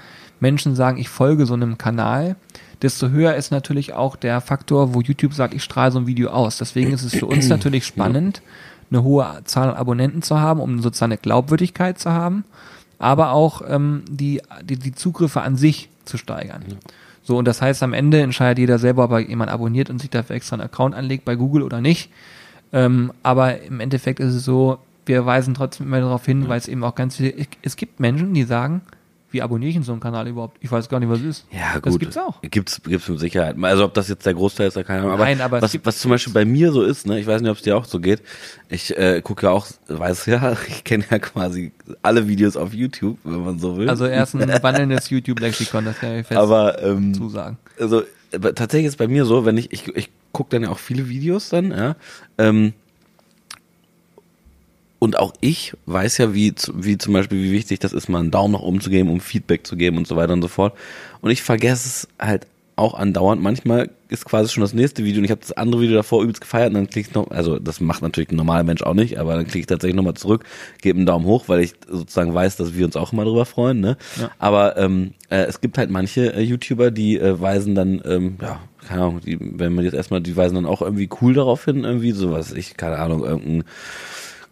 Menschen 0.41 0.75
sagen, 0.75 0.97
ich 0.97 1.07
folge 1.07 1.45
so 1.45 1.53
einem 1.53 1.77
Kanal, 1.77 2.35
desto 2.81 3.09
höher 3.09 3.35
ist 3.35 3.51
natürlich 3.51 3.93
auch 3.93 4.15
der 4.15 4.41
Faktor, 4.41 4.93
wo 4.93 5.01
YouTube 5.01 5.33
sagt, 5.33 5.53
ich 5.53 5.63
strahle 5.63 5.91
so 5.91 5.99
ein 5.99 6.07
Video 6.07 6.31
aus. 6.31 6.57
Deswegen 6.57 6.91
ist 6.91 7.03
es 7.03 7.15
für 7.15 7.27
uns 7.27 7.47
natürlich 7.49 7.85
spannend, 7.85 8.41
eine 8.89 9.03
hohe 9.03 9.41
Zahl 9.45 9.69
an 9.69 9.75
Abonnenten 9.75 10.21
zu 10.21 10.39
haben, 10.39 10.59
um 10.59 10.81
sozusagen 10.81 11.13
eine 11.13 11.21
Glaubwürdigkeit 11.21 11.99
zu 11.99 12.11
haben, 12.11 12.43
aber 12.99 13.31
auch 13.31 13.61
ähm, 13.67 14.03
die, 14.09 14.41
die, 14.63 14.77
die 14.77 14.93
Zugriffe 14.93 15.41
an 15.41 15.55
sich 15.55 15.89
zu 16.05 16.17
steigern. 16.17 16.63
So, 17.23 17.37
und 17.37 17.45
das 17.45 17.61
heißt, 17.61 17.83
am 17.83 17.93
Ende 17.93 18.19
entscheidet 18.21 18.57
jeder 18.57 18.79
selber, 18.79 19.05
ob 19.05 19.11
er 19.11 19.19
jemand 19.19 19.51
abonniert 19.51 19.89
und 19.89 19.99
sich 19.99 20.09
dafür 20.09 20.35
extra 20.35 20.55
einen 20.55 20.63
Account 20.63 20.95
anlegt 20.95 21.23
bei 21.23 21.35
Google 21.35 21.61
oder 21.61 21.79
nicht. 21.79 22.11
Ähm, 22.73 23.13
aber 23.21 23.61
im 23.61 23.79
Endeffekt 23.79 24.19
ist 24.19 24.33
es 24.33 24.43
so, 24.43 24.79
wir 25.05 25.25
weisen 25.25 25.53
trotzdem 25.53 25.87
immer 25.87 25.99
darauf 25.99 26.25
hin, 26.25 26.47
weil 26.47 26.57
es 26.57 26.67
eben 26.67 26.83
auch 26.83 26.95
ganz 26.95 27.17
viele, 27.17 27.33
es 27.61 27.75
gibt 27.75 27.99
Menschen, 27.99 28.33
die 28.33 28.43
sagen, 28.43 28.81
wie 29.31 29.41
abonniere 29.41 29.69
ich 29.69 29.75
denn 29.75 29.83
so 29.83 29.91
einen 29.91 30.01
Kanal 30.01 30.27
überhaupt? 30.27 30.57
Ich 30.61 30.71
weiß 30.71 30.89
gar 30.89 30.99
nicht, 30.99 31.09
was 31.09 31.19
es 31.19 31.25
ist. 31.25 31.45
Ja, 31.51 31.75
gut. 31.75 31.85
Das 31.87 31.99
gibt's 31.99 32.17
auch. 32.17 32.41
Gibt's, 32.41 32.81
gibt's 32.83 33.07
mit 33.09 33.19
Sicherheit. 33.19 33.55
Also 33.61 33.85
ob 33.85 33.93
das 33.93 34.07
jetzt 34.09 34.25
der 34.25 34.33
Großteil 34.33 34.67
ist, 34.67 34.77
da 34.77 34.83
keine 34.83 34.99
Ahnung. 35.01 35.11
Aber, 35.13 35.23
Nein, 35.25 35.41
aber 35.41 35.61
was, 35.61 35.71
gibt- 35.71 35.85
was 35.85 35.99
zum 35.99 36.11
Beispiel 36.11 36.33
bei 36.33 36.45
mir 36.45 36.71
so 36.71 36.83
ist, 36.83 37.07
ne, 37.07 37.19
ich 37.19 37.27
weiß 37.27 37.41
nicht, 37.41 37.49
ob 37.51 37.57
es 37.57 37.63
dir 37.63 37.77
auch 37.77 37.85
so 37.85 37.99
geht. 37.99 38.21
Ich 38.69 38.97
äh, 38.97 39.21
gucke 39.21 39.47
ja 39.47 39.51
auch, 39.51 39.67
weiß 39.87 40.25
ja, 40.27 40.55
ich 40.67 40.83
kenne 40.83 41.03
ja 41.09 41.19
quasi 41.19 41.71
alle 42.01 42.27
Videos 42.27 42.55
auf 42.57 42.73
YouTube, 42.73 43.17
wenn 43.23 43.43
man 43.43 43.59
so 43.59 43.77
will. 43.77 43.89
Also 43.89 44.05
er 44.05 44.23
ist 44.23 44.35
ein 44.35 44.63
wandelndes 44.63 45.09
YouTube-Lexikon, 45.09 45.85
das 45.85 45.99
kann 45.99 46.15
ich 46.19 46.27
fest 46.27 46.39
aber 46.39 46.81
ähm, 46.83 47.13
zusagen. 47.13 47.57
also 47.79 48.03
aber 48.33 48.55
tatsächlich 48.55 48.87
ist 48.87 48.97
bei 48.97 49.07
mir 49.09 49.25
so, 49.25 49.45
wenn 49.45 49.57
ich, 49.57 49.73
ich, 49.73 49.87
ich 49.95 50.09
gucke 50.31 50.51
dann 50.51 50.63
ja 50.63 50.69
auch 50.69 50.79
viele 50.79 51.09
Videos 51.09 51.49
dann, 51.49 51.71
ja. 51.71 51.95
Ähm, 52.37 52.71
und 55.01 55.17
auch 55.17 55.33
ich 55.41 55.73
weiß 55.87 56.19
ja, 56.19 56.35
wie, 56.35 56.53
wie 56.75 56.97
zum 56.99 57.13
Beispiel, 57.13 57.41
wie 57.41 57.51
wichtig 57.51 57.79
das 57.79 57.91
ist, 57.91 58.07
mal 58.07 58.19
einen 58.19 58.29
Daumen 58.29 58.53
nach 58.53 58.61
oben 58.61 58.81
zu 58.81 58.91
geben, 58.91 59.09
um 59.09 59.19
Feedback 59.19 59.65
zu 59.65 59.75
geben 59.75 59.97
und 59.97 60.05
so 60.05 60.15
weiter 60.15 60.33
und 60.33 60.43
so 60.43 60.47
fort. 60.47 60.77
Und 61.21 61.31
ich 61.31 61.41
vergesse 61.41 61.87
es 61.87 62.07
halt 62.19 62.45
auch 62.75 62.93
andauernd. 62.93 63.41
Manchmal 63.41 63.89
ist 64.09 64.25
quasi 64.25 64.53
schon 64.53 64.61
das 64.61 64.75
nächste 64.75 65.03
Video 65.03 65.17
und 65.17 65.25
ich 65.25 65.31
habe 65.31 65.41
das 65.41 65.53
andere 65.53 65.81
Video 65.81 65.95
davor 65.95 66.21
übelst 66.21 66.41
gefeiert 66.41 66.69
und 66.69 66.75
dann 66.75 66.87
klicke 66.87 67.09
ich 67.09 67.15
noch, 67.15 67.31
also 67.31 67.57
das 67.57 67.81
macht 67.81 68.03
natürlich 68.03 68.29
ein 68.29 68.35
normaler 68.35 68.63
Mensch 68.63 68.83
auch 68.83 68.93
nicht, 68.93 69.17
aber 69.17 69.33
dann 69.33 69.45
klicke 69.45 69.61
ich 69.61 69.65
tatsächlich 69.65 69.95
nochmal 69.95 70.13
zurück, 70.13 70.43
gebe 70.83 70.97
einen 70.97 71.07
Daumen 71.07 71.25
hoch, 71.25 71.45
weil 71.47 71.61
ich 71.61 71.73
sozusagen 71.87 72.35
weiß, 72.35 72.57
dass 72.57 72.75
wir 72.75 72.85
uns 72.85 72.95
auch 72.95 73.11
immer 73.11 73.25
drüber 73.25 73.45
freuen. 73.45 73.79
Ne? 73.79 73.97
Ja. 74.19 74.29
Aber 74.37 74.77
ähm, 74.77 75.15
äh, 75.31 75.45
es 75.45 75.61
gibt 75.61 75.79
halt 75.79 75.89
manche 75.89 76.31
äh, 76.31 76.41
YouTuber, 76.41 76.91
die 76.91 77.17
äh, 77.17 77.41
weisen 77.41 77.73
dann, 77.73 78.03
ähm, 78.05 78.37
ja, 78.39 78.59
keine 78.87 79.01
Ahnung, 79.01 79.21
die, 79.25 79.39
wenn 79.39 79.73
man 79.73 79.83
jetzt 79.83 79.95
erstmal, 79.95 80.21
die 80.21 80.37
weisen 80.37 80.53
dann 80.53 80.67
auch 80.67 80.83
irgendwie 80.83 81.09
cool 81.21 81.33
darauf 81.33 81.65
hin, 81.65 81.85
irgendwie 81.85 82.11
sowas, 82.11 82.51
ich, 82.51 82.77
keine 82.77 82.99
Ahnung, 82.99 83.23
irgendein 83.23 83.63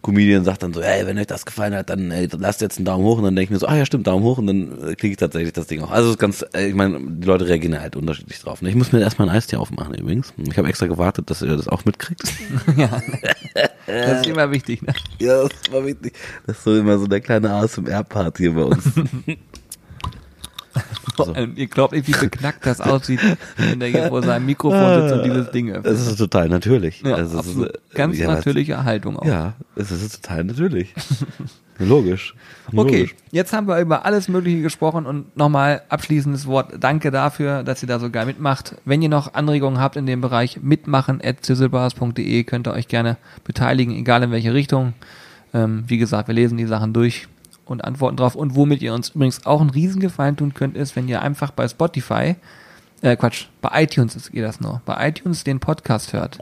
Comedian 0.02 0.44
sagt 0.44 0.62
dann 0.62 0.72
so, 0.72 0.80
ey, 0.80 1.06
wenn 1.06 1.18
euch 1.18 1.26
das 1.26 1.44
gefallen 1.44 1.74
hat, 1.74 1.90
dann 1.90 2.10
ey, 2.10 2.28
lasst 2.38 2.60
jetzt 2.60 2.78
einen 2.78 2.86
Daumen 2.86 3.04
hoch 3.04 3.18
und 3.18 3.24
dann 3.24 3.36
denke 3.36 3.44
ich 3.44 3.50
mir 3.50 3.58
so, 3.58 3.66
ah 3.66 3.76
ja 3.76 3.84
stimmt, 3.84 4.06
Daumen 4.06 4.24
hoch 4.24 4.38
und 4.38 4.46
dann 4.46 4.90
äh, 4.90 4.94
kriege 4.94 5.12
ich 5.12 5.16
tatsächlich 5.16 5.52
das 5.52 5.66
Ding 5.66 5.82
auch. 5.82 5.90
Also 5.90 6.08
es 6.08 6.14
ist 6.14 6.18
ganz, 6.18 6.44
äh, 6.54 6.68
ich 6.68 6.74
meine, 6.74 6.98
die 7.00 7.26
Leute 7.26 7.46
reagieren 7.46 7.78
halt 7.80 7.96
unterschiedlich 7.96 8.40
drauf. 8.40 8.62
Ne? 8.62 8.70
Ich 8.70 8.74
muss 8.74 8.92
mir 8.92 9.00
erstmal 9.00 9.28
ein 9.28 9.34
Eistee 9.34 9.56
aufmachen 9.56 9.94
übrigens. 9.94 10.32
Ich 10.36 10.56
habe 10.56 10.68
extra 10.68 10.86
gewartet, 10.86 11.30
dass 11.30 11.42
ihr 11.42 11.56
das 11.56 11.68
auch 11.68 11.84
mitkriegt. 11.84 12.22
ja. 12.76 13.02
Das 13.86 14.20
ist 14.20 14.26
immer 14.26 14.50
wichtig, 14.50 14.82
ne? 14.82 14.94
ja, 15.18 15.42
das 15.42 15.72
war 15.72 15.84
wichtig. 15.84 16.14
Das 16.46 16.58
ist 16.58 16.64
so 16.64 16.76
immer 16.76 16.98
so 16.98 17.06
der 17.06 17.20
kleine 17.20 17.50
ASMR-Part 17.50 18.38
hier 18.38 18.54
bei 18.54 18.62
uns. 18.62 18.84
So. 21.16 21.34
Ihr 21.34 21.66
glaubt 21.66 21.92
nicht, 21.92 22.08
wie 22.08 22.12
beknackt 22.12 22.64
das 22.64 22.80
aussieht, 22.80 23.20
wenn 23.58 23.78
der 23.78 23.90
hier 23.90 24.08
vor 24.08 24.22
seinem 24.22 24.46
Mikrofon 24.46 25.02
sitzt 25.02 25.14
und 25.14 25.24
dieses 25.24 25.50
Ding 25.50 25.70
öffnet. 25.70 25.92
Das 25.92 26.06
ist 26.06 26.16
total 26.16 26.48
natürlich. 26.48 27.02
Ja, 27.02 27.16
also, 27.16 27.38
absolut. 27.38 27.68
ist, 27.68 27.94
Ganz 27.94 28.18
ja, 28.18 28.28
natürliche 28.28 28.84
Haltung 28.84 29.18
auch. 29.18 29.26
Ja, 29.26 29.52
es 29.76 29.90
ist 29.90 30.22
total 30.22 30.44
natürlich. 30.44 30.94
Logisch. 31.78 32.34
Okay, 32.68 33.00
Logisch. 33.00 33.14
jetzt 33.32 33.52
haben 33.52 33.66
wir 33.68 33.80
über 33.80 34.04
alles 34.04 34.28
Mögliche 34.28 34.62
gesprochen 34.62 35.04
und 35.04 35.36
nochmal 35.36 35.82
abschließendes 35.88 36.46
Wort. 36.46 36.74
Danke 36.78 37.10
dafür, 37.10 37.64
dass 37.64 37.82
ihr 37.82 37.88
da 37.88 37.98
so 37.98 38.10
geil 38.10 38.26
mitmacht. 38.26 38.76
Wenn 38.84 39.02
ihr 39.02 39.08
noch 39.08 39.34
Anregungen 39.34 39.80
habt 39.80 39.96
in 39.96 40.06
dem 40.06 40.20
Bereich, 40.20 40.60
mitmachen 40.62 41.20
at 41.22 41.42
könnt 41.46 42.66
ihr 42.66 42.72
euch 42.72 42.88
gerne 42.88 43.16
beteiligen, 43.44 43.94
egal 43.94 44.22
in 44.22 44.30
welche 44.30 44.54
Richtung. 44.54 44.94
Ähm, 45.52 45.84
wie 45.86 45.98
gesagt, 45.98 46.28
wir 46.28 46.34
lesen 46.34 46.56
die 46.58 46.66
Sachen 46.66 46.92
durch 46.92 47.28
und 47.70 47.84
antworten 47.84 48.16
drauf. 48.16 48.34
Und 48.34 48.56
womit 48.56 48.82
ihr 48.82 48.92
uns 48.92 49.10
übrigens 49.10 49.46
auch 49.46 49.60
einen 49.60 49.70
Riesengefallen 49.70 50.36
tun 50.36 50.54
könnt, 50.54 50.76
ist, 50.76 50.96
wenn 50.96 51.08
ihr 51.08 51.22
einfach 51.22 51.52
bei 51.52 51.68
Spotify, 51.68 52.36
äh 53.00 53.16
Quatsch, 53.16 53.46
bei 53.62 53.84
iTunes 53.84 54.16
ist 54.16 54.32
geht 54.32 54.44
das 54.44 54.60
nur, 54.60 54.82
bei 54.84 55.08
iTunes 55.08 55.44
den 55.44 55.60
Podcast 55.60 56.12
hört. 56.12 56.40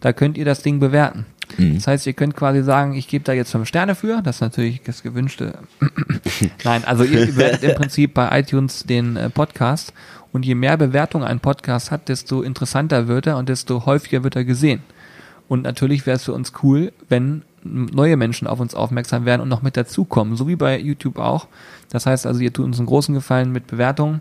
Da 0.00 0.12
könnt 0.12 0.36
ihr 0.36 0.44
das 0.44 0.62
Ding 0.62 0.78
bewerten. 0.78 1.26
Mhm. 1.56 1.76
Das 1.76 1.86
heißt, 1.86 2.06
ihr 2.06 2.12
könnt 2.12 2.36
quasi 2.36 2.62
sagen, 2.62 2.94
ich 2.94 3.08
gebe 3.08 3.24
da 3.24 3.32
jetzt 3.32 3.50
fünf 3.50 3.66
Sterne 3.66 3.94
für. 3.94 4.20
Das 4.22 4.36
ist 4.36 4.40
natürlich 4.42 4.82
das 4.82 5.02
gewünschte. 5.02 5.58
Nein, 6.64 6.84
also 6.84 7.02
ihr 7.02 7.26
bewertet 7.26 7.62
im 7.62 7.74
Prinzip 7.74 8.12
bei 8.12 8.38
iTunes 8.38 8.84
den 8.84 9.16
äh, 9.16 9.30
Podcast. 9.30 9.94
Und 10.30 10.44
je 10.44 10.54
mehr 10.54 10.76
Bewertung 10.76 11.24
ein 11.24 11.40
Podcast 11.40 11.90
hat, 11.90 12.10
desto 12.10 12.42
interessanter 12.42 13.08
wird 13.08 13.26
er 13.26 13.38
und 13.38 13.48
desto 13.48 13.86
häufiger 13.86 14.22
wird 14.22 14.36
er 14.36 14.44
gesehen. 14.44 14.82
Und 15.48 15.62
natürlich 15.62 16.04
wäre 16.04 16.16
es 16.16 16.24
für 16.24 16.34
uns 16.34 16.52
cool, 16.62 16.92
wenn 17.08 17.42
neue 17.64 18.16
Menschen 18.16 18.46
auf 18.46 18.60
uns 18.60 18.74
aufmerksam 18.74 19.24
werden 19.24 19.42
und 19.42 19.48
noch 19.48 19.62
mit 19.62 19.76
dazukommen, 19.76 20.36
so 20.36 20.48
wie 20.48 20.56
bei 20.56 20.78
YouTube 20.78 21.18
auch. 21.18 21.46
Das 21.90 22.06
heißt 22.06 22.26
also, 22.26 22.40
ihr 22.40 22.52
tut 22.52 22.66
uns 22.66 22.78
einen 22.78 22.86
großen 22.86 23.14
Gefallen 23.14 23.52
mit 23.52 23.66
Bewertungen. 23.66 24.20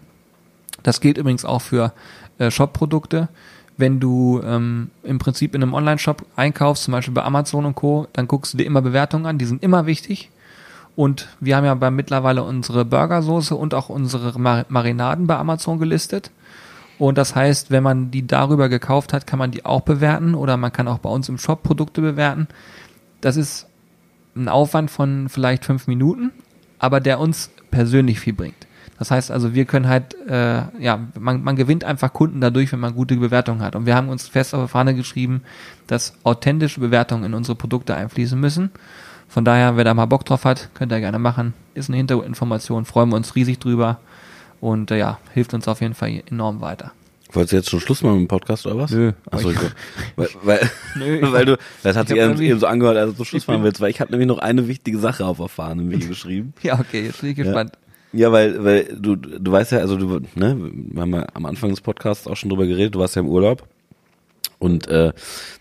Das 0.84 1.02
gilt 1.02 1.18
übrigens 1.18 1.46
auch 1.46 1.62
für 1.62 1.94
äh, 2.38 2.52
Shop-Produkte. 2.52 3.30
Wenn 3.78 4.00
du 4.00 4.42
ähm, 4.44 4.90
im 5.04 5.20
Prinzip 5.20 5.54
in 5.54 5.62
einem 5.62 5.74
Online-Shop 5.74 6.26
einkaufst, 6.36 6.84
zum 6.84 6.94
Beispiel 6.94 7.14
bei 7.14 7.24
Amazon 7.24 7.66
und 7.66 7.76
Co., 7.76 8.08
dann 8.14 8.28
guckst 8.28 8.54
du 8.54 8.58
dir 8.58 8.66
immer 8.66 8.82
Bewertungen 8.82 9.26
an, 9.26 9.38
die 9.38 9.46
sind 9.46 9.62
immer 9.62 9.86
wichtig. 9.86 10.32
Und 10.96 11.28
wir 11.40 11.56
haben 11.56 11.66
ja 11.66 11.76
bei 11.76 11.92
mittlerweile 11.92 12.42
unsere 12.42 12.84
Burgersoße 12.84 13.56
und 13.56 13.76
auch 13.76 13.90
unsere 13.90 14.40
Mar 14.40 14.66
Marinaden 14.70 15.28
bei 15.28 15.38
Amazon 15.38 15.78
gelistet. 15.78 16.32
Und 16.98 17.20
das 17.20 17.36
heißt, 17.36 17.70
wenn 17.70 17.84
man 17.84 18.10
die 18.10 18.26
darüber 18.26 18.70
gekauft 18.70 19.14
hat, 19.14 19.28
kann 19.28 19.38
man 19.38 19.52
die 19.52 19.64
auch 19.64 19.82
bewerten 19.82 20.34
oder 20.34 20.58
man 20.58 20.74
kann 20.74 20.88
auch 20.88 20.98
bei 20.98 21.10
uns 21.10 21.30
im 21.30 21.38
Shop 21.38 21.62
Produkte 21.62 22.02
bewerten. 22.02 22.48
Das 23.22 23.38
ist 23.38 23.68
ein 24.36 24.50
Aufwand 24.50 24.92
von 24.92 25.30
vielleicht 25.30 25.66
fünf 25.66 25.88
Minuten, 25.88 26.32
aber 26.80 27.00
der 27.00 27.20
uns 27.20 27.52
persönlich 27.72 28.20
viel 28.20 28.34
bringt. 28.34 28.68
Das 29.00 29.12
heißt 29.12 29.30
also, 29.30 29.54
wir 29.54 29.66
können 29.66 29.88
halt, 29.88 30.16
äh, 30.28 30.64
ja, 30.80 31.00
man, 31.20 31.44
man 31.44 31.56
gewinnt 31.56 31.84
einfach 31.84 32.14
Kunden 32.14 32.42
dadurch, 32.42 32.72
wenn 32.72 32.80
man 32.80 32.96
gute 32.96 33.16
Bewertungen 33.16 33.62
hat. 33.62 33.76
Und 33.76 33.86
wir 33.86 33.96
haben 33.96 34.10
uns 34.10 34.28
fest 34.28 34.56
auf 34.56 34.64
die 34.64 34.72
Fahne 34.72 34.96
geschrieben, 34.96 35.42
dass 35.86 36.14
authentische 36.24 36.80
Bewertungen 36.80 37.24
in 37.24 37.34
unsere 37.36 37.56
Produkte 37.56 37.96
einfließen 37.96 38.40
müssen. 38.40 38.72
Von 39.28 39.46
daher, 39.46 39.78
wer 39.78 39.84
da 39.84 39.94
mal 39.94 40.06
Bock 40.06 40.26
drauf 40.26 40.46
hat, 40.46 40.70
könnt 40.74 40.92
ihr 40.92 41.00
gerne 41.00 41.20
machen. 41.20 41.54
Ist 41.76 41.90
eine 41.90 41.98
Hintergrundinformation, 41.98 42.86
freuen 42.86 43.10
wir 43.10 43.18
uns 43.18 43.36
riesig 43.36 43.60
drüber 43.60 44.00
und 44.62 44.90
äh, 44.90 44.98
ja, 44.98 45.20
hilft 45.34 45.54
uns 45.54 45.68
auf 45.68 45.82
jeden 45.82 45.94
Fall 45.94 46.24
enorm 46.30 46.62
weiter. 46.62 46.92
Wolltest 47.34 47.52
du 47.52 47.56
jetzt 47.58 47.70
schon 47.70 47.80
Schluss 47.82 48.02
machen 48.04 48.22
mit 48.22 48.26
dem 48.26 48.28
Podcast 48.30 48.66
oder 48.66 48.78
was? 48.78 48.92
Nö. 48.92 49.12
Achso, 49.30 49.52
ich, 49.52 49.58
weil, 50.16 50.30
weil, 50.44 50.60
Nö, 50.96 51.20
weil 51.32 51.46
du, 51.46 51.58
das 51.84 51.96
hat 51.98 52.06
ich 52.10 52.16
sich 52.16 52.24
hab 52.24 52.32
eben, 52.32 52.42
eben 52.42 52.60
so 52.60 52.68
angehört, 52.68 52.98
als 52.98 53.16
du 53.16 53.24
Schluss 53.26 53.48
machen 53.48 53.64
willst, 53.64 53.82
weil 53.82 53.90
ich 53.90 54.00
habe 54.00 54.12
nämlich 54.12 54.28
noch 54.28 54.40
eine 54.40 54.68
wichtige 54.68 54.98
Sache 54.98 55.26
auf 55.26 55.40
Fahne 55.52 55.82
mir 55.84 55.98
geschrieben. 55.98 56.54
Ja, 56.64 56.80
okay, 56.80 57.06
jetzt 57.06 57.22
bin 57.22 57.32
ich 57.32 57.36
gespannt. 57.36 57.74
Ja, 58.14 58.32
weil, 58.32 58.64
weil 58.64 58.86
du, 58.98 59.16
du 59.18 59.52
weißt 59.52 59.74
ja, 59.74 59.80
also 59.80 59.98
du, 59.98 60.22
ne, 60.36 60.58
wir 60.58 61.02
haben 61.02 61.14
ja 61.14 61.28
am 61.34 61.46
Anfang 61.46 61.70
des 61.72 61.82
Podcasts 61.82 62.26
auch 62.28 62.38
schon 62.38 62.50
drüber 62.50 62.66
geredet, 62.66 62.96
du 62.96 63.00
warst 63.00 63.16
ja 63.16 63.22
im 63.22 63.28
Urlaub. 63.28 63.68
Und 64.60 64.88
äh, 64.88 65.12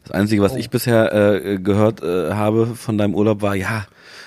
das 0.05 0.13
Einzige, 0.13 0.41
was 0.43 0.53
Oh. 0.55 0.57
ich 0.57 0.71
bisher 0.71 1.13
äh, 1.13 1.59
gehört 1.59 2.03
äh, 2.03 2.33
habe 2.33 2.67
von 2.77 2.97
deinem 2.97 3.15
Urlaub 3.15 3.43
war, 3.43 3.55
ja, 3.55 3.87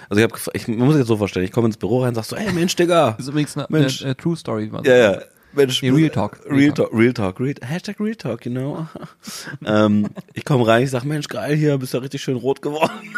also 0.10 0.21
ich 0.21 0.30
habe, 0.30 0.39
ich 0.54 0.67
man 0.67 0.80
muss 0.88 0.97
jetzt 0.97 1.08
so 1.08 1.17
vorstellen, 1.17 1.45
ich 1.45 1.52
komme 1.52 1.67
ins 1.67 1.78
Büro 1.78 2.04
rein, 2.04 2.13
sagst 2.13 2.32
so, 2.32 2.36
ey 2.36 2.52
Mensch, 2.52 2.75
Digga, 2.75 3.12
Das 3.12 3.21
ist 3.21 3.30
übrigens 3.30 3.56
eine, 3.58 3.65
Mensch. 3.69 4.02
eine, 4.02 4.08
eine 4.10 4.17
True 4.17 4.36
Story. 4.36 4.69
ja, 4.84 4.95
ja. 4.95 5.19
Mensch, 5.53 5.81
Nee, 5.81 5.89
Real 5.89 6.09
Talk. 6.09 6.39
Real, 6.45 6.55
Real 6.59 6.73
Talk, 6.73 6.89
Real 6.93 7.13
Talk, 7.13 7.39
Real, 7.39 7.55
Hashtag 7.63 7.99
Real 7.99 8.15
Talk, 8.15 8.45
you 8.45 8.51
know. 8.51 8.88
ähm, 9.65 10.07
ich 10.33 10.45
komme 10.45 10.65
rein, 10.67 10.83
ich 10.83 10.91
sag, 10.91 11.03
Mensch, 11.05 11.27
geil 11.27 11.55
hier, 11.55 11.77
bist 11.77 11.93
ja 11.93 11.99
richtig 11.99 12.21
schön 12.21 12.38
rot 12.38 12.62
geworden. 12.62 12.91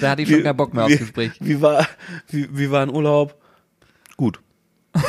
Da 0.00 0.10
hatte 0.10 0.22
ich 0.22 0.28
schon 0.28 0.42
keinen 0.42 0.56
Bock 0.56 0.74
mehr 0.74 0.84
aufs 0.84 0.98
Gespräch. 0.98 1.32
Wie 1.40 1.60
war, 1.62 1.86
wie, 2.28 2.46
wie 2.52 2.70
war 2.70 2.82
ein 2.82 2.90
Urlaub? 2.90 3.34
Gut. 4.16 4.40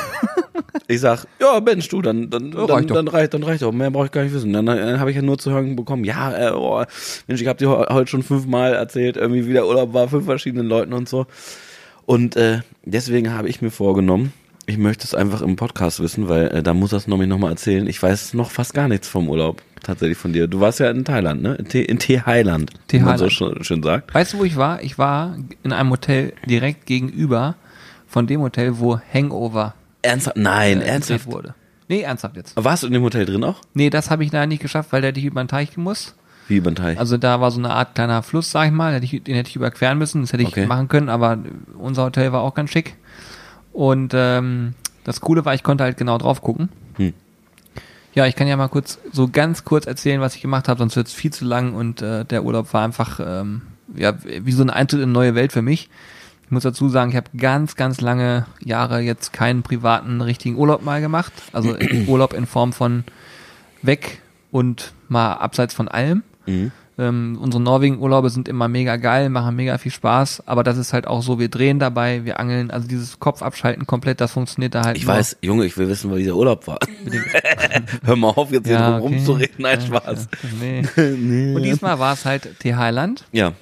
Ich 0.90 1.02
sag, 1.02 1.26
ja, 1.42 1.60
Mensch, 1.60 1.90
du, 1.90 2.02
dann, 2.02 2.30
dann, 2.30 2.54
Ja, 2.54 2.66
dann, 2.66 2.70
reicht 2.70 2.90
doch. 2.90 2.96
dann 2.96 3.08
reicht, 3.10 3.34
dann 3.34 3.44
reicht 3.44 3.62
auch. 3.64 3.74
Mehr 3.74 3.92
brauche 3.92 4.06
ich 4.06 4.12
gar 4.12 4.24
nicht 4.24 4.34
wissen. 4.34 4.54
Dann, 4.54 4.66
dann 4.68 5.00
habe 5.02 5.10
ich 5.10 5.18
ja 5.18 5.22
nur 5.22 5.38
zu 5.38 5.52
hören 5.52 5.76
bekommen, 5.76 6.06
ja, 6.06 6.48
äh, 6.48 6.52
oh, 6.54 6.82
Mensch, 7.28 7.42
ich 7.42 7.48
habe 7.48 7.60
dir 7.60 7.70
heu- 7.70 7.88
heute 7.90 8.10
schon 8.10 8.24
fünfmal 8.24 8.74
erzählt, 8.74 9.18
irgendwie 9.18 9.46
wie 9.48 9.54
der 9.54 9.68
Urlaub 9.68 9.94
war, 9.94 10.08
fünf 10.08 10.24
verschiedenen 10.26 10.66
Leuten 10.68 10.94
und 10.94 11.10
so. 11.10 11.26
Und 12.06 12.38
äh, 12.38 12.60
deswegen 12.86 13.34
habe 13.34 13.50
ich 13.50 13.62
mir 13.62 13.70
vorgenommen, 13.72 14.32
ich 14.68 14.78
möchte 14.78 15.06
es 15.06 15.16
einfach 15.16 15.42
im 15.42 15.56
Podcast 15.56 16.00
wissen, 16.02 16.28
weil 16.30 16.48
äh, 16.50 16.62
da 16.62 16.74
muss 16.74 16.92
das 16.92 17.08
nämlich 17.08 17.28
nochmal 17.28 17.52
erzählen. 17.52 17.88
Ich 17.88 18.02
weiß 18.04 18.34
noch 18.36 18.52
fast 18.52 18.74
gar 18.74 18.88
nichts 18.88 19.08
vom 19.08 19.30
Urlaub, 19.30 19.62
tatsächlich 19.82 20.18
von 20.18 20.34
dir. 20.34 20.48
Du 20.48 20.60
warst 20.60 20.80
ja 20.80 20.92
in 20.92 21.06
Thailand, 21.06 21.42
ne? 21.42 21.56
In, 21.56 21.68
T 21.70 21.82
in 21.82 21.98
Thailand, 22.00 22.72
wie 22.90 23.00
man 23.00 23.18
so 23.18 23.30
schön, 23.30 23.64
schön 23.64 23.82
sagt. 23.82 24.14
Weißt 24.14 24.34
du, 24.34 24.40
wo 24.40 24.44
ich 24.44 24.58
war? 24.58 24.84
Ich 24.84 24.98
war 24.98 25.36
in 25.64 25.72
einem 25.74 25.90
Hotel 25.90 26.34
direkt 26.46 26.86
gegenüber 26.86 27.56
von 28.08 28.28
dem 28.28 28.42
Hotel, 28.42 28.78
wo 28.80 29.00
Hangover 29.14 29.74
Ernsthaft? 30.02 30.38
Nein, 30.38 30.82
äh, 30.82 30.86
ernsthaft. 30.86 31.26
wurde. 31.28 31.56
Nee, 31.88 32.02
ernsthaft 32.02 32.36
jetzt. 32.36 32.54
Warst 32.56 32.84
du 32.84 32.88
in 32.88 32.94
dem 32.94 33.04
Hotel 33.04 33.26
drin 33.26 33.44
auch? 33.44 33.62
Nee, 33.74 33.90
das 33.90 34.12
habe 34.12 34.24
ich 34.24 34.32
leider 34.32 34.48
nicht 34.48 34.62
geschafft, 34.62 34.92
weil 34.92 35.02
der 35.02 35.10
hätte 35.10 35.20
ich 35.22 35.26
über 35.26 35.42
den 35.44 35.48
Teich 35.48 35.74
gemusst. 35.74 36.16
Wie 36.50 36.58
über 36.58 36.72
den 36.72 36.76
Teich? 36.76 37.00
Also 37.00 37.18
da 37.18 37.40
war 37.42 37.52
so 37.52 37.60
eine 37.60 37.72
Art 37.72 37.96
kleiner 37.96 38.22
Fluss, 38.24 38.52
sag 38.52 38.68
ich 38.68 38.72
mal, 38.72 39.00
den 39.00 39.36
hätte 39.36 39.50
ich 39.50 39.56
überqueren 39.56 39.98
müssen, 39.98 40.22
das 40.22 40.34
hätte 40.34 40.44
ich 40.44 40.50
Okay. 40.50 40.66
machen 40.66 40.88
können, 40.90 41.10
aber 41.10 41.38
unser 41.78 42.04
Hotel 42.06 42.32
war 42.32 42.42
auch 42.42 42.54
ganz 42.54 42.70
schick. 42.72 42.96
Und 43.78 44.14
ähm, 44.16 44.74
das 45.04 45.22
Coole 45.22 45.46
war, 45.46 45.54
ich 45.54 45.62
konnte 45.62 45.84
halt 45.84 45.98
genau 45.98 46.18
drauf 46.18 46.42
gucken. 46.42 46.70
Hm. 46.96 47.14
Ja, 48.16 48.26
ich 48.26 48.36
kann 48.36 48.48
ja 48.48 48.58
mal 48.58 48.70
kurz, 48.70 48.98
so 49.12 49.28
ganz 49.28 49.66
kurz 49.66 49.86
erzählen, 49.86 50.20
was 50.20 50.34
ich 50.34 50.42
gemacht 50.42 50.68
habe, 50.68 50.80
sonst 50.80 50.96
wird 50.96 51.06
es 51.06 51.14
viel 51.14 51.32
zu 51.32 51.46
lang 51.46 51.76
und 51.76 52.02
äh, 52.02 52.26
der 52.26 52.44
Urlaub 52.44 52.74
war 52.74 52.84
einfach 52.84 53.20
ähm, 53.24 53.62
ja, 53.96 54.16
wie 54.24 54.52
so 54.52 54.64
ein 54.64 54.72
Eintritt 54.72 55.02
in 55.02 55.04
eine 55.04 55.12
neue 55.12 55.36
Welt 55.36 55.52
für 55.52 55.62
mich. 55.62 55.92
Ich 56.46 56.50
muss 56.50 56.64
dazu 56.64 56.90
sagen, 56.90 57.12
ich 57.12 57.18
habe 57.18 57.30
ganz, 57.38 57.76
ganz 57.76 58.02
lange 58.02 58.48
Jahre 58.66 59.02
jetzt 59.02 59.32
keinen 59.32 59.62
privaten, 59.62 60.22
richtigen 60.22 60.56
Urlaub 60.56 60.82
mal 60.82 61.00
gemacht. 61.00 61.34
Also 61.54 61.78
Urlaub 62.08 62.34
in 62.34 62.48
Form 62.48 62.74
von 62.74 63.04
weg 63.84 64.24
und 64.50 64.92
mal 65.08 65.34
abseits 65.34 65.76
von 65.76 65.88
allem. 65.88 66.24
Mhm. 66.48 66.72
Ähm, 67.00 67.38
unsere 67.40 67.62
Norwegen-Urlaube 67.62 68.32
sind 68.32 68.48
immer 68.48 68.68
mega 68.68 68.96
geil, 68.96 69.30
machen 69.30 69.56
mega 69.56 69.78
viel 69.78 69.92
Spaß, 69.92 70.44
aber 70.48 70.64
das 70.64 70.78
ist 70.78 70.94
halt 70.94 71.06
auch 71.06 71.22
so, 71.22 71.38
wir 71.38 71.48
drehen 71.48 71.78
dabei, 71.78 72.26
wir 72.26 72.40
angeln, 72.40 72.72
also 72.72 72.88
dieses 72.88 73.20
Kopf 73.20 73.44
abschalten 73.44 73.86
komplett, 73.86 74.20
das 74.20 74.32
funktioniert 74.32 74.74
da 74.74 74.84
halt 74.84 74.98
Ich 74.98 75.06
nur. 75.06 75.14
weiß, 75.14 75.38
Junge, 75.42 75.66
ich 75.66 75.78
will 75.78 75.88
wissen, 75.90 76.16
wie 76.16 76.24
der 76.24 76.36
Urlaub 76.36 76.66
war. 76.66 76.80
Hör 78.04 78.16
mal 78.16 78.30
auf, 78.30 78.52
jetzt 78.52 78.66
hier 78.66 78.78
Ja, 78.78 78.96
okay. 78.98 79.04
rumzureden. 79.14 79.56
Nein, 79.60 79.80
Spaß. 79.82 80.28
ja, 80.60 81.04
nee. 81.16 81.54
Und 81.56 81.62
diesmal 81.62 82.00
war 82.00 82.14
es 82.14 82.26
halt 82.26 82.60
Thailand 82.60 83.26
Ja. 83.32 83.54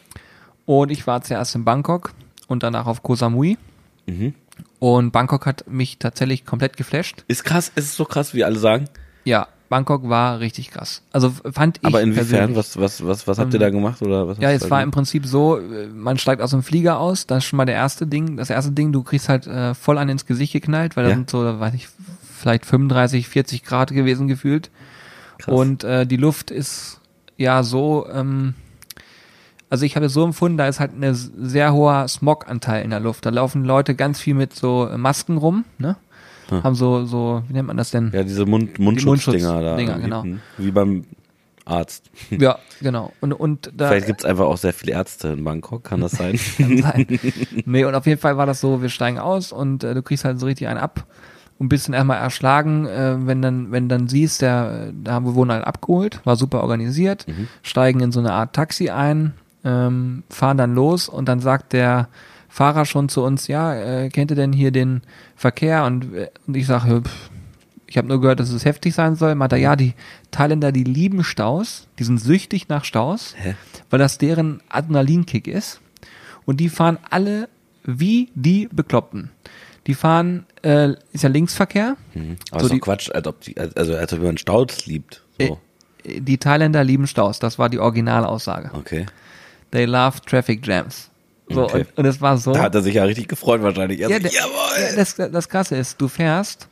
und 0.66 0.90
ich 0.92 1.06
war 1.06 1.22
zuerst 1.22 1.56
in 1.56 1.66
Bangkok 1.66 2.14
und 2.48 2.64
danach 2.64 2.86
auf 2.88 3.04
Koh 3.04 3.16
Samui. 3.16 3.58
Mhm. 4.06 4.34
Und 4.80 5.12
Bangkok 5.12 5.46
hat 5.46 5.66
mich 5.68 5.98
tatsächlich 6.00 6.46
komplett 6.46 6.78
geflasht. 6.78 7.26
Ist 7.28 7.44
krass, 7.44 7.70
ist 7.76 7.86
es 7.86 7.96
so 7.98 8.06
krass, 8.06 8.34
wie 8.34 8.44
alle 8.46 8.60
sagen. 8.60 8.86
Ja, 9.26 9.48
Bangkok 9.70 10.08
war 10.10 10.40
richtig 10.40 10.70
krass. 10.72 11.02
Also 11.12 11.32
fand 11.52 11.80
ich 11.82 11.86
Aber 11.86 12.02
inwiefern? 12.02 12.56
Was, 12.56 12.80
was, 12.80 13.06
was, 13.06 13.28
was 13.28 13.40
habt 13.40 13.54
ihr 13.54 13.60
da 13.60 13.70
gemacht? 13.70 14.02
Oder 14.02 14.28
was 14.28 14.38
Ja, 14.38 14.52
es 14.52 14.70
war 14.70 14.80
da 14.80 14.84
im 14.84 14.92
Prinzip 14.92 15.26
so, 15.26 15.58
äh, 15.60 15.88
man 15.88 16.18
steigt 16.18 16.42
aus 16.42 16.52
dem 16.52 16.62
Flieger 16.64 17.00
aus, 17.00 17.26
das 17.28 17.40
ist 17.40 17.46
schon 17.46 17.58
mal 17.58 17.66
der 17.66 17.76
erste 17.76 18.06
Ding. 18.06 18.38
Das 18.38 18.50
erste 18.50 18.72
Ding, 18.72 18.92
du 18.92 19.04
kriegst 19.04 19.28
halt 19.30 19.48
äh, 19.48 19.74
voll 19.74 19.98
an 19.98 20.10
ins 20.10 20.26
Gesicht 20.26 20.54
geknallt, 20.54 20.96
weil 20.96 21.04
da 21.06 21.10
Ja. 21.12 21.16
sind 21.16 21.30
so, 21.30 21.60
weiß 21.60 21.74
ich, 21.74 21.88
vielleicht 22.38 22.66
35, 22.66 23.28
40 23.28 23.64
Grad 23.64 23.92
gewesen 23.92 24.28
gefühlt. 24.28 24.70
Krass. 25.40 25.54
Und 25.54 25.84
äh, 25.84 26.06
die 26.06 26.18
Luft 26.18 26.52
ist 26.52 27.00
ja 27.38 27.64
so, 27.64 28.06
ähm, 28.14 28.54
also 29.70 29.84
ich 29.86 29.96
habe 29.96 30.06
es 30.06 30.14
so 30.14 30.24
empfunden, 30.24 30.58
da 30.58 30.68
ist 30.68 30.80
halt 30.80 30.92
ein 31.00 31.14
sehr 31.14 31.74
hoher 31.74 32.08
Smog-Anteil 32.08 32.84
in 32.84 32.92
der 32.92 33.00
Luft. 33.00 33.26
Da 33.26 33.30
laufen 33.32 33.66
Leute 33.66 33.96
ganz 33.96 34.20
viel 34.20 34.36
mit 34.36 34.54
so 34.56 34.88
Masken 34.96 35.38
rum, 35.38 35.66
ne? 35.80 35.96
Hm. 36.50 36.64
Haben 36.64 36.76
so, 36.76 37.06
so, 37.06 37.44
wie 37.48 37.54
nennt 37.54 37.68
man 37.68 37.78
das 37.78 37.92
denn? 37.92 38.12
Ja, 38.14 38.24
diese 38.24 38.46
Mund, 38.46 38.80
Mundschutzdinger 38.80 39.62
da. 39.62 39.76
Mundschutzdinger, 39.76 40.10
irgendwie. 40.10 40.30
genau. 40.30 40.42
Wie 40.58 40.72
beim 40.72 41.06
Arzt. 41.66 42.10
Ja, 42.30 42.60
genau. 42.82 43.12
Und, 43.22 43.34
und 43.34 43.72
da, 43.76 43.90
Vielleicht 43.90 44.08
gibt's 44.08 44.26
einfach 44.26 44.46
auch 44.46 44.58
sehr 44.58 44.74
viele 44.74 44.94
Ärzte 44.94 45.30
in 45.30 45.44
Bangkok, 45.44 45.84
kann 45.84 46.02
das 46.02 46.14
sein? 46.14 46.40
Kann 46.58 46.78
sein. 46.78 47.08
nee, 47.66 47.84
und 47.84 47.96
auf 47.96 48.06
jeden 48.06 48.22
Fall 48.22 48.38
war 48.38 48.46
das 48.46 48.62
so, 48.62 48.82
wir 48.82 48.90
steigen 48.90 49.20
aus 49.20 49.52
und 49.52 49.84
äh, 49.84 49.94
du 49.94 50.02
kriegst 50.02 50.26
halt 50.26 50.40
so 50.40 50.46
richtig 50.46 50.68
einen 50.68 50.80
ab 50.80 51.06
und 51.58 51.70
bist 51.70 51.88
dann 51.88 51.94
erstmal 51.94 52.18
erschlagen, 52.18 52.86
äh, 52.86 53.16
wenn 53.20 53.42
dann, 53.42 53.72
wenn 53.72 53.90
dann 53.90 54.08
siehst, 54.08 54.42
der, 54.42 54.92
da 54.94 55.14
haben 55.14 55.26
wir 55.26 55.36
wurden 55.36 55.52
halt 55.52 55.66
abgeholt, 55.66 56.22
war 56.24 56.36
super 56.36 56.62
organisiert, 56.62 57.26
steigen 57.64 58.00
in 58.02 58.12
so 58.12 58.20
eine 58.20 58.34
Art 58.34 58.54
Taxi 58.54 58.90
ein, 58.90 59.34
ähm, 59.64 60.24
fahren 60.30 60.58
dann 60.58 60.76
los 60.76 61.10
und 61.10 61.28
dann 61.28 61.40
sagt 61.40 61.74
der 61.74 62.10
Fahrer 62.56 62.86
schon 62.86 63.10
zu 63.10 63.22
uns, 63.22 63.48
ja, 63.48 63.74
äh, 63.76 64.10
kennt 64.10 64.32
ihr 64.32 64.38
denn 64.38 64.54
hier 64.54 64.72
den 64.72 65.02
Verkehr? 65.36 65.84
Und, 65.84 66.14
äh, 66.16 66.30
und 66.48 66.56
ich 66.56 66.66
sage, 66.66 67.04
ich 67.86 67.98
habe 67.98 68.08
nur 68.08 68.22
gehört, 68.22 68.40
dass 68.40 68.50
es 68.50 68.64
heftig 68.64 68.94
sein 68.96 69.16
soll. 69.18 69.36
Meint 69.36 69.52
er, 69.52 69.58
ja, 69.58 69.76
die 69.76 69.94
Thailänder, 70.32 70.72
die 70.72 70.86
lieben 70.86 71.26
Staus, 71.26 71.90
die 72.00 72.06
sind 72.06 72.18
süchtig 72.18 72.70
nach 72.70 72.86
Staus, 72.86 73.36
Hä? 73.38 73.56
weil 73.90 74.00
das 74.00 74.20
deren 74.20 74.62
Adrenalinkick 74.70 75.48
ist. 75.48 75.82
Und 76.46 76.62
die 76.62 76.70
fahren 76.70 76.98
alle 77.10 77.50
wie 77.84 78.30
die 78.36 78.70
Bekloppten. 78.72 79.32
Die 79.86 79.94
fahren, 79.94 80.46
äh, 80.64 80.94
ist 81.12 81.24
ja 81.26 81.30
Linksverkehr. 81.30 81.98
Mhm. 82.14 82.38
Aber 82.52 82.62
So 82.62 82.66
ist 82.68 82.74
die- 82.74 82.80
Quatsch, 82.80 83.12
als 83.12 83.28
ob 83.28 83.42
die, 83.42 83.58
also 83.58 83.96
als 83.98 84.14
ob 84.14 84.22
man 84.22 84.38
Staus 84.38 84.86
liebt. 84.86 85.24
So. 85.42 85.60
Äh, 86.06 86.22
Die 86.22 86.38
Thailänder 86.38 86.86
lieben 86.86 87.06
Staus. 87.06 87.40
Das 87.40 87.60
war 87.60 87.68
die 87.68 87.80
Originalaussage. 87.80 88.70
Okay. 88.74 89.08
They 89.72 89.84
love 89.84 90.22
traffic 90.26 90.66
jams. 90.66 91.10
So, 91.50 91.64
Okay. 91.66 91.86
und, 91.96 91.98
und 92.00 92.06
es 92.06 92.22
war 92.22 92.38
so. 92.38 92.54
Da 92.54 92.62
hat 92.64 92.76
er 92.76 92.82
sich 92.82 92.96
ja 92.96 93.04
richtig 93.04 93.28
gefreut 93.28 93.62
wahrscheinlich. 93.62 94.00
Er 94.00 94.10
Ja, 94.10 94.18
so, 94.20 94.28
Jawohl! 94.28 94.90
ja, 94.90 94.96
das, 94.96 95.16
das 95.16 95.50
Krasse 95.50 95.76
ist, 95.76 96.02
du 96.02 96.08
fährst 96.08 96.68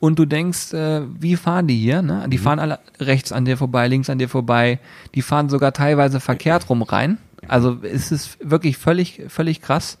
und 0.00 0.18
du 0.18 0.24
denkst, 0.24 0.72
äh, 0.72 1.02
wie 1.18 1.36
fahren 1.36 1.66
die 1.66 1.76
hier? 1.76 2.00
Ne? 2.02 2.22
Mhm. 2.26 2.30
Die 2.30 2.38
fahren 2.38 2.58
alle 2.58 2.78
rechts 2.98 3.32
an 3.32 3.44
dir 3.44 3.56
vorbei, 3.58 3.88
links 3.88 4.08
an 4.08 4.18
dir 4.18 4.28
vorbei. 4.28 4.78
Die 5.14 5.22
fahren 5.22 5.48
sogar 5.50 5.72
teilweise 5.72 6.20
verkehrt 6.20 6.68
rum 6.70 6.82
rein. 6.82 7.18
Also 7.48 7.78
es 7.82 8.10
ist 8.12 8.38
wirklich 8.42 8.78
völlig, 8.78 9.22
völlig 9.28 9.60
krass. 9.60 9.98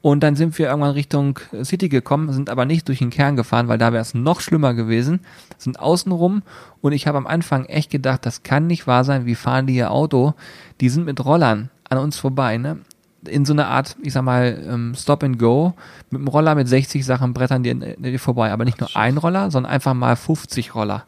Und 0.00 0.20
dann 0.22 0.36
sind 0.36 0.58
wir 0.58 0.66
irgendwann 0.66 0.90
Richtung 0.90 1.38
City 1.62 1.88
gekommen, 1.88 2.30
sind 2.30 2.50
aber 2.50 2.66
nicht 2.66 2.86
durch 2.88 2.98
den 2.98 3.08
Kern 3.08 3.36
gefahren, 3.36 3.68
weil 3.68 3.78
da 3.78 3.90
wäre 3.92 4.02
es 4.02 4.12
noch 4.12 4.42
schlimmer 4.42 4.74
gewesen. 4.74 5.20
Sind 5.56 5.80
außen 5.80 6.12
rum 6.12 6.42
und 6.82 6.92
ich 6.92 7.06
habe 7.06 7.16
am 7.16 7.26
Anfang 7.26 7.64
echt 7.64 7.90
gedacht, 7.90 8.26
das 8.26 8.42
kann 8.42 8.66
nicht 8.66 8.86
wahr 8.86 9.04
sein, 9.04 9.24
wie 9.24 9.34
fahren 9.34 9.66
die 9.66 9.72
hier 9.72 9.90
Auto? 9.90 10.34
Die 10.82 10.90
sind 10.90 11.06
mit 11.06 11.24
Rollern 11.24 11.70
an 11.88 11.96
uns 11.98 12.18
vorbei, 12.18 12.58
ne? 12.58 12.80
In 13.28 13.44
so 13.44 13.52
einer 13.52 13.68
Art, 13.68 13.96
ich 14.02 14.12
sag 14.12 14.22
mal, 14.22 14.62
ähm, 14.68 14.94
Stop 14.96 15.22
and 15.22 15.38
Go. 15.38 15.74
Mit 16.10 16.20
dem 16.20 16.28
Roller 16.28 16.54
mit 16.54 16.68
60 16.68 17.04
Sachen 17.04 17.34
brettern 17.34 17.62
die, 17.62 17.74
die 17.98 18.18
vorbei. 18.18 18.52
Aber 18.52 18.64
nicht 18.64 18.80
nur 18.80 18.94
ein 18.94 19.16
Roller, 19.16 19.50
sondern 19.50 19.72
einfach 19.72 19.94
mal 19.94 20.16
50 20.16 20.74
Roller. 20.74 21.04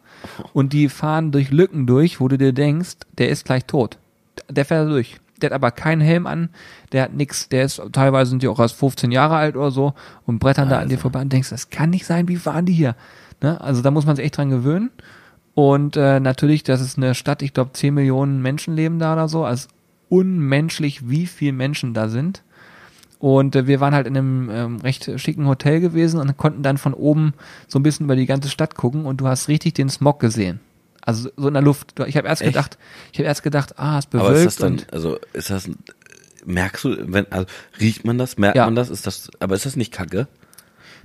Und 0.53 0.73
die 0.73 0.89
fahren 0.89 1.31
durch 1.31 1.51
Lücken 1.51 1.85
durch, 1.85 2.19
wo 2.19 2.27
du 2.27 2.37
dir 2.37 2.53
denkst, 2.53 2.95
der 3.17 3.29
ist 3.29 3.45
gleich 3.45 3.65
tot. 3.65 3.97
Der 4.49 4.65
fährt 4.65 4.89
durch. 4.89 5.19
Der 5.41 5.49
hat 5.51 5.55
aber 5.55 5.71
keinen 5.71 6.01
Helm 6.01 6.25
an, 6.25 6.49
der 6.91 7.03
hat 7.03 7.13
nix, 7.13 7.47
der 7.49 7.63
ist, 7.65 7.79
teilweise 7.91 8.31
sind 8.31 8.41
die 8.41 8.47
auch 8.47 8.59
erst 8.59 8.75
15 8.75 9.11
Jahre 9.11 9.35
alt 9.35 9.55
oder 9.55 9.69
so 9.69 9.93
und 10.25 10.39
brettern 10.39 10.67
da 10.67 10.79
an 10.79 10.89
dir 10.89 10.95
Also. 10.95 11.03
vorbei 11.03 11.21
und 11.21 11.31
denkst, 11.31 11.51
das 11.51 11.69
kann 11.69 11.91
nicht 11.91 12.07
sein, 12.07 12.27
wie 12.27 12.37
fahren 12.37 12.65
die 12.65 12.73
hier? 12.73 12.95
Ne? 13.41 13.61
Also 13.61 13.83
da 13.83 13.91
muss 13.91 14.07
man 14.07 14.15
sich 14.15 14.25
echt 14.25 14.37
dran 14.37 14.49
gewöhnen. 14.49 14.89
Und 15.53 15.95
äh, 15.95 16.19
natürlich, 16.19 16.63
das 16.63 16.81
ist 16.81 16.97
eine 16.97 17.13
Stadt, 17.13 17.41
ich 17.43 17.53
glaube 17.53 17.73
10 17.73 17.93
Millionen 17.93 18.41
Menschen 18.41 18.75
leben 18.75 18.97
da 18.99 19.13
oder 19.13 19.27
so, 19.27 19.45
also 19.45 19.67
unmenschlich, 20.09 21.09
wie 21.09 21.25
viele 21.25 21.53
Menschen 21.53 21.93
da 21.93 22.07
sind. 22.09 22.43
Und 23.19 23.55
äh, 23.55 23.65
wir 23.67 23.79
waren 23.79 23.93
halt 23.95 24.05
in 24.07 24.15
einem 24.15 24.49
ähm, 24.51 24.77
recht 24.77 25.09
schicken 25.19 25.47
Hotel 25.47 25.79
gewesen 25.79 26.19
und 26.19 26.37
konnten 26.37 26.61
dann 26.63 26.77
von 26.77 26.93
oben 26.93 27.33
so 27.67 27.79
ein 27.79 27.83
bisschen 27.83 28.05
über 28.05 28.15
die 28.15 28.27
ganze 28.27 28.49
Stadt 28.49 28.75
gucken 28.75 29.05
und 29.05 29.17
du 29.21 29.27
hast 29.27 29.47
richtig 29.47 29.73
den 29.73 29.89
Smog 29.89 30.19
gesehen. 30.19 30.59
Also 31.01 31.29
so 31.35 31.47
in 31.47 31.53
der 31.53 31.63
Luft. 31.63 31.99
Ich 32.05 32.17
habe 32.17 32.27
erst 32.27 32.41
Echt? 32.41 32.53
gedacht, 32.53 32.77
ich 33.11 33.19
habe 33.19 33.27
erst 33.27 33.41
gedacht, 33.41 33.79
ah, 33.79 33.97
es 33.97 34.05
Aber 34.07 34.19
bewölkt 34.23 34.39
ist 34.39 34.45
das 34.45 34.55
dann, 34.57 34.81
also 34.91 35.17
ist 35.33 35.49
das, 35.49 35.69
merkst 36.45 36.83
du, 36.85 36.95
wenn, 37.13 37.31
also 37.31 37.47
riecht 37.79 38.05
man 38.05 38.17
das, 38.17 38.37
merkt 38.37 38.57
Ja. 38.57 38.65
man 38.65 38.75
das, 38.75 38.89
ist 38.89 39.07
das, 39.07 39.29
aber 39.39 39.55
ist 39.55 39.65
das 39.65 39.75
nicht 39.75 39.91
kacke? 39.93 40.27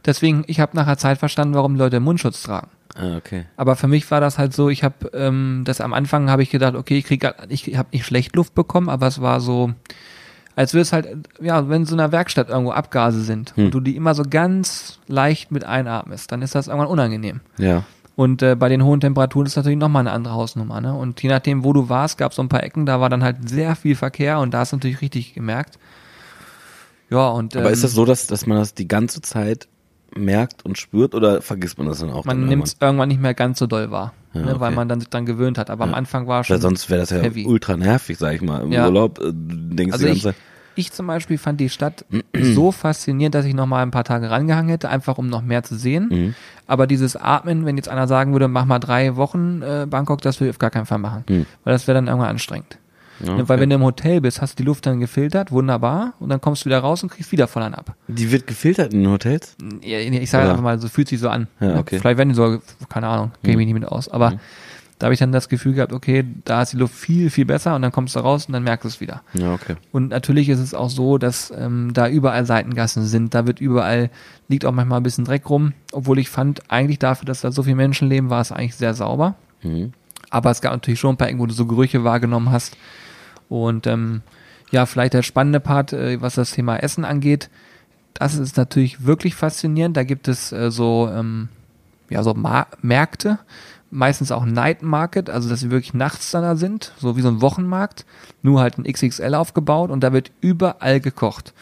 Deswegen, 0.05 0.45
ich 0.47 0.61
habe 0.61 0.77
nachher 0.77 0.99
Zeit 0.99 1.19
verstanden, 1.19 1.55
warum 1.55 1.77
Leute 1.77 2.01
Mundschutz 2.01 2.43
tragen. 2.43 2.69
Ah, 2.95 3.17
okay. 3.17 3.47
Aber 3.57 3.77
für 3.77 3.89
mich 3.89 4.11
war 4.11 4.21
das 4.21 4.39
halt 4.39 4.53
so, 4.53 4.69
ich 4.69 4.85
habe 4.85 5.11
ähm, 5.15 5.63
das 5.65 5.81
am 5.81 5.95
Anfang 5.95 6.29
habe 6.29 6.43
ich 6.43 6.51
gedacht, 6.51 6.75
okay, 6.75 6.99
ich 6.99 7.05
krieg 7.07 7.27
ich 7.49 7.77
habe 7.77 7.89
nicht 7.93 8.05
schlecht 8.05 8.37
Luft 8.37 8.55
bekommen, 8.55 8.89
aber 8.89 9.07
es 9.07 9.21
war 9.21 9.41
so 9.41 9.73
als 10.55 10.75
würde 10.75 10.83
es 10.83 10.93
halt 10.93 11.09
ja, 11.41 11.69
wenn 11.71 11.87
so 11.87 11.95
in 11.95 12.01
einer 12.01 12.13
Werkstatt 12.13 12.51
irgendwo 12.51 12.73
Abgase 12.73 13.23
sind 13.23 13.57
Hm. 13.57 13.67
und 13.67 13.71
du 13.75 13.81
die 13.81 13.97
immer 13.97 14.15
so 14.15 14.25
ganz 14.29 14.99
leicht 15.07 15.51
mit 15.51 15.65
einatmest, 15.65 16.31
dann 16.33 16.43
ist 16.43 16.55
das 16.55 16.67
irgendwann 16.69 16.91
unangenehm. 16.91 17.41
Ja. 17.57 17.85
Und 18.15 18.43
äh, 18.43 18.55
bei 18.57 18.69
den 18.69 18.85
hohen 18.85 19.01
Temperaturen 19.01 19.47
ist 19.47 19.57
natürlich 19.57 19.79
nochmal 19.79 20.01
eine 20.01 20.13
andere 20.13 20.35
Hausnummer. 20.35 20.83
Ne? 20.83 20.93
Und 20.93 21.23
je 21.23 21.31
nachdem, 21.31 21.65
wo 21.65 21.73
du 21.73 21.89
warst, 21.89 22.19
gab 22.19 22.33
es 22.33 22.37
so 22.37 22.43
ein 22.43 22.51
paar 22.51 22.63
Ecken, 22.63 22.85
da 22.85 23.01
war 23.01 23.09
dann 23.09 23.25
halt 23.25 23.49
sehr 23.49 23.75
viel 23.75 23.97
Verkehr 23.97 24.39
und 24.39 24.53
da 24.53 24.61
hast 24.61 24.73
du 24.73 24.77
natürlich 24.77 25.01
richtig 25.01 25.33
gemerkt. 25.33 25.79
Ja, 27.09 27.29
und 27.29 27.57
Aber 27.57 27.67
ähm, 27.67 27.73
ist 27.73 27.85
das 27.85 27.93
so, 27.93 28.05
dass, 28.05 28.27
dass 28.27 28.47
man 28.47 28.59
das 28.59 28.75
die 28.75 28.89
ganze 28.89 29.23
Zeit 29.23 29.69
merkt 30.17 30.65
und 30.65 30.79
spürt 30.79 31.15
oder 31.15 31.43
vergisst 31.43 31.79
man 31.79 31.87
das 31.87 31.99
dann 32.01 32.11
auch? 32.11 32.25
man 32.25 32.41
dann 32.41 32.49
nimmt 32.49 32.67
es 32.67 32.77
irgendwann 32.81 33.09
nicht 33.09 33.21
mehr 33.21 33.35
ganz 33.35 33.59
so 33.59 33.67
doll 33.67 33.91
wahr, 33.91 34.13
Ja, 34.35 34.41
ne? 34.43 34.47
weil 34.61 34.69
okay. 34.69 34.75
man 34.77 34.89
dann 34.89 35.01
sich 35.01 35.09
dran 35.09 35.27
gewöhnt 35.27 35.59
hat. 35.59 35.71
Aber 35.71 35.85
am 35.85 35.91
Ja. 35.91 35.97
Anfang 35.97 36.27
war 36.27 36.39
Weil 36.39 36.45
schon 36.45 36.61
sonst 36.61 36.89
wäre 36.91 37.01
das 37.01 37.11
ja 37.11 37.19
heavy. 37.19 37.45
ultra 37.47 37.77
nervig, 37.77 38.19
sag 38.19 38.35
ich 38.35 38.43
mal. 38.43 38.63
Im 38.63 38.73
Ja. 38.73 38.87
Urlaub 38.87 39.19
äh, 39.19 39.33
du 39.33 39.33
denkst 39.75 39.93
Also 39.95 40.07
die 40.07 40.13
ich, 40.13 40.23
ganze 40.23 40.37
Zeit, 40.39 40.47
ich 40.75 40.91
zum 40.93 41.07
Beispiel 41.07 41.37
fand 41.39 41.61
die 41.61 41.69
Stadt 41.69 42.05
so 42.41 42.73
faszinierend, 42.73 43.35
dass 43.35 43.45
ich 43.45 43.55
noch 43.55 43.67
mal 43.67 43.83
ein 43.83 43.91
paar 43.91 44.05
Tage 44.05 44.31
rangehangen 44.31 44.71
hätte, 44.71 44.89
einfach 44.89 45.19
um 45.19 45.27
noch 45.29 45.43
mehr 45.43 45.63
zu 45.63 45.77
sehen. 45.77 46.09
Mhm. 46.11 46.35
Aber 46.67 46.87
dieses 46.87 47.17
Atmen, 47.17 47.67
wenn 47.67 47.77
jetzt 47.77 47.89
einer 47.89 48.07
sagen 48.09 48.33
würde, 48.33 48.49
mach 48.49 48.65
mal 48.65 48.79
drei 48.79 49.17
Wochen 49.17 49.61
äh, 49.63 49.87
Bangkok, 49.89 50.23
das 50.23 50.41
würde 50.41 50.49
ich 50.51 50.55
auf 50.55 50.59
gar 50.59 50.71
keinen 50.71 50.87
Fall 50.87 50.99
machen. 50.99 51.25
Mhm. 51.29 51.47
Weil 51.65 51.73
das 51.75 51.87
wäre 51.87 51.97
dann 51.97 52.07
irgendwann 52.07 52.31
anstrengend. 52.31 52.79
Ne, 53.21 53.29
Weil 53.29 53.43
okay. 53.43 53.61
wenn 53.61 53.71
du 53.71 53.77
im 53.77 53.83
Hotel 53.83 54.21
bist, 54.21 54.41
hast 54.41 54.59
du 54.59 54.63
die 54.63 54.67
Luft 54.67 54.85
dann 54.87 54.99
gefiltert, 55.01 55.53
wunderbar, 55.53 56.15
und 56.19 56.29
dann 56.29 56.41
kommst 56.41 56.63
du 56.63 56.67
wieder 56.67 56.79
raus 56.81 57.03
und 57.03 57.11
kriegst 57.13 57.31
wieder 57.33 57.47
voll 57.47 57.63
an 57.63 57.75
ab. 57.75 57.95
die 58.09 58.33
wird 58.33 58.47
gefiltert 58.47 58.93
in 58.93 59.03
den 59.05 59.13
Hotels? 59.13 59.57
Ja, 59.83 59.99
Ich 59.99 60.31
sage 60.31 60.49
einfach 60.49 60.63
mal, 60.63 60.79
so 60.81 60.89
fühlt 60.89 61.09
sich 61.09 61.21
so 61.21 61.29
an. 61.29 61.47
Ja, 61.61 61.69
Ne? 61.69 61.79
okay. 61.79 61.99
Vielleicht 61.99 62.19
werden 62.19 62.31
die 62.31 62.35
so, 62.35 62.59
keine 62.89 63.07
Ahnung, 63.09 63.31
kenne 63.43 63.53
ich 63.53 63.57
mich 63.59 63.67
nicht 63.67 63.75
mit 63.75 63.85
aus. 63.87 64.09
Aber 64.09 64.35
da 64.99 65.07
habe 65.07 65.15
ich 65.15 65.19
dann 65.21 65.33
das 65.33 65.49
Gefühl 65.49 65.73
gehabt, 65.75 65.93
okay, 65.93 66.25
da 66.45 66.63
ist 66.63 66.73
die 66.73 66.77
Luft 66.77 66.95
viel, 66.95 67.29
viel 67.31 67.45
besser 67.45 67.75
und 67.75 67.83
dann 67.83 67.91
kommst 67.91 68.15
du 68.15 68.21
raus 68.21 68.47
und 68.47 68.53
dann 68.53 68.63
merkst 68.63 68.85
du 68.85 68.89
es 68.89 69.01
wieder. 69.01 69.23
Ja, 69.35 69.53
okay. 69.55 69.75
Und 69.91 70.09
natürlich 70.11 70.49
ist 70.49 70.61
es 70.61 70.75
auch 70.75 70.91
so, 70.91 71.19
dass 71.19 71.53
ähm, 71.57 71.91
da 71.93 72.09
überall 72.09 72.47
Seitengassen 72.47 73.05
sind. 73.05 73.35
Da 73.35 73.47
wird 73.47 73.61
überall, 73.61 74.11
liegt 74.49 74.65
auch 74.65 74.71
manchmal 74.73 75.01
ein 75.01 75.03
bisschen 75.03 75.25
Dreck 75.25 75.49
rum. 75.51 75.73
Obwohl 75.93 76.19
ich 76.21 76.29
fand, 76.31 76.71
eigentlich 76.71 76.99
dafür, 77.01 77.27
dass 77.27 77.41
da 77.41 77.51
so 77.51 77.65
viele 77.65 77.75
Menschen 77.77 78.09
leben, 78.09 78.31
war 78.31 78.41
es 78.41 78.53
eigentlich 78.53 78.77
sehr 78.77 78.95
sauber. 78.95 79.35
Mhm. 79.63 79.93
Aber 80.31 80.51
es 80.51 80.61
gab 80.61 80.73
natürlich 80.73 81.01
schon 81.01 81.15
ein 81.15 81.17
paar 81.19 81.29
Ecken, 81.29 81.41
wo 81.41 81.47
du 81.47 81.53
so 81.53 81.67
Gerüche 81.67 82.05
wahrgenommen 82.05 82.53
hast. 82.53 82.77
Und 83.53 83.87
ähm, 83.87 84.23
ja, 84.71 84.87
vielleicht 84.87 85.13
der 85.13 85.23
spannende 85.23 85.61
Part, 85.61 85.93
äh, 85.93 86.21
was 86.23 86.37
das 86.37 86.53
Thema 86.53 86.77
Essen 86.77 87.05
angeht. 87.05 87.51
Das 88.15 88.35
ist 88.35 88.57
natürlich 88.57 89.05
wirklich 89.05 89.35
faszinierend. 89.35 89.97
Da 89.97 90.05
gibt 90.05 90.27
es 90.27 90.53
äh, 90.53 90.71
so, 90.71 91.11
ähm, 91.13 91.49
ja, 92.09 92.23
so 92.23 92.35
Märkte, 92.81 93.39
meistens 93.91 94.33
auch 94.33 94.47
Night 94.47 94.83
Market, 94.83 95.29
also 95.29 95.51
dass 95.51 95.61
sie 95.61 95.71
wirklich 95.71 95.93
nachts 95.93 96.31
dann 96.31 96.43
da 96.43 96.57
sind, 96.57 96.93
so 96.97 97.17
wie 97.17 97.21
so 97.21 97.29
ein 97.29 97.43
Wochenmarkt, 97.43 98.07
nur 98.41 98.61
halt 98.61 98.79
ein 98.79 98.91
XXL 98.91 99.35
aufgebaut 99.35 99.91
und 99.91 100.01
da 100.03 100.15
wird 100.15 100.31
überall 100.41 101.01
gekocht. 101.01 101.53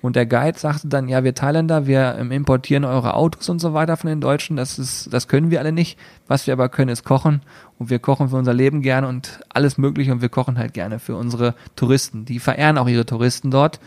Und 0.00 0.16
der 0.16 0.26
Guide 0.26 0.58
sagte 0.58 0.88
dann, 0.88 1.08
ja, 1.08 1.24
wir 1.24 1.34
Thailänder, 1.34 1.86
wir 1.86 2.16
ähm, 2.18 2.30
importieren 2.30 2.84
eure 2.84 3.14
Autos 3.14 3.48
und 3.48 3.58
so 3.58 3.74
weiter 3.74 3.96
von 3.96 4.08
den 4.08 4.20
Deutschen, 4.20 4.56
das 4.56 4.78
ist, 4.78 5.12
das 5.12 5.26
können 5.26 5.50
wir 5.50 5.58
alle 5.58 5.72
nicht. 5.72 5.98
Was 6.28 6.46
wir 6.46 6.52
aber 6.54 6.68
können, 6.68 6.90
ist 6.90 7.04
kochen. 7.04 7.42
Und 7.78 7.90
wir 7.90 7.98
kochen 7.98 8.28
für 8.28 8.36
unser 8.36 8.54
Leben 8.54 8.82
gerne 8.82 9.08
und 9.08 9.40
alles 9.48 9.78
mögliche 9.78 10.12
und 10.12 10.20
wir 10.22 10.28
kochen 10.28 10.58
halt 10.58 10.74
gerne 10.74 10.98
für 10.98 11.16
unsere 11.16 11.54
Touristen. 11.76 12.24
Die 12.24 12.38
verehren 12.38 12.78
auch 12.78 12.88
ihre 12.88 13.06
Touristen 13.06 13.50
dort. 13.50 13.80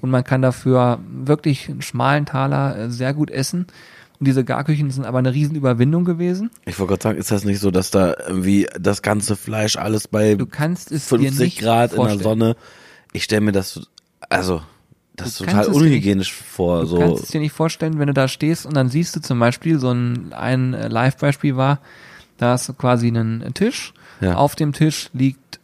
Und 0.00 0.10
man 0.10 0.24
kann 0.24 0.42
dafür 0.42 0.98
wirklich 1.10 1.68
einen 1.68 1.82
schmalen 1.82 2.26
Taler 2.26 2.76
äh, 2.76 2.90
sehr 2.90 3.14
gut 3.14 3.30
essen. 3.30 3.66
Und 4.20 4.26
diese 4.26 4.44
Garküchen 4.44 4.90
sind 4.90 5.04
aber 5.04 5.18
eine 5.18 5.32
Riesenüberwindung 5.32 6.04
gewesen. 6.04 6.50
Ich 6.66 6.78
wollte 6.78 6.92
gerade 6.92 7.02
sagen, 7.02 7.18
ist 7.18 7.30
das 7.30 7.44
nicht 7.44 7.60
so, 7.60 7.70
dass 7.70 7.90
da 7.90 8.14
irgendwie 8.26 8.66
das 8.78 9.02
ganze 9.02 9.36
Fleisch 9.36 9.76
alles 9.76 10.08
bei 10.08 10.34
Du 10.34 10.46
kannst 10.46 10.90
es 10.90 11.08
dir 11.08 11.18
50 11.18 11.38
nicht 11.38 11.60
Grad 11.60 11.92
in 11.92 11.96
vorstellen. 11.96 12.18
der 12.18 12.24
Sonne, 12.24 12.56
ich 13.12 13.24
stelle 13.24 13.42
mir 13.42 13.52
das, 13.52 13.88
also, 14.28 14.62
das 15.18 15.36
Du 15.38 15.44
total 15.44 15.62
es 15.62 15.68
dir 15.68 15.74
unhygienisch 15.74 16.32
vor, 16.32 16.80
Du 16.80 16.86
so. 16.86 16.98
kannst 16.98 17.24
es 17.24 17.30
dir 17.30 17.40
nicht 17.40 17.52
vorstellen, 17.52 17.98
wenn 17.98 18.06
du 18.08 18.14
da 18.14 18.28
stehst 18.28 18.66
und 18.66 18.74
dann 18.74 18.88
siehst 18.88 19.14
du 19.16 19.20
zum 19.20 19.38
Beispiel, 19.38 19.78
so 19.78 19.90
ein, 19.90 20.32
ein 20.32 20.72
Live-Beispiel 20.72 21.56
war, 21.56 21.80
da 22.38 22.52
hast 22.52 22.68
du 22.68 22.72
quasi 22.74 23.08
einen 23.08 23.52
Tisch. 23.54 23.92
Ja. 24.20 24.34
Auf 24.34 24.54
dem 24.56 24.72
Tisch 24.72 25.10
liegt, 25.12 25.60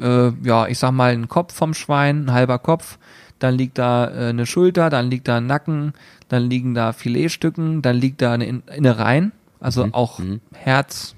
äh, 0.00 0.30
ja, 0.42 0.66
ich 0.68 0.78
sag 0.78 0.92
mal, 0.92 1.12
ein 1.12 1.28
Kopf 1.28 1.54
vom 1.54 1.74
Schwein, 1.74 2.26
ein 2.26 2.32
halber 2.32 2.58
Kopf. 2.58 2.98
Dann 3.38 3.54
liegt 3.54 3.78
da 3.78 4.08
äh, 4.08 4.28
eine 4.30 4.46
Schulter, 4.46 4.90
dann 4.90 5.10
liegt 5.10 5.28
da 5.28 5.36
ein 5.38 5.46
Nacken, 5.46 5.92
dann 6.28 6.48
liegen 6.50 6.74
da 6.74 6.92
Filetstücken, 6.92 7.82
dann 7.82 7.96
liegt 7.96 8.20
da 8.20 8.32
eine 8.32 8.46
In 8.46 8.62
Innereien, 8.74 9.32
also 9.60 9.86
Mhm. 9.86 9.94
auch 9.94 10.20
Herz, 10.52 11.14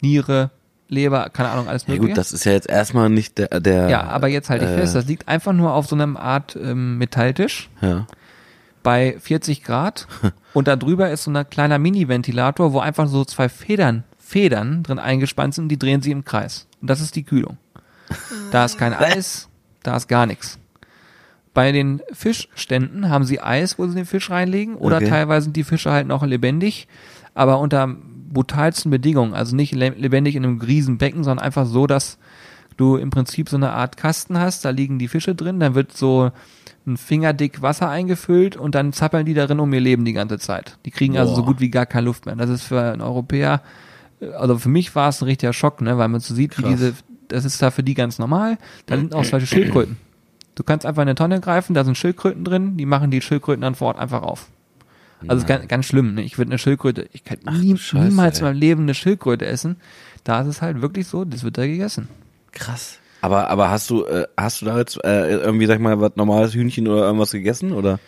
Niere, 0.00 0.50
Leber, 0.88 1.30
keine 1.30 1.48
Ahnung, 1.50 1.68
alles 1.68 1.86
Ja 1.86 1.94
mögliche. 1.94 2.10
gut, 2.10 2.18
das 2.18 2.32
ist 2.32 2.44
ja 2.44 2.52
jetzt 2.52 2.68
erstmal 2.68 3.08
nicht 3.10 3.38
der, 3.38 3.60
der 3.60 3.88
ja, 3.88 4.04
aber 4.04 4.28
jetzt 4.28 4.50
halte 4.50 4.64
ich 4.66 4.70
äh, 4.70 4.76
fest, 4.78 4.94
das 4.94 5.06
liegt 5.06 5.26
einfach 5.28 5.52
nur 5.52 5.72
auf 5.74 5.86
so 5.86 5.96
einem 5.96 6.16
Art 6.16 6.56
ähm, 6.60 6.98
Metalltisch 6.98 7.68
ja. 7.80 8.06
bei 8.82 9.16
40 9.20 9.64
Grad 9.64 10.06
und 10.52 10.68
da 10.68 10.76
drüber 10.76 11.10
ist 11.10 11.24
so 11.24 11.30
ein 11.32 11.50
kleiner 11.50 11.78
Mini-Ventilator, 11.78 12.72
wo 12.72 12.78
einfach 12.80 13.08
so 13.08 13.24
zwei 13.24 13.48
Federn 13.48 14.04
Federn 14.18 14.82
drin 14.82 14.98
eingespannt 14.98 15.54
sind, 15.54 15.68
die 15.68 15.78
drehen 15.78 16.02
sich 16.02 16.10
im 16.10 16.24
Kreis. 16.24 16.66
Und 16.80 16.90
das 16.90 17.00
ist 17.00 17.14
die 17.14 17.22
Kühlung. 17.22 17.58
Da 18.50 18.64
ist 18.64 18.76
kein 18.76 18.92
Eis, 18.98 19.48
da 19.84 19.96
ist 19.96 20.08
gar 20.08 20.26
nichts. 20.26 20.58
Bei 21.54 21.70
den 21.72 22.02
Fischständen 22.12 23.08
haben 23.08 23.24
sie 23.24 23.40
Eis, 23.40 23.78
wo 23.78 23.86
sie 23.86 23.94
den 23.94 24.04
Fisch 24.04 24.28
reinlegen, 24.30 24.74
oder 24.74 24.96
Okay. 24.96 25.08
teilweise 25.08 25.44
sind 25.44 25.56
die 25.56 25.62
Fische 25.64 25.90
halt 25.92 26.06
noch 26.08 26.24
lebendig, 26.24 26.88
aber 27.34 27.60
unter 27.60 27.96
brutalsten 28.32 28.90
Bedingungen. 28.90 29.34
Also 29.34 29.54
nicht 29.56 29.74
le- 29.74 29.94
lebendig 29.96 30.36
in 30.36 30.44
einem 30.44 30.60
riesen 30.60 30.98
Becken, 30.98 31.24
sondern 31.24 31.44
einfach 31.44 31.66
so, 31.66 31.86
dass 31.86 32.18
du 32.76 32.96
im 32.96 33.10
Prinzip 33.10 33.48
so 33.48 33.56
eine 33.56 33.72
Art 33.72 33.96
Kasten 33.96 34.38
hast, 34.38 34.64
da 34.64 34.70
liegen 34.70 34.98
die 34.98 35.08
Fische 35.08 35.34
drin, 35.34 35.60
dann 35.60 35.74
wird 35.74 35.96
so 35.96 36.30
ein 36.86 36.96
Fingerdick 36.96 37.62
Wasser 37.62 37.88
eingefüllt 37.88 38.56
und 38.56 38.74
dann 38.74 38.92
zappeln 38.92 39.24
die 39.26 39.34
darin 39.34 39.60
um 39.60 39.72
ihr 39.72 39.80
Leben 39.80 40.04
die 40.04 40.12
ganze 40.12 40.38
Zeit. 40.38 40.78
Die 40.84 40.90
kriegen 40.90 41.16
also 41.16 41.34
so 41.34 41.42
Boah. 41.42 41.46
gut 41.48 41.60
wie 41.60 41.70
gar 41.70 41.86
keine 41.86 42.04
Luft 42.04 42.26
mehr. 42.26 42.36
Das 42.36 42.50
ist 42.50 42.64
für 42.64 42.80
einen 42.80 43.00
Europäer, 43.00 43.62
also 44.38 44.58
für 44.58 44.68
mich 44.68 44.94
war 44.94 45.08
es 45.08 45.20
ein 45.20 45.24
richtiger 45.24 45.52
Schock, 45.52 45.80
ne, 45.80 45.98
weil 45.98 46.08
man 46.08 46.20
so 46.20 46.34
sieht, 46.34 46.58
wie 46.58 46.62
diese, 46.62 46.94
das 47.28 47.44
ist 47.44 47.60
da 47.60 47.70
für 47.70 47.82
die 47.82 47.94
ganz 47.94 48.18
normal. 48.18 48.58
Da 48.86 48.96
sind 48.96 49.14
auch 49.14 49.24
solche 49.24 49.46
Schildkröten. 49.46 49.96
Du 50.54 50.62
kannst 50.62 50.86
einfach 50.86 51.02
in 51.02 51.08
eine 51.08 51.16
Tonne 51.16 51.40
greifen, 51.40 51.74
da 51.74 51.82
sind 51.84 51.98
Schildkröten 51.98 52.44
drin, 52.44 52.76
die 52.76 52.86
machen 52.86 53.10
die 53.10 53.20
Schildkröten 53.20 53.62
dann 53.62 53.74
vor 53.74 53.88
Ort 53.88 53.98
einfach 53.98 54.22
auf. 54.22 54.46
Also 55.28 55.42
ist 55.42 55.46
ganz, 55.46 55.68
ganz 55.68 55.86
schlimm. 55.86 56.14
Ne? 56.14 56.22
Ich 56.22 56.38
würde 56.38 56.50
eine 56.50 56.58
Schildkröte, 56.58 57.08
ich 57.12 57.24
kann 57.24 57.38
nie, 57.58 57.72
du 57.72 57.76
Scheiße, 57.78 58.04
niemals 58.04 58.38
ey. 58.38 58.40
in 58.40 58.44
meinem 58.52 58.60
Leben 58.60 58.82
eine 58.82 58.94
Schildkröte 58.94 59.46
essen. 59.46 59.76
Da 60.24 60.40
ist 60.40 60.48
es 60.48 60.62
halt 60.62 60.82
wirklich 60.82 61.06
so, 61.06 61.24
das 61.24 61.42
wird 61.42 61.56
da 61.58 61.66
gegessen. 61.66 62.08
Krass. 62.52 62.98
Aber, 63.22 63.48
aber 63.50 63.70
hast 63.70 63.90
du, 63.90 64.04
äh, 64.04 64.26
hast 64.36 64.60
du 64.60 64.66
da 64.66 64.78
jetzt 64.78 65.02
äh, 65.04 65.30
irgendwie, 65.30 65.66
sag 65.66 65.74
ich 65.76 65.80
mal, 65.80 66.00
was 66.00 66.12
normales 66.16 66.54
Hühnchen 66.54 66.86
oder 66.86 67.04
irgendwas 67.06 67.30
gegessen? 67.32 67.72
Oder? 67.72 67.98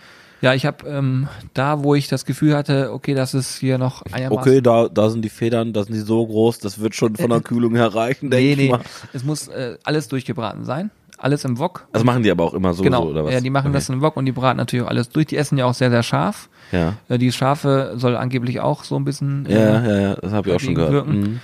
Ja, 0.41 0.55
ich 0.55 0.67
habe 0.67 0.87
ähm, 0.89 1.29
da, 1.55 1.83
wo 1.83 1.95
ich 1.95 2.07
das 2.09 2.25
Gefühl 2.25 2.55
hatte, 2.57 2.93
okay, 2.93 3.15
das 3.15 3.35
ist 3.35 3.59
hier 3.59 3.79
noch 3.79 4.03
einigermaßen 4.03 4.39
Okay, 4.39 4.61
da, 4.61 4.89
da 4.89 5.11
sind 5.11 5.23
die 5.23 5.29
Federn, 5.31 5.73
da 5.73 5.83
sind 5.83 5.95
die 5.95 6.01
so 6.01 6.25
groß, 6.25 6.61
das 6.61 6.79
wird 6.79 6.95
schon 6.95 7.17
von 7.17 7.31
der 7.31 7.41
Kühlung 7.43 7.75
her 7.75 7.93
reichen, 7.93 8.31
denke 8.31 8.45
Nee, 8.47 8.53
ich 8.53 8.59
nee, 8.59 8.69
mal. 8.69 8.81
es 9.13 9.25
muss 9.25 9.49
äh, 9.49 9.77
alles 9.83 10.07
durchgebraten 10.09 10.65
sein. 10.65 10.91
Alles 11.19 11.45
im 11.45 11.59
Wok. 11.59 11.89
Das 11.93 12.05
machen 12.05 12.23
die 12.23 12.31
aber 12.31 12.45
auch 12.45 12.55
immer 12.55 12.73
so, 12.75 12.85
genau, 12.85 13.03
so 13.03 13.09
oder 13.11 13.25
was? 13.25 13.33
ja, 13.33 13.41
die 13.41 13.51
machen 13.51 13.73
das 13.73 13.89
im 13.89 14.01
Wok 14.01 14.17
und 14.17 14.25
die 14.25 14.33
braten 14.33 14.57
natürlich 14.57 14.87
auch 14.87 14.91
alles 14.91 15.09
durch. 15.09 15.27
Die 15.27 15.37
essen 15.37 15.59
ja 15.59 15.65
auch 15.67 15.75
sehr, 15.75 15.91
sehr 15.91 16.05
scharf. 16.05 16.49
Ja. 16.71 16.95
Äh, 17.09 17.19
die 17.19 17.33
Schafe 17.33 17.95
soll 17.97 18.17
angeblich 18.17 18.61
auch 18.61 18.85
so 18.85 18.97
ein 18.97 19.05
bisschen 19.05 19.45
Ja, 19.49 19.57
äh, 19.57 19.89
ja, 19.89 20.01
ja, 20.01 20.15
das 20.15 20.33
habe 20.33 20.49
ich 20.49 20.55
auch 20.55 20.61
schon 20.61 20.77
gehört. 20.77 21.09
Mhm. 21.09 21.41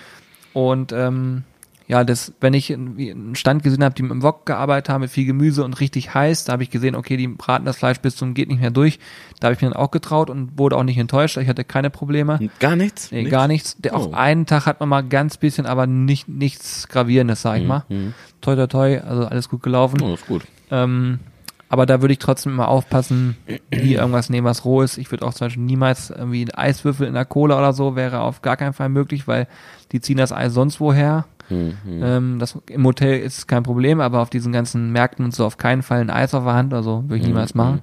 Und 0.52 0.92
ähm, 0.92 1.42
ja, 1.86 2.02
das, 2.04 2.32
wenn 2.40 2.54
ich 2.54 2.72
einen 2.72 3.34
Stand 3.34 3.62
gesehen 3.62 3.84
habe, 3.84 3.94
die 3.94 4.02
mit 4.02 4.12
dem 4.12 4.22
Wok 4.22 4.46
gearbeitet 4.46 4.88
haben, 4.88 5.02
mit 5.02 5.10
viel 5.10 5.26
Gemüse 5.26 5.64
und 5.64 5.80
richtig 5.80 6.14
heiß, 6.14 6.44
da 6.44 6.54
habe 6.54 6.62
ich 6.62 6.70
gesehen, 6.70 6.94
okay, 6.94 7.16
die 7.16 7.28
braten 7.28 7.66
das 7.66 7.76
Fleisch 7.76 8.00
bis 8.00 8.16
zum 8.16 8.32
geht 8.32 8.48
nicht 8.48 8.60
mehr 8.60 8.70
durch. 8.70 8.98
Da 9.40 9.48
habe 9.48 9.54
ich 9.54 9.60
mir 9.60 9.68
dann 9.68 9.76
auch 9.76 9.90
getraut 9.90 10.30
und 10.30 10.58
wurde 10.58 10.76
auch 10.76 10.82
nicht 10.82 10.96
enttäuscht. 10.96 11.36
Ich 11.36 11.48
hatte 11.48 11.64
keine 11.64 11.90
Probleme. 11.90 12.48
Gar 12.58 12.76
nichts? 12.76 13.12
Nee, 13.12 13.24
gar 13.24 13.48
nichts. 13.48 13.76
Der, 13.78 13.94
Oh. 13.94 13.98
Auf 13.98 14.14
einen 14.14 14.46
Tag 14.46 14.66
hat 14.66 14.80
man 14.80 14.88
mal 14.88 15.02
ganz 15.02 15.36
bisschen, 15.36 15.66
aber 15.66 15.86
nicht 15.86 16.26
nichts 16.28 16.88
Gravierendes, 16.88 17.42
sag 17.42 17.58
ich 17.58 17.66
mal. 17.66 17.84
Mhm. 17.88 18.14
Toi, 18.40 18.56
toi, 18.56 18.66
toi, 18.66 18.98
also 19.00 19.26
alles 19.26 19.48
gut 19.48 19.62
gelaufen. 19.62 20.00
Oh, 20.02 20.14
ist 20.14 20.26
gut. 20.26 20.42
Ähm, 20.70 21.20
aber 21.68 21.86
da 21.86 22.00
würde 22.00 22.12
ich 22.12 22.18
trotzdem 22.18 22.52
immer 22.52 22.68
aufpassen, 22.68 23.36
nie 23.70 23.94
irgendwas 23.94 24.30
nehmen, 24.30 24.46
was 24.46 24.64
roh 24.64 24.82
ist. 24.82 24.96
Ich 24.98 25.10
würde 25.10 25.26
auch 25.26 25.34
zum 25.34 25.46
Beispiel 25.46 25.62
niemals 25.64 26.10
irgendwie 26.10 26.42
einen 26.42 26.50
Eiswürfel 26.52 27.06
in 27.06 27.14
der 27.14 27.24
Cola 27.24 27.58
oder 27.58 27.72
so, 27.72 27.94
wäre 27.96 28.20
auf 28.20 28.42
gar 28.42 28.56
keinen 28.56 28.72
Fall 28.74 28.88
möglich, 28.88 29.26
weil 29.28 29.48
die 29.92 30.00
ziehen 30.00 30.16
das 30.16 30.32
Eis 30.32 30.52
sonst 30.54 30.80
woher. 30.80 31.26
Mhm. 31.50 31.74
Ähm, 31.86 32.38
das, 32.38 32.58
Im 32.68 32.84
Hotel 32.84 33.20
ist 33.20 33.46
kein 33.46 33.62
Problem, 33.62 34.00
aber 34.00 34.20
auf 34.20 34.30
diesen 34.30 34.52
ganzen 34.52 34.90
Märkten 34.90 35.24
und 35.24 35.34
so 35.34 35.44
auf 35.44 35.58
keinen 35.58 35.82
Fall 35.82 36.00
ein 36.00 36.10
Eis 36.10 36.34
auf 36.34 36.44
der 36.44 36.54
Hand, 36.54 36.74
also 36.74 37.04
würde 37.06 37.16
ich 37.16 37.26
niemals 37.26 37.54
machen. 37.54 37.82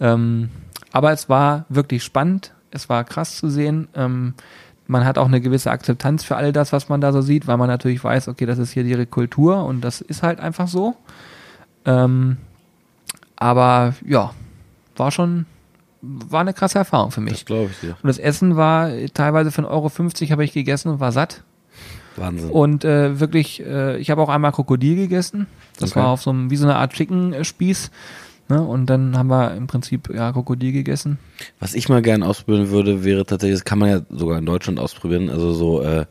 Ähm, 0.00 0.50
aber 0.92 1.12
es 1.12 1.28
war 1.28 1.64
wirklich 1.68 2.02
spannend, 2.02 2.52
es 2.70 2.88
war 2.88 3.04
krass 3.04 3.36
zu 3.36 3.48
sehen. 3.48 3.88
Ähm, 3.94 4.34
man 4.86 5.04
hat 5.04 5.18
auch 5.18 5.26
eine 5.26 5.40
gewisse 5.40 5.70
Akzeptanz 5.70 6.24
für 6.24 6.36
all 6.36 6.52
das, 6.52 6.72
was 6.72 6.88
man 6.88 7.00
da 7.00 7.12
so 7.12 7.20
sieht, 7.20 7.46
weil 7.46 7.56
man 7.56 7.68
natürlich 7.68 8.02
weiß, 8.02 8.28
okay, 8.28 8.46
das 8.46 8.58
ist 8.58 8.72
hier 8.72 8.84
ihre 8.84 9.06
Kultur 9.06 9.64
und 9.64 9.80
das 9.80 10.00
ist 10.00 10.22
halt 10.22 10.40
einfach 10.40 10.68
so. 10.68 10.96
Ähm, 11.84 12.36
aber 13.36 13.94
ja, 14.06 14.32
war 14.96 15.10
schon, 15.10 15.46
war 16.00 16.40
eine 16.40 16.54
krasse 16.54 16.78
Erfahrung 16.78 17.10
für 17.10 17.20
mich. 17.20 17.34
Das 17.34 17.44
glaube 17.44 17.70
ich 17.72 17.80
dir. 17.80 17.96
Und 18.02 18.08
das 18.08 18.18
Essen 18.18 18.56
war 18.56 18.90
teilweise 19.14 19.50
für 19.50 19.62
1,50 19.62 19.68
Euro 20.22 20.30
habe 20.32 20.44
ich 20.44 20.52
gegessen 20.52 20.88
und 20.88 21.00
war 21.00 21.12
satt. 21.12 21.42
Wahnsinn. 22.16 22.50
Und 22.50 22.84
äh, 22.84 23.18
wirklich, 23.20 23.64
äh, 23.64 23.98
ich 23.98 24.10
habe 24.10 24.20
auch 24.22 24.28
einmal 24.28 24.52
Krokodil 24.52 24.96
gegessen. 24.96 25.46
Das 25.78 25.90
Okay. 25.92 26.00
war 26.00 26.08
auf 26.08 26.22
so 26.22 26.30
einem, 26.30 26.50
wie 26.50 26.56
so 26.56 26.66
eine 26.66 26.76
Art 26.76 26.92
Chicken-Spieß. 26.92 27.90
Ne? 28.52 28.60
Und 28.60 28.84
dann 28.90 29.16
haben 29.16 29.28
wir 29.28 29.54
im 29.54 29.66
Prinzip 29.66 30.12
ja 30.12 30.30
Krokodil 30.30 30.72
gegessen. 30.72 31.16
Was 31.58 31.72
ich 31.72 31.88
mal 31.88 32.02
gerne 32.02 32.26
ausprobieren 32.26 32.68
würde, 32.68 33.02
wäre 33.02 33.24
tatsächlich, 33.24 33.60
das 33.60 33.64
kann 33.64 33.78
man 33.78 33.88
ja 33.88 34.00
sogar 34.10 34.36
in 34.36 34.44
Deutschland 34.44 34.78
ausprobieren, 34.78 35.30
also 35.30 35.54
so, 35.54 35.80
äh, 35.80 36.04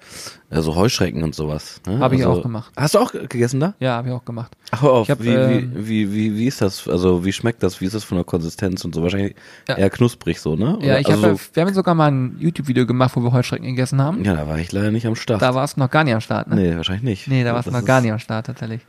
äh, 0.50 0.62
so 0.62 0.76
Heuschrecken 0.76 1.22
und 1.22 1.36
sowas. 1.36 1.82
Ne? 1.86 2.00
Habe 2.00 2.16
ich 2.16 2.26
also, 2.26 2.40
auch 2.40 2.42
gemacht. 2.42 2.74
Hast 2.76 2.96
du 2.96 3.00
auch 3.00 3.12
gegessen 3.12 3.60
da? 3.60 3.76
Ja, 3.80 3.98
habe 3.98 4.08
ich 4.08 4.14
auch 4.16 4.26
gemacht. 4.26 4.58
Ach, 4.72 4.82
auf. 4.82 5.08
Hab, 5.08 5.22
wie, 5.22 5.30
ähm, 5.30 5.72
wie, 5.76 6.12
wie, 6.12 6.14
wie, 6.16 6.38
wie 6.40 6.48
ist 6.48 6.64
das? 6.64 6.88
Also 6.88 7.24
wie 7.24 7.32
schmeckt 7.32 7.62
das? 7.62 7.80
Wie 7.80 7.86
ist 7.86 7.94
das 7.94 8.04
von 8.04 8.18
der 8.18 8.26
Konsistenz 8.26 8.84
und 8.84 8.96
so? 8.96 9.04
Wahrscheinlich 9.04 9.36
Ja. 9.70 9.78
eher 9.78 9.92
knusprig 9.92 10.40
so, 10.40 10.56
ne? 10.56 10.80
Ja, 10.82 10.94
Oder- 10.96 11.00
ich 11.00 11.08
also 11.10 11.22
habe, 11.28 11.36
so, 11.36 11.42
wir 11.54 11.62
haben 11.64 11.74
sogar 11.76 11.94
mal 11.94 12.10
ein 12.12 12.38
YouTube-Video 12.40 12.88
gemacht, 12.88 13.16
wo 13.16 13.22
wir 13.22 13.32
Heuschrecken 13.32 13.68
gegessen 13.68 14.02
haben. 14.02 14.24
ja, 14.24 14.34
da 14.34 14.48
war 14.48 14.58
ich 14.58 14.72
leider 14.72 14.90
nicht 14.90 15.06
am 15.06 15.14
Start. 15.14 15.44
Da 15.44 15.54
warst 15.54 15.78
du 15.78 15.80
noch 15.80 15.92
gar 15.92 16.04
nicht 16.04 16.16
am 16.16 16.22
Start, 16.22 16.48
ne? 16.48 16.56
nee, 16.56 16.76
wahrscheinlich 16.76 17.04
nicht. 17.04 17.28
Nee, 17.28 17.44
da 17.44 17.54
warst 17.54 17.68
du 17.68 17.72
noch 17.72 17.86
gar 17.86 18.02
nicht 18.02 18.12
am 18.12 18.18
Start 18.18 18.48
tatsächlich. 18.48 18.82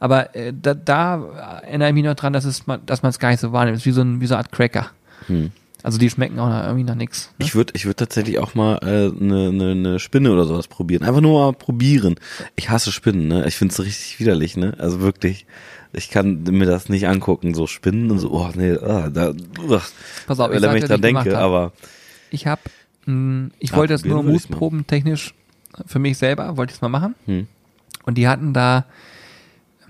Aber 0.00 0.34
äh, 0.34 0.52
da, 0.52 0.74
da 0.74 1.60
erinnere 1.62 1.88
ich 1.88 1.94
mich 1.94 2.04
noch 2.04 2.14
dran, 2.14 2.32
dass 2.32 2.44
es 2.44 2.66
man, 2.66 2.84
dass 2.86 3.02
man 3.02 3.10
es 3.10 3.18
gar 3.18 3.30
nicht 3.30 3.40
so 3.40 3.52
wahrnimmt. 3.52 3.76
Es 3.76 3.82
ist 3.82 3.86
wie 3.86 3.92
so, 3.92 4.02
ein, 4.02 4.20
wie 4.20 4.26
so 4.26 4.34
eine 4.34 4.44
Art 4.44 4.52
Cracker. 4.52 4.90
Hm. 5.26 5.50
Also 5.82 5.98
die 5.98 6.08
schmecken 6.08 6.38
auch 6.38 6.48
nach, 6.48 6.64
irgendwie 6.64 6.84
nach 6.84 6.94
nichts. 6.94 7.30
Ne? 7.38 7.44
Ich 7.44 7.54
würde 7.54 7.74
ich 7.76 7.84
würd 7.84 7.98
tatsächlich 7.98 8.38
auch 8.38 8.54
mal 8.54 8.78
eine 8.78 9.06
äh, 9.06 9.12
ne, 9.12 9.52
ne, 9.52 9.74
ne 9.74 9.98
Spinne 9.98 10.32
oder 10.32 10.46
sowas 10.46 10.66
probieren. 10.66 11.02
Einfach 11.04 11.20
nur 11.20 11.38
mal 11.38 11.52
probieren. 11.52 12.14
Ich 12.56 12.70
hasse 12.70 12.90
Spinnen, 12.90 13.28
ne? 13.28 13.46
Ich 13.46 13.56
find's 13.56 13.78
richtig 13.78 14.18
widerlich, 14.18 14.56
ne? 14.56 14.74
Also 14.78 15.00
wirklich. 15.00 15.46
Ich 15.92 16.10
kann 16.10 16.42
mir 16.42 16.66
das 16.66 16.88
nicht 16.88 17.06
angucken, 17.06 17.54
so 17.54 17.68
Spinnen 17.68 18.10
und 18.10 18.18
so, 18.18 18.32
oh 18.32 18.50
nee, 18.54 18.72
ah, 18.72 19.10
da, 19.10 19.32
uah. 19.64 19.82
Pass 20.26 20.40
auf, 20.40 20.48
ich 20.48 20.54
wenn 20.54 20.62
sag 20.62 20.76
ich 20.76 20.90
ich 20.90 21.00
denke, 21.00 21.38
aber 21.38 21.72
Ich 22.30 22.48
habe, 22.48 22.62
ich 23.60 23.70
Ja, 23.70 23.76
wollte 23.76 23.94
es 23.94 24.04
nur. 24.04 24.24
Mutproben 24.24 24.86
technisch 24.88 25.34
für 25.86 25.98
mich 26.00 26.18
selber, 26.18 26.56
wollte 26.56 26.72
ich 26.72 26.78
es 26.78 26.82
mal 26.82 26.88
machen. 26.88 27.14
Hm. 27.26 27.46
Und 28.04 28.18
die 28.18 28.26
hatten 28.26 28.52
da, 28.52 28.86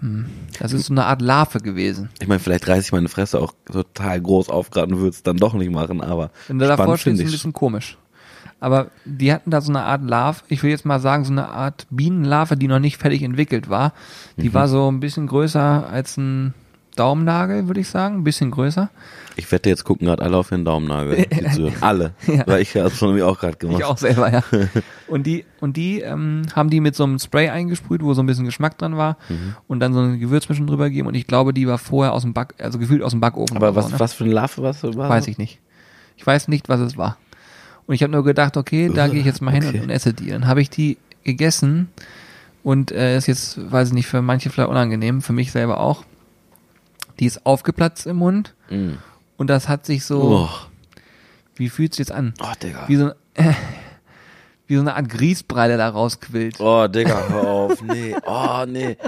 hm, 0.05 0.27
das 0.59 0.73
ist 0.73 0.87
so 0.87 0.93
eine 0.95 1.07
Art 1.07 1.23
Larve 1.23 1.61
gewesen. 1.61 2.11
ich 2.21 2.29
meine, 2.29 2.39
vielleicht 2.41 2.69
reiß 2.69 2.85
ich 2.85 2.93
meine 2.93 3.09
Fresse 3.09 3.41
auch 3.41 3.55
total 3.71 4.21
groß 4.21 4.51
auf 4.51 4.71
gerade 4.71 4.93
und 4.95 5.01
würde 5.01 5.11
es 5.11 5.23
dann 5.23 5.37
doch 5.39 5.55
nicht 5.55 5.71
machen, 5.71 6.01
aber 6.03 6.31
Wenn 6.49 6.59
du 6.59 6.67
davor 6.67 6.97
stehst, 6.99 7.03
finde 7.05 7.23
ist 7.23 7.29
ein 7.29 7.33
bisschen 7.33 7.53
komisch. 7.55 7.97
Aber 8.61 8.91
die 9.05 9.33
hatten 9.33 9.51
da 9.51 9.61
so 9.61 9.71
eine 9.73 9.83
Art 9.83 10.03
Larve, 10.03 10.43
ich 10.49 10.63
will 10.63 10.71
jetzt 10.71 10.85
mal 10.87 11.01
sagen, 11.01 11.25
so 11.25 11.33
eine 11.33 11.49
Art 11.49 11.87
Bienenlarve, 11.91 12.57
die 12.57 12.69
noch 12.69 12.79
nicht 12.79 12.97
fertig 12.99 13.23
entwickelt 13.23 13.69
war. 13.69 13.93
Die 14.37 14.49
Mhm. 14.49 14.55
war 14.55 14.69
so 14.69 14.91
ein 14.91 15.01
bisschen 15.01 15.27
größer 15.27 15.87
als 15.89 16.17
ein 16.17 16.55
Daumennagel, 16.97 17.67
würde 17.67 17.81
ich 17.81 17.89
sagen, 17.89 18.19
ein 18.19 18.25
bisschen 18.25 18.51
größer. 18.51 18.89
Ich 19.37 19.51
wette, 19.51 19.69
jetzt 19.69 19.85
gucken 19.85 20.07
gerade 20.07 20.23
alle 20.23 20.37
auf 20.37 20.49
den 20.51 20.65
Daumennagel. 20.65 21.27
alle. 21.81 22.13
Ja. 22.27 22.47
Weil 22.47 22.63
ich 22.63 22.75
mir 22.75 23.27
auch 23.27 23.39
gerade 23.39 23.57
gemacht. 23.57 23.79
Ich 23.81 23.85
auch 23.85 23.99
selber, 23.99 24.33
ja. 24.33 24.43
und 25.09 25.27
die, 25.27 25.45
und 25.61 25.77
die 25.77 26.01
ähm, 26.01 26.43
haben 26.55 26.71
die 26.71 26.81
mit 26.81 26.95
so 26.95 27.05
einem 27.05 27.19
Spray 27.19 27.49
eingesprüht, 27.49 28.03
wo 28.03 28.15
so 28.15 28.23
ein 28.23 28.27
bisschen 28.27 28.45
Geschmack 28.45 28.79
dran 28.79 28.97
war 28.97 29.17
Mhm. 29.29 29.55
und 29.67 29.81
dann 29.81 29.93
so 29.93 30.01
eine 30.01 30.19
Gewürzmischung 30.19 30.67
drüber 30.67 30.89
gegeben 30.89 31.09
und 31.09 31.15
ich 31.15 31.27
glaube, 31.27 31.53
die 31.55 31.67
war 31.67 31.79
vorher 31.79 32.13
aus 32.13 32.23
dem 32.23 32.33
Back, 32.35 32.55
also 32.59 32.79
gefühlt 32.79 33.03
aus 33.03 33.11
dem 33.13 33.21
Backofen. 33.21 33.57
Aber 33.57 33.75
was, 33.75 33.87
so, 33.87 33.93
ne? 33.93 34.01
was 34.01 34.13
für 34.15 34.25
eine 34.25 34.33
Larve 34.35 34.63
was 34.63 34.83
war? 34.83 35.09
Weiß 35.09 35.27
ich 35.29 35.39
nicht. 35.39 35.59
Ich 36.17 36.27
weiß 36.27 36.49
nicht, 36.49 36.69
was 36.69 36.81
es 36.81 36.97
war. 36.97 37.17
Und 37.87 37.95
ich 37.95 38.03
habe 38.03 38.13
nur 38.13 38.25
gedacht, 38.25 38.57
okay, 38.57 38.91
da 38.95 39.09
gehe 39.09 39.21
ich 39.21 39.27
jetzt 39.27 39.43
mal 39.43 39.51
hin 39.53 39.65
Okay. 39.67 39.79
und, 39.79 39.85
und 39.85 39.91
esse 39.91 40.15
die. 40.15 40.31
Dann 40.31 40.47
habe 40.47 40.61
ich 40.63 40.71
die 40.71 40.97
gegessen 41.25 41.89
und 42.63 42.93
äh, 42.93 43.17
ist 43.17 43.27
jetzt, 43.27 43.71
weiß 43.73 43.89
ich 43.89 43.95
nicht, 43.95 44.07
für 44.07 44.23
manche 44.23 44.49
vielleicht 44.51 44.71
unangenehm, 44.71 45.23
für 45.23 45.33
mich 45.33 45.51
selber 45.53 45.81
auch. 45.81 46.05
Die 47.21 47.27
ist 47.27 47.45
aufgeplatzt 47.47 48.07
im 48.07 48.17
Mund 48.17 48.55
Mm. 48.71 48.93
Und 49.37 49.49
das 49.49 49.69
hat 49.69 49.87
sich 49.87 50.05
so, 50.05 50.23
Oh, 50.23 50.49
wie 51.57 51.69
fühlt's 51.69 51.99
jetzt 51.99 52.13
an? 52.13 52.35
oh 52.43 52.53
Digga. 52.63 52.85
Wie 52.89 52.97
so, 52.97 53.09
äh, 53.35 53.53
wie 54.67 54.75
so 54.77 54.81
eine 54.81 54.95
Art 54.97 55.09
Grießbrei, 55.09 55.69
der 55.69 55.77
da 55.79 55.89
rausquillt. 55.89 56.61
Oh, 56.61 56.87
Digga, 56.89 57.29
hör 57.29 57.47
auf. 57.49 57.83
Nee. 57.83 58.15
Oh, 58.27 58.65
nee. 58.67 58.97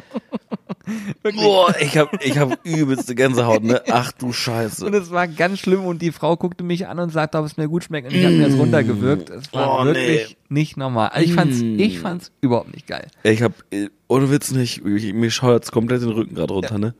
Boah, 1.34 1.74
ich 1.80 1.98
hab, 1.98 2.24
ich 2.24 2.38
hab 2.38 2.64
übelste 2.64 3.16
Gänsehaut, 3.16 3.64
ne? 3.64 3.82
Ach 3.90 4.12
du 4.12 4.32
Scheiße. 4.32 4.86
Und 4.86 4.94
es 4.94 5.10
war 5.10 5.26
ganz 5.26 5.58
schlimm 5.58 5.84
und 5.84 6.00
die 6.00 6.12
Frau 6.12 6.36
guckte 6.36 6.62
mich 6.62 6.86
an 6.86 7.00
und 7.00 7.10
sagte, 7.10 7.38
ob 7.38 7.44
es 7.46 7.56
mir 7.56 7.66
gut 7.68 7.82
schmeckt 7.84 8.08
und 8.08 8.14
ich 8.14 8.24
habe 8.24 8.34
mir 8.36 8.48
das 8.48 8.56
runtergewürgt. 8.56 9.30
Es 9.30 9.52
war 9.52 9.80
Oh, 9.80 9.84
wirklich 9.84 10.36
nicht 10.48 10.76
normal. 10.76 11.08
Also 11.08 11.26
ich 11.28 11.34
fand's, 11.34 11.58
Mm. 11.60 11.78
ich 11.80 11.98
fand's 11.98 12.30
überhaupt 12.40 12.72
nicht 12.72 12.86
geil. 12.86 13.08
Ich 13.24 13.42
hab, 13.42 13.52
äh, 13.72 13.88
ohne 14.06 14.30
Witz 14.30 14.52
nicht, 14.52 14.84
ich, 14.86 15.12
mir 15.12 15.30
scheuert's 15.32 15.72
komplett 15.72 16.02
den 16.02 16.10
Rücken 16.10 16.36
gerade 16.36 16.54
runter, 16.54 16.78
ne? 16.78 16.94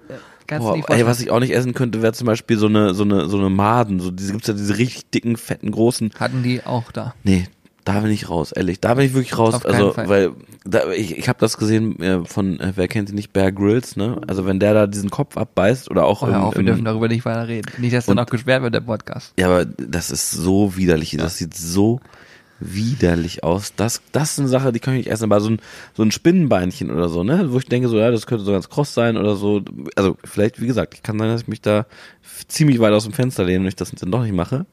Kannst 0.47 0.67
Boah, 0.67 0.91
ey, 0.91 1.07
was 1.07 1.21
ich 1.21 1.31
auch 1.31 1.41
nicht 1.41 1.53
essen 1.55 1.75
könnte, 1.75 2.03
wäre 2.03 2.13
zum 2.13 2.27
Beispiel 2.27 2.59
so 2.59 2.67
eine, 2.67 2.95
so 2.95 3.05
eine, 3.05 3.29
so 3.29 3.39
eine 3.39 3.51
Maden. 3.51 4.01
So 4.01 4.11
diese 4.11 4.33
gibt's 4.33 4.49
ja 4.49 4.55
diese 4.55 4.79
richtig 4.79 5.11
dicken, 5.11 5.37
fetten, 5.37 5.71
großen. 5.71 6.11
Hatten 6.19 6.43
die 6.43 6.65
auch 6.65 6.93
da. 6.93 7.15
Nee, 7.25 7.47
da 7.85 8.01
bin 8.01 8.11
ich 8.11 8.29
raus, 8.29 8.53
ehrlich. 8.53 8.81
Da 8.81 8.95
bin 8.95 9.07
ich 9.07 9.15
wirklich 9.15 9.39
raus. 9.39 9.65
Also, 9.65 9.93
Fall. 9.93 10.09
weil 10.09 10.31
da, 10.65 10.91
ich, 10.91 11.17
ich 11.17 11.29
habe 11.29 11.39
das 11.39 11.57
gesehen 11.57 12.01
äh, 12.01 12.25
von, 12.25 12.59
äh, 12.59 12.73
wer 12.75 12.89
kennt 12.89 13.09
ihn 13.09 13.15
nicht, 13.15 13.33
Bear 13.33 13.53
Grylls, 13.53 13.95
ne? 13.97 14.21
Also 14.27 14.45
wenn 14.45 14.59
der 14.59 14.75
da 14.75 14.87
diesen 14.89 15.11
Kopf 15.11 15.37
abbeißt 15.37 15.89
oder 15.91 16.05
auch 16.05 16.23
Oh, 16.23 16.27
im, 16.27 16.35
auf, 16.35 16.55
wir 16.55 16.61
im, 16.61 16.67
dürfen 16.67 16.85
darüber 16.85 17.07
nicht 17.09 17.25
weiter 17.25 17.47
reden. 17.47 17.71
Nicht, 17.79 17.95
dass 17.95 18.07
dann 18.07 18.19
Und- 18.19 18.25
noch 18.25 18.31
gesperrt 18.31 18.63
wird, 18.63 18.75
der 18.75 18.81
Podcast. 18.81 19.33
Ja, 19.39 19.47
aber 19.47 19.65
das 19.65 20.11
ist 20.11 20.33
so 20.33 20.77
widerlich. 20.77 21.17
Das 21.17 21.39
sieht 21.39 21.55
so 21.55 22.01
widerlich 22.61 23.45
aus. 23.45 23.75
Das, 23.77 24.03
das 24.13 24.33
ist 24.33 24.41
eine 24.41 24.49
Sache, 24.49 24.73
die 24.73 24.81
kann 24.81 24.95
ich 24.95 25.07
nicht 25.07 25.13
essen, 25.13 25.25
aber 25.25 25.41
so 25.41 25.51
ein, 25.51 25.61
so 25.95 26.03
ein 26.03 26.11
Spinnenbeinchen 26.11 26.91
oder 26.91 27.09
so, 27.09 27.23
ne, 27.23 27.53
wo 27.53 27.59
ich 27.59 27.67
denke 27.67 27.89
so, 27.89 27.99
ja, 27.99 28.11
das 28.11 28.27
könnte 28.27 28.45
so 28.45 28.53
ganz 28.53 28.69
kross 28.69 28.95
sein 28.95 29.17
oder 29.17 29.37
so. 29.37 29.63
Also 29.95 30.17
vielleicht, 30.25 30.61
wie 30.61 30.67
gesagt, 30.67 30.95
ich 30.95 31.03
kann 31.03 31.19
sein, 31.19 31.29
dass 31.29 31.43
ich 31.43 31.49
mich 31.49 31.61
da 31.61 31.87
ziemlich 32.49 32.81
weit 32.81 32.93
aus 32.93 33.05
dem 33.05 33.13
Fenster 33.13 33.45
lehne 33.45 33.61
und 33.61 33.69
ich 33.69 33.77
das 33.77 33.91
dann 33.91 34.11
doch 34.11 34.23
nicht 34.23 34.35
mache. 34.35 34.67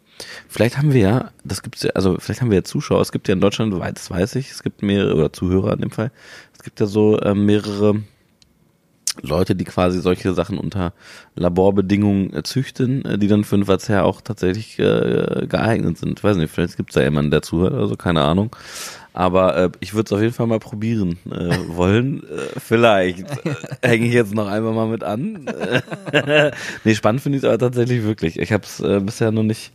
Vielleicht 0.47 0.77
haben 0.77 0.93
wir 0.93 1.01
ja, 1.01 1.31
das 1.43 1.63
gibt's 1.63 1.84
ja, 1.84 1.91
also 1.91 2.17
vielleicht 2.19 2.41
haben 2.41 2.51
wir 2.51 2.59
ja 2.59 2.63
Zuschauer, 2.63 3.01
es 3.01 3.11
gibt 3.11 3.27
ja 3.27 3.34
in 3.34 3.41
Deutschland, 3.41 3.73
das 3.73 4.11
weiß 4.11 4.36
ich, 4.36 4.51
es 4.51 4.63
gibt 4.63 4.84
mehrere, 4.84 5.15
oder 5.15 5.34
Zuhörer 5.34 5.73
in 5.73 5.81
dem 5.81 5.91
Fall, 5.91 6.11
es 6.53 6.63
gibt 6.63 6.79
ja 6.79 6.86
so 6.86 7.19
äh, 7.19 7.34
mehrere 7.34 8.03
Leute, 9.22 9.55
die 9.55 9.64
quasi 9.64 9.99
solche 10.01 10.34
Sachen 10.34 10.57
unter 10.57 10.93
Laborbedingungen 11.36 12.34
äh, 12.34 12.43
züchten, 12.43 13.05
äh, 13.05 13.18
die 13.18 13.28
dann 13.28 13.43
für 13.43 13.57
den 13.57 13.66
Verzehr 13.66 14.05
auch 14.05 14.22
tatsächlich 14.22 14.80
äh, 14.80 15.45
geeignet 15.47 15.97
sind. 15.97 16.20
Ich 16.20 16.24
weiß 16.24 16.38
nicht, 16.38 16.51
vielleicht 16.51 16.78
gibt 16.78 16.89
es 16.89 16.95
da 16.95 17.01
jemanden, 17.01 17.32
der 17.32 17.41
zuhört 17.41 17.74
oder 17.74 17.88
so, 17.88 17.95
keine 17.95 18.22
Ahnung. 18.22 18.55
Aber 19.14 19.55
äh, 19.55 19.70
ich 19.80 19.93
würde 19.93 20.07
es 20.07 20.14
auf 20.14 20.22
jeden 20.22 20.34
Fall 20.34 20.47
mal 20.47 20.59
probieren 20.59 21.20
äh, 21.30 21.57
wollen. 21.68 22.24
Äh, 22.24 22.59
vielleicht 22.59 23.30
äh, 23.45 23.55
hänge 23.88 24.07
ich 24.07 24.14
jetzt 24.14 24.34
noch 24.34 24.47
einmal 24.47 24.74
mal 24.74 24.88
mit 24.88 25.03
an. 25.03 25.45
nee, 26.84 26.95
spannend 26.95 27.22
finde 27.22 27.38
ich 27.38 27.43
es 27.43 27.47
aber 27.47 27.59
tatsächlich 27.59 28.03
wirklich. 28.03 28.39
Ich 28.39 28.51
habe 28.51 28.64
es 28.64 28.80
äh, 28.80 28.99
bisher 28.99 29.32
noch 29.32 29.43
nicht, 29.43 29.72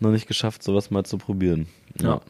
noch 0.00 0.10
nicht 0.10 0.28
geschafft, 0.28 0.62
sowas 0.62 0.90
mal 0.90 1.04
zu 1.04 1.16
probieren. 1.16 1.66
Ja. 2.00 2.08
Ja. 2.08 2.20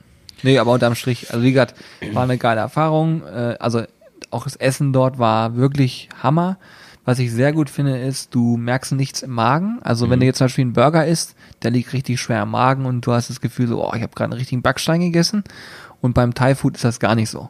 Nee, 0.44 0.58
aber 0.58 0.72
unterm 0.72 0.94
Strich, 0.94 1.32
also 1.32 1.44
wie 1.44 1.52
gesagt, 1.52 1.74
war 2.12 2.24
eine 2.24 2.38
geile 2.38 2.60
Erfahrung. 2.60 3.22
Äh, 3.26 3.56
also 3.58 3.82
auch 4.30 4.44
das 4.44 4.56
Essen 4.56 4.92
dort 4.92 5.18
war 5.18 5.56
wirklich 5.56 6.08
Hammer. 6.22 6.58
Was 7.04 7.18
ich 7.18 7.32
sehr 7.32 7.52
gut 7.52 7.68
finde, 7.68 7.98
ist, 7.98 8.34
du 8.34 8.56
merkst 8.56 8.92
nichts 8.92 9.22
im 9.22 9.32
Magen. 9.32 9.80
Also 9.82 10.08
wenn 10.08 10.20
du 10.20 10.26
jetzt 10.26 10.38
zum 10.38 10.44
Beispiel 10.44 10.62
einen 10.62 10.72
Burger 10.72 11.04
isst, 11.04 11.34
der 11.62 11.72
liegt 11.72 11.92
richtig 11.92 12.20
schwer 12.20 12.44
im 12.44 12.50
Magen 12.50 12.86
und 12.86 13.04
du 13.04 13.12
hast 13.12 13.28
das 13.28 13.40
Gefühl 13.40 13.66
so, 13.66 13.84
oh, 13.84 13.92
ich 13.94 14.02
habe 14.02 14.14
gerade 14.14 14.30
einen 14.30 14.38
richtigen 14.38 14.62
Backstein 14.62 15.00
gegessen. 15.00 15.42
Und 16.00 16.14
beim 16.14 16.32
Thai 16.34 16.54
Food 16.54 16.76
ist 16.76 16.84
das 16.84 17.00
gar 17.00 17.16
nicht 17.16 17.30
so. 17.30 17.48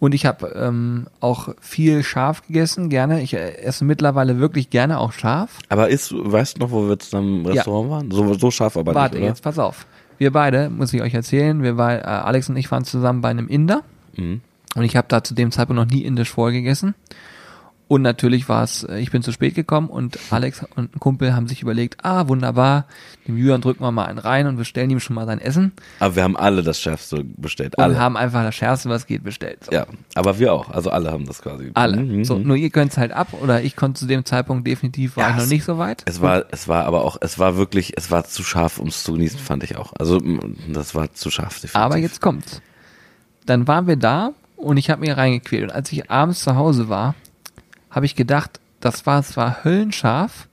Und 0.00 0.14
ich 0.14 0.26
habe 0.26 0.48
ähm, 0.56 1.06
auch 1.20 1.54
viel 1.60 2.02
scharf 2.02 2.46
gegessen, 2.46 2.90
gerne. 2.90 3.22
Ich 3.22 3.34
äh, 3.34 3.56
esse 3.58 3.84
mittlerweile 3.84 4.38
wirklich 4.38 4.68
gerne 4.68 4.98
auch 4.98 5.12
scharf. 5.12 5.58
Aber 5.68 5.88
ist, 5.88 6.12
weißt 6.14 6.56
du 6.56 6.60
noch, 6.60 6.70
wo 6.72 6.88
wir 6.88 6.98
zusammen 6.98 7.40
im 7.40 7.46
Restaurant 7.46 7.90
waren? 7.90 8.10
So, 8.10 8.34
so 8.34 8.50
scharf 8.50 8.76
aber 8.76 8.94
Warte, 8.94 9.14
nicht, 9.14 9.22
oder? 9.22 9.30
jetzt 9.30 9.42
pass 9.42 9.58
auf. 9.58 9.86
Wir 10.18 10.32
beide, 10.32 10.70
muss 10.70 10.92
ich 10.92 11.02
euch 11.02 11.14
erzählen, 11.14 11.62
wir 11.62 11.76
war, 11.76 11.94
äh, 11.94 12.02
Alex 12.02 12.48
und 12.48 12.56
ich 12.56 12.70
waren 12.70 12.84
zusammen 12.84 13.20
bei 13.20 13.30
einem 13.30 13.48
Inder. 13.48 13.82
Mhm. 14.16 14.42
Und 14.74 14.82
ich 14.84 14.96
habe 14.96 15.06
da 15.08 15.22
zu 15.22 15.34
dem 15.34 15.50
Zeitpunkt 15.52 15.80
noch 15.80 15.90
nie 15.90 16.02
indisch 16.04 16.30
vorher 16.30 16.58
gegessen. 16.58 16.94
Und 17.86 18.00
natürlich 18.00 18.48
war 18.48 18.64
es, 18.64 18.82
äh, 18.84 18.98
ich 18.98 19.10
bin 19.10 19.22
zu 19.22 19.30
spät 19.30 19.54
gekommen 19.54 19.88
und 19.90 20.18
Alex 20.30 20.64
und 20.74 20.96
ein 20.96 21.00
Kumpel 21.00 21.36
haben 21.36 21.46
sich 21.46 21.60
überlegt, 21.60 22.02
ah, 22.02 22.28
wunderbar, 22.28 22.86
dem 23.28 23.36
Julian 23.36 23.60
drücken 23.60 23.84
wir 23.84 23.92
mal 23.92 24.06
einen 24.06 24.18
rein 24.18 24.46
und 24.46 24.56
wir 24.56 24.64
stellen 24.64 24.88
ihm 24.88 25.00
schon 25.00 25.14
mal 25.14 25.26
sein 25.26 25.38
Essen. 25.38 25.72
Aber 26.00 26.16
wir 26.16 26.22
haben 26.22 26.34
alle 26.36 26.62
das 26.62 26.80
Schärfste 26.80 27.22
bestellt. 27.22 27.76
Und 27.76 27.84
Alle. 27.84 27.98
haben 27.98 28.16
einfach 28.16 28.42
das 28.42 28.54
Schärfste, 28.54 28.88
was 28.88 29.06
geht, 29.06 29.22
bestellt. 29.22 29.64
So. 29.66 29.72
ja, 29.72 29.86
aber 30.14 30.38
wir 30.38 30.54
auch. 30.54 30.70
Also 30.70 30.90
alle 30.90 31.12
haben 31.12 31.26
das 31.26 31.42
quasi. 31.42 31.72
Alle. 31.74 31.98
Mhm, 31.98 32.24
So, 32.24 32.38
nur 32.38 32.56
ihr 32.56 32.70
könnt's 32.70 32.96
halt 32.96 33.12
ab 33.12 33.28
oder 33.42 33.62
ich 33.62 33.76
konnte 33.76 34.00
zu 34.00 34.06
dem 34.06 34.24
Zeitpunkt 34.24 34.66
definitiv, 34.66 35.18
war 35.18 35.24
Ja, 35.24 35.30
ich 35.30 35.36
noch 35.36 35.42
es- 35.44 35.50
nicht 35.50 35.64
so 35.64 35.76
weit. 35.76 36.02
Es 36.06 36.22
war, 36.22 36.46
es 36.52 36.66
war 36.66 36.86
aber 36.86 37.04
auch, 37.04 37.18
es 37.20 37.38
war 37.38 37.58
wirklich, 37.58 37.92
es 37.98 38.10
war 38.10 38.24
zu 38.24 38.42
scharf, 38.42 38.78
um 38.78 38.88
es 38.88 39.04
zu 39.04 39.12
genießen, 39.12 39.38
fand 39.38 39.62
ich 39.62 39.76
auch. 39.76 39.92
Also 39.98 40.20
das 40.72 40.94
war 40.94 41.12
zu 41.12 41.30
scharf. 41.30 41.56
Definitiv. 41.60 41.76
Aber 41.76 41.98
jetzt 41.98 42.22
kommt's. 42.22 42.62
Dann 43.44 43.68
waren 43.68 43.86
wir 43.86 43.96
da 43.96 44.32
und 44.56 44.76
ich 44.76 44.90
habe 44.90 45.00
mich 45.00 45.16
reingequält. 45.16 45.64
Und 45.64 45.70
als 45.72 45.90
ich 45.92 46.10
abends 46.10 46.40
zu 46.42 46.56
Hause 46.56 46.88
war, 46.88 47.14
habe 47.90 48.06
ich 48.06 48.14
gedacht, 48.16 48.60
das 48.80 49.06
war 49.06 49.22
zwar 49.22 49.64
höllenscharf, 49.64 50.48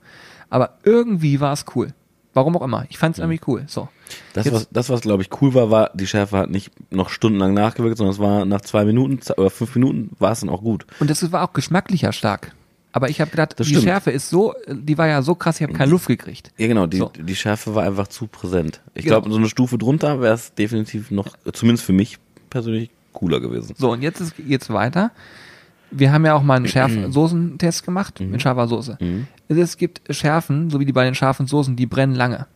aber 0.50 0.78
irgendwie 0.84 1.40
war 1.40 1.52
es 1.52 1.64
cool. 1.74 1.88
Warum 2.34 2.56
auch 2.56 2.62
immer. 2.62 2.86
Ich 2.88 2.96
fand 2.96 3.14
es 3.16 3.18
irgendwie 3.18 3.40
cool. 3.46 3.64
So. 3.66 3.88
das, 4.32 4.46
jetzt- 4.46 4.54
was, 4.54 4.68
das, 4.70 4.88
was 4.88 5.00
glaube 5.02 5.22
ich 5.22 5.28
cool 5.42 5.52
war, 5.52 5.70
war, 5.70 5.90
die 5.92 6.06
Schärfe 6.06 6.38
hat 6.38 6.48
nicht 6.50 6.70
noch 6.90 7.10
stundenlang 7.10 7.52
nachgewirkt, 7.52 7.98
sondern 7.98 8.14
es 8.14 8.18
war 8.18 8.44
nach 8.46 8.62
zwei 8.62 8.84
Minuten 8.86 9.20
oder 9.36 9.50
fünf 9.50 9.74
Minuten 9.74 10.16
war 10.18 10.32
es 10.32 10.40
dann 10.40 10.48
auch 10.48 10.62
gut. 10.62 10.86
Und 11.00 11.10
das 11.10 11.30
war 11.30 11.42
auch 11.46 11.52
geschmacklicher 11.52 12.12
stark. 12.12 12.52
Aber 12.94 13.08
ich 13.10 13.20
habe 13.20 13.30
gedacht, 13.30 13.54
Das 13.58 13.66
die 13.66 13.72
stimmt. 13.74 13.84
Schärfe 13.84 14.10
ist 14.10 14.28
so, 14.30 14.54
die 14.70 14.96
war 14.98 15.08
ja 15.08 15.22
so 15.22 15.34
krass, 15.34 15.56
ich 15.60 15.62
habe 15.62 15.72
keine 15.74 15.90
Luft 15.90 16.08
gekriegt. 16.08 16.52
Ja, 16.58 16.66
genau, 16.68 16.86
die, 16.86 16.98
So. 16.98 17.10
die 17.18 17.36
Schärfe 17.36 17.74
war 17.74 17.84
einfach 17.84 18.08
zu 18.08 18.26
präsent. 18.26 18.80
Ich 18.94 19.04
Genau. 19.04 19.16
glaube, 19.20 19.30
so 19.32 19.38
eine 19.38 19.48
Stufe 19.48 19.76
drunter 19.78 20.20
wäre 20.20 20.34
es 20.34 20.54
definitiv 20.54 21.10
noch, 21.10 21.28
zumindest 21.52 21.84
für 21.86 21.94
mich 21.94 22.18
persönlich, 22.50 22.90
cooler 23.12 23.40
gewesen. 23.40 23.74
So, 23.76 23.92
und 23.92 24.02
jetzt 24.02 24.20
ist, 24.20 24.34
geht's 24.36 24.70
weiter. 24.70 25.10
Wir 25.90 26.12
haben 26.12 26.24
ja 26.24 26.34
auch 26.34 26.42
mal 26.42 26.56
einen 26.56 26.66
Schärf-Soßentest 26.68 27.84
gemacht 27.84 28.20
Mhm. 28.20 28.30
mit 28.30 28.42
scharfer 28.42 28.66
Soße. 28.68 28.98
Es 29.48 29.76
gibt 29.76 30.00
Schärfen, 30.14 30.70
so 30.70 30.80
wie 30.80 30.86
die 30.86 30.92
bei 30.92 31.04
den 31.04 31.14
scharfen 31.14 31.46
Soßen, 31.46 31.76
die 31.76 31.86
brennen 31.86 32.14
lange. 32.14 32.46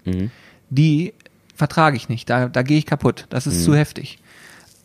Die 0.70 1.12
vertrage 1.54 1.96
ich 1.96 2.08
nicht. 2.08 2.28
Da, 2.30 2.48
da 2.48 2.62
gehe 2.62 2.78
ich 2.78 2.86
kaputt. 2.86 3.26
Das 3.30 3.46
ist 3.46 3.64
zu 3.64 3.74
heftig. 3.74 4.18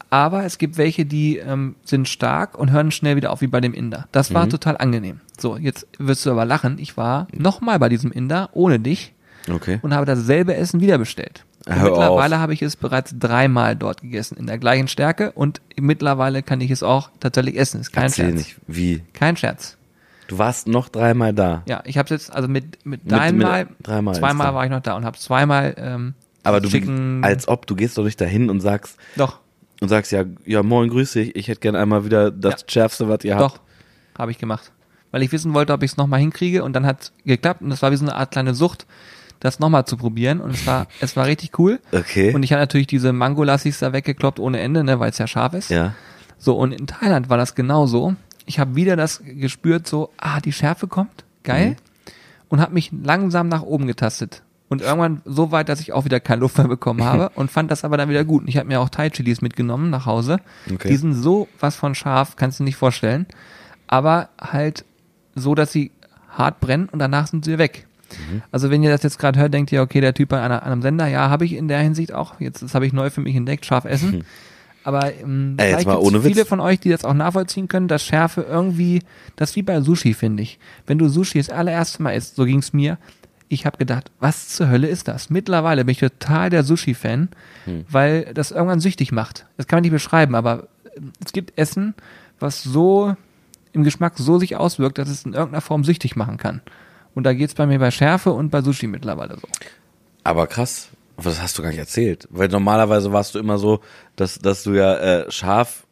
Aber 0.09 0.43
es 0.43 0.57
gibt 0.57 0.77
welche, 0.77 1.05
die 1.05 1.37
ähm, 1.37 1.75
sind 1.85 2.09
stark 2.09 2.57
und 2.59 2.71
hören 2.71 2.91
schnell 2.91 3.15
wieder 3.15 3.31
auf, 3.31 3.39
wie 3.39 3.47
bei 3.47 3.61
dem 3.61 3.73
Inder. 3.73 4.07
Das 4.11 4.33
war 4.33 4.49
total 4.49 4.75
angenehm. 4.77 5.21
So, 5.39 5.55
jetzt 5.55 5.87
wirst 5.99 6.25
du 6.25 6.31
aber 6.31 6.43
lachen. 6.43 6.77
Ich 6.79 6.97
war 6.97 7.27
nochmal 7.33 7.79
bei 7.79 7.87
diesem 7.87 8.11
Inder 8.11 8.49
ohne 8.51 8.79
dich 8.81 9.13
Okay. 9.49 9.79
und 9.81 9.93
habe 9.93 10.05
dasselbe 10.05 10.55
Essen 10.55 10.81
wieder 10.81 10.97
bestellt. 10.97 11.45
Mittlerweile 11.67 12.39
habe 12.39 12.53
ich 12.53 12.61
es 12.61 12.75
bereits 12.75 13.13
dreimal 13.17 13.75
dort 13.75 14.01
gegessen, 14.01 14.35
in 14.37 14.47
der 14.47 14.57
gleichen 14.57 14.87
Stärke 14.87 15.31
und 15.31 15.61
mittlerweile 15.79 16.41
kann 16.43 16.59
ich 16.59 16.71
es 16.71 16.81
auch 16.83 17.09
tatsächlich 17.19 17.57
essen. 17.57 17.81
Ist 17.81 17.91
kein 17.93 18.05
Erzähl 18.05 18.25
Scherz. 18.25 18.37
nicht, 18.37 18.55
wie. 18.67 19.03
Kein 19.13 19.37
Scherz. 19.37 19.77
Du 20.27 20.37
warst 20.37 20.67
noch 20.67 20.89
dreimal 20.89 21.33
da. 21.33 21.61
Ja, 21.67 21.81
ich 21.85 21.97
habe 21.97 22.09
jetzt 22.09 22.33
also 22.33 22.47
mit 22.47 22.83
mit 22.85 23.03
Mit- 23.03 23.11
deinem 23.11 23.37
mit- 23.37 23.47
Mal, 23.47 23.67
dreimal 23.83 24.15
zweimal 24.15 24.53
war 24.55 24.63
ich 24.65 24.71
noch 24.71 24.79
da 24.81 24.95
und 24.95 25.05
habe 25.05 25.17
zweimal 25.17 25.75
ähm, 25.77 26.13
Aber 26.43 26.61
du, 26.61 26.69
schicken, 26.69 27.23
als 27.23 27.47
ob, 27.47 27.67
du 27.67 27.75
gehst 27.75 27.97
doch 27.97 28.03
nicht 28.05 28.19
dahin 28.19 28.49
und 28.49 28.59
sagst, 28.61 28.97
doch 29.17 29.39
und 29.81 29.89
sagst, 29.89 30.11
ja, 30.11 30.23
ja, 30.45 30.63
moin, 30.63 30.89
grüß 30.89 31.13
dich, 31.13 31.35
ich 31.35 31.47
hätte 31.47 31.59
gern 31.59 31.75
einmal 31.75 32.05
wieder 32.05 32.31
das 32.31 32.61
Ja. 32.61 32.67
Schärfste, 32.69 33.09
was 33.09 33.23
ihr 33.23 33.35
habt. 33.35 33.41
doch 33.55 33.59
habe 34.17 34.31
ich 34.31 34.37
gemacht, 34.39 34.71
weil 35.11 35.21
ich 35.23 35.31
wissen 35.31 35.53
wollte, 35.53 35.73
ob 35.73 35.83
ich 35.83 35.91
es 35.91 35.97
nochmal 35.97 36.19
hinkriege 36.19 36.63
und 36.63 36.73
dann 36.73 36.85
hat 36.85 37.11
geklappt 37.25 37.61
und 37.61 37.69
das 37.69 37.81
war 37.81 37.91
wie 37.91 37.97
so 37.97 38.05
eine 38.05 38.15
Art 38.15 38.31
kleine 38.31 38.53
Sucht, 38.55 38.85
das 39.41 39.59
nochmal 39.59 39.85
zu 39.85 39.97
probieren 39.97 40.39
und 40.39 40.51
es 40.51 40.65
war 40.65 40.87
es 41.01 41.17
war 41.17 41.25
richtig 41.25 41.59
cool. 41.59 41.79
Okay. 41.91 42.33
Und 42.33 42.43
ich 42.43 42.53
habe 42.53 42.61
natürlich 42.61 42.87
diese 42.87 43.11
Mangolassis 43.11 43.79
da 43.79 43.91
weggekloppt 43.91 44.39
ohne 44.39 44.61
Ende, 44.61 44.85
ne, 44.85 44.99
weil 44.99 45.09
es 45.09 45.17
ja 45.17 45.27
scharf 45.27 45.53
ist. 45.53 45.69
ja. 45.69 45.93
So, 46.43 46.57
und 46.57 46.71
in 46.71 46.87
Thailand 46.87 47.29
war 47.29 47.37
das 47.37 47.53
genauso. 47.53 48.15
Ich 48.47 48.57
habe 48.57 48.75
wieder 48.75 48.95
das 48.95 49.21
gespürt, 49.23 49.87
so, 49.87 50.09
ah, 50.17 50.39
die 50.41 50.51
Schärfe 50.51 50.87
kommt, 50.87 51.23
geil. 51.43 51.75
Und 52.49 52.59
habe 52.59 52.73
mich 52.73 52.91
langsam 52.91 53.47
nach 53.47 53.61
oben 53.61 53.85
getastet. 53.85 54.41
Und 54.67 54.81
irgendwann 54.81 55.21
so 55.23 55.51
weit, 55.51 55.69
dass 55.69 55.81
ich 55.81 55.93
auch 55.93 56.03
wieder 56.03 56.19
keine 56.19 56.39
Luft 56.39 56.57
mehr 56.57 56.67
bekommen 56.67 57.03
habe 57.03 57.29
und 57.35 57.51
fand 57.51 57.69
das 57.69 57.83
aber 57.83 57.95
dann 57.95 58.09
wieder 58.09 58.25
gut. 58.25 58.41
Und 58.41 58.47
ich 58.47 58.57
habe 58.57 58.67
mir 58.67 58.81
auch 58.81 58.89
Thai-Chilis 58.89 59.41
mitgenommen 59.41 59.91
nach 59.91 60.07
Hause. 60.07 60.39
Okay. 60.73 60.87
Die 60.87 60.95
sind 60.95 61.13
so 61.13 61.47
was 61.59 61.75
von 61.75 61.93
scharf, 61.93 62.37
kannst 62.37 62.59
du 62.59 62.63
nicht 62.63 62.75
vorstellen. 62.75 63.27
Aber 63.85 64.29
halt 64.39 64.83
so, 65.35 65.53
dass 65.53 65.71
sie 65.71 65.91
hart 66.29 66.59
brennen 66.59 66.89
und 66.89 66.97
danach 66.97 67.27
sind 67.27 67.45
sie 67.45 67.59
weg. 67.59 67.85
Mhm. 68.31 68.41
Also 68.51 68.69
wenn 68.69 68.83
ihr 68.83 68.89
das 68.91 69.03
jetzt 69.03 69.19
gerade 69.19 69.39
hört, 69.39 69.53
denkt 69.53 69.71
ihr, 69.71 69.81
okay, 69.81 70.01
der 70.01 70.13
Typ 70.13 70.29
bei 70.29 70.41
einer, 70.41 70.63
einem 70.63 70.81
Sender, 70.81 71.07
ja, 71.07 71.29
habe 71.29 71.45
ich 71.45 71.53
in 71.53 71.67
der 71.67 71.79
Hinsicht 71.79 72.13
auch. 72.13 72.39
Jetzt, 72.39 72.61
das 72.61 72.75
habe 72.75 72.85
ich 72.85 72.93
neu 72.93 73.09
für 73.09 73.21
mich 73.21 73.35
entdeckt, 73.35 73.65
scharf 73.65 73.85
essen. 73.85 74.23
Aber 74.83 75.13
ähm, 75.13 75.55
Ey, 75.57 75.67
vielleicht 75.73 75.87
gibt's 75.89 76.03
ohne 76.05 76.23
Witz. 76.23 76.33
viele 76.33 76.45
von 76.45 76.59
euch, 76.59 76.79
die 76.79 76.89
das 76.89 77.05
auch 77.05 77.13
nachvollziehen 77.13 77.67
können, 77.67 77.87
dass 77.87 78.03
Schärfe 78.03 78.41
irgendwie, 78.41 79.01
das 79.35 79.51
ist 79.51 79.55
wie 79.55 79.61
bei 79.61 79.79
Sushi, 79.81 80.13
finde 80.15 80.41
ich. 80.43 80.57
Wenn 80.87 80.97
du 80.97 81.07
Sushi 81.07 81.37
das 81.37 81.49
allererste 81.49 82.01
Mal 82.01 82.11
isst, 82.13 82.35
so 82.35 82.45
ging's 82.45 82.73
mir, 82.73 82.97
ich 83.47 83.65
habe 83.65 83.77
gedacht, 83.77 84.09
was 84.19 84.47
zur 84.49 84.69
Hölle 84.69 84.87
ist 84.87 85.07
das? 85.07 85.29
Mittlerweile 85.29 85.85
bin 85.85 85.91
ich 85.91 85.99
total 85.99 86.49
der 86.49 86.63
Sushi-Fan, 86.63 87.29
Hm. 87.65 87.85
weil 87.89 88.33
das 88.33 88.49
irgendwann 88.51 88.79
süchtig 88.79 89.11
macht. 89.11 89.45
Das 89.57 89.67
kann 89.67 89.77
man 89.77 89.81
nicht 89.83 89.91
beschreiben, 89.91 90.33
aber 90.35 90.67
ähm, 90.97 91.11
es 91.23 91.31
gibt 91.31 91.57
Essen, 91.59 91.93
was 92.39 92.63
so 92.63 93.15
im 93.73 93.83
Geschmack 93.83 94.13
so 94.17 94.39
sich 94.39 94.55
auswirkt, 94.55 94.97
dass 94.97 95.09
es 95.09 95.25
in 95.25 95.33
irgendeiner 95.33 95.61
Form 95.61 95.83
süchtig 95.83 96.15
machen 96.15 96.37
kann. 96.37 96.61
Und 97.13 97.23
da 97.23 97.33
geht's 97.33 97.53
bei 97.53 97.65
mir 97.65 97.79
bei 97.79 97.91
Schärfe 97.91 98.31
und 98.31 98.49
bei 98.49 98.61
Sushi 98.61 98.87
mittlerweile 98.87 99.35
so. 99.35 99.47
Aber 100.23 100.47
krass, 100.47 100.89
das 101.17 101.41
hast 101.41 101.57
du 101.57 101.61
gar 101.61 101.69
nicht 101.69 101.79
erzählt. 101.79 102.27
Weil 102.31 102.47
normalerweise 102.47 103.11
warst 103.11 103.35
du 103.35 103.39
immer 103.39 103.57
so, 103.57 103.81
dass, 104.15 104.39
dass 104.39 104.63
du 104.63 104.73
ja 104.73 104.97
äh, 104.97 105.31
scharf 105.31 105.85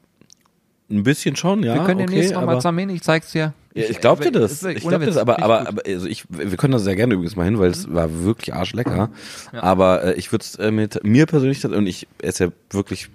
ein 0.89 1.03
bisschen 1.03 1.35
schon, 1.35 1.61
ja. 1.63 1.75
Wir 1.75 1.83
können 1.83 2.01
okay, 2.01 2.09
demnächst 2.09 2.33
noch 2.33 2.41
mal 2.41 2.51
aber- 2.53 2.59
zusammen 2.59 2.89
ich 2.89 3.03
zeig's 3.03 3.31
dir. 3.31 3.53
Ja, 3.75 3.85
ich 3.87 3.99
glaub 4.01 4.19
dir 4.19 4.31
das. 4.31 4.63
Ich 4.63 4.79
glaub 4.81 4.93
ohne 4.93 4.99
dir 4.99 5.05
das, 5.05 5.17
aber, 5.17 5.43
aber, 5.43 5.67
aber 5.67 5.83
also 5.85 6.07
ich, 6.07 6.25
wir 6.29 6.57
können 6.57 6.73
das 6.73 6.83
sehr 6.83 6.95
gerne 6.95 7.13
übrigens 7.13 7.35
mal 7.35 7.43
hin, 7.45 7.59
weil 7.59 7.69
es 7.69 7.93
war 7.93 8.23
wirklich 8.23 8.53
arschlecker. 8.53 9.11
Aber 9.53 10.03
äh, 10.03 10.13
ich 10.15 10.31
würde 10.31 10.43
es 10.43 10.55
äh, 10.55 10.71
mit 10.71 11.03
mir 11.03 11.27
persönlich, 11.27 11.63
und 11.63 11.85
ich 11.85 12.07
esse 12.19 12.45
ja 12.45 12.51
wirklich 12.71 13.09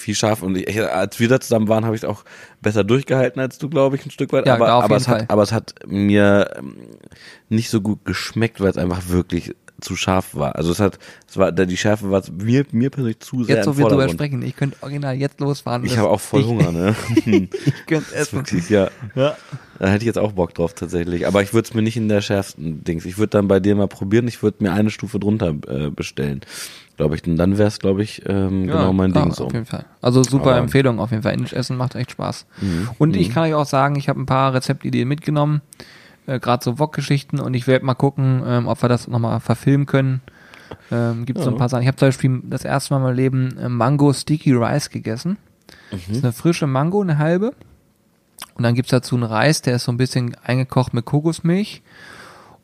viel 0.00 0.14
scharf 0.14 0.42
und 0.42 0.56
ich, 0.56 0.80
als 0.82 1.18
wir 1.20 1.28
da 1.28 1.40
zusammen 1.40 1.68
waren, 1.68 1.84
habe 1.84 1.96
ich 1.96 2.04
auch 2.04 2.24
besser 2.60 2.84
durchgehalten 2.84 3.40
als 3.40 3.58
du, 3.58 3.68
glaube 3.68 3.96
ich, 3.96 4.06
ein 4.06 4.10
Stück 4.10 4.32
weit. 4.32 4.46
Ja, 4.46 4.54
aber, 4.54 4.68
aber 4.68 4.84
jeden 4.84 4.96
es 4.96 5.08
hat, 5.08 5.18
Fall. 5.18 5.26
aber 5.28 5.42
es 5.42 5.52
hat 5.52 5.74
mir 5.86 6.50
ähm, 6.58 6.76
nicht 7.48 7.70
so 7.70 7.80
gut 7.80 8.04
geschmeckt, 8.04 8.60
weil 8.60 8.70
es 8.70 8.78
einfach 8.78 9.08
wirklich 9.08 9.54
zu 9.80 9.96
scharf 9.96 10.34
war. 10.34 10.56
Also 10.56 10.72
es 10.72 10.80
hat, 10.80 10.98
es 11.28 11.36
war, 11.36 11.52
die 11.52 11.76
Schärfe 11.76 12.10
war 12.10 12.22
mir, 12.32 12.66
mir 12.72 12.90
persönlich 12.90 13.20
zu 13.20 13.44
sehr 13.44 13.56
Jetzt 13.56 13.64
so 13.66 13.70
im 13.72 13.76
viel 13.76 13.86
drüber 13.86 14.08
sprechen. 14.08 14.42
Ich 14.42 14.56
könnte 14.56 14.76
original 14.80 15.14
jetzt 15.14 15.40
losfahren. 15.40 15.84
Ich 15.84 15.96
habe 15.96 16.10
auch 16.10 16.20
voll 16.20 16.44
Hunger, 16.44 16.72
ne? 16.72 16.96
Ich 17.24 17.86
könnte 17.86 18.14
essen. 18.14 18.38
wirklich, 18.38 18.68
ja. 18.70 18.90
Ja. 19.14 19.36
Da 19.78 19.88
hätte 19.88 19.98
ich 20.02 20.06
jetzt 20.06 20.18
auch 20.18 20.32
Bock 20.32 20.54
drauf 20.54 20.74
tatsächlich. 20.74 21.26
Aber 21.26 21.42
ich 21.42 21.54
würde 21.54 21.68
es 21.68 21.74
mir 21.74 21.82
nicht 21.82 21.96
in 21.96 22.08
der 22.08 22.20
schärfsten 22.20 22.82
Dings. 22.82 23.04
Ich 23.04 23.18
würde 23.18 23.30
dann 23.30 23.46
bei 23.46 23.60
dir 23.60 23.76
mal 23.76 23.86
probieren. 23.86 24.26
Ich 24.26 24.42
würde 24.42 24.62
mir 24.64 24.72
eine 24.72 24.90
Stufe 24.90 25.20
drunter 25.20 25.54
äh, 25.68 25.90
bestellen. 25.90 26.40
Glaube 26.98 27.14
ich. 27.14 27.26
Und 27.26 27.36
dann 27.36 27.56
wäre 27.56 27.68
es, 27.68 27.78
glaube 27.78 28.02
ich, 28.02 28.22
ähm, 28.26 28.66
genau 28.66 28.92
mein 28.92 29.12
klar, 29.12 29.24
Ding 29.24 29.32
so. 29.32 29.46
Auf 29.46 29.52
jeden 29.54 29.64
Fall. 29.64 29.86
Also 30.02 30.22
super 30.22 30.50
Aber- 30.50 30.58
Empfehlung 30.58 30.98
auf 31.00 31.10
jeden 31.10 31.22
Fall. 31.22 31.32
Indisch 31.32 31.54
essen 31.54 31.78
macht 31.78 31.94
echt 31.94 32.10
Spaß. 32.10 32.44
Mhm. 32.60 32.90
Und 32.98 33.16
ich 33.16 33.30
kann 33.30 33.44
euch 33.44 33.54
auch 33.54 33.64
sagen, 33.66 33.96
ich 33.96 34.08
habe 34.10 34.20
ein 34.20 34.26
paar 34.26 34.52
Rezeptideen 34.52 35.08
mitgenommen, 35.08 35.62
äh, 36.26 36.38
gerade 36.38 36.62
so 36.62 36.78
Wok-Geschichten 36.78 37.40
und 37.40 37.54
ich 37.54 37.66
werde 37.66 37.86
mal 37.86 37.94
gucken, 37.94 38.42
ähm, 38.46 38.66
ob 38.68 38.82
wir 38.82 38.88
das 38.90 39.08
nochmal 39.08 39.40
verfilmen 39.40 39.86
können. 39.86 40.20
Ähm, 40.92 41.24
Gibt 41.24 41.38
es 41.38 41.44
so 41.46 41.50
ein 41.50 41.54
Ja. 41.54 41.58
paar 41.60 41.68
Sachen. 41.70 41.80
Ich 41.82 41.88
habe 41.88 41.96
zum 41.96 42.08
Beispiel 42.08 42.40
das 42.44 42.62
erste 42.64 42.92
Mal 42.92 42.98
in 42.98 43.02
meinem 43.04 43.16
Leben 43.16 43.56
äh, 43.56 43.68
Mango 43.70 44.12
Sticky 44.12 44.52
Rice 44.52 44.90
gegessen. 44.90 45.38
Das 45.90 46.00
ist 46.10 46.22
eine 46.22 46.32
frische 46.34 46.66
Mango, 46.66 47.00
eine 47.00 47.16
halbe. 47.16 47.54
Und 48.54 48.64
dann 48.64 48.74
gibt's 48.74 48.90
dazu 48.90 49.14
einen 49.14 49.24
Reis, 49.24 49.62
der 49.62 49.76
ist 49.76 49.84
so 49.84 49.92
ein 49.92 49.96
bisschen 49.96 50.36
eingekocht 50.44 50.92
mit 50.92 51.04
Kokosmilch. 51.06 51.82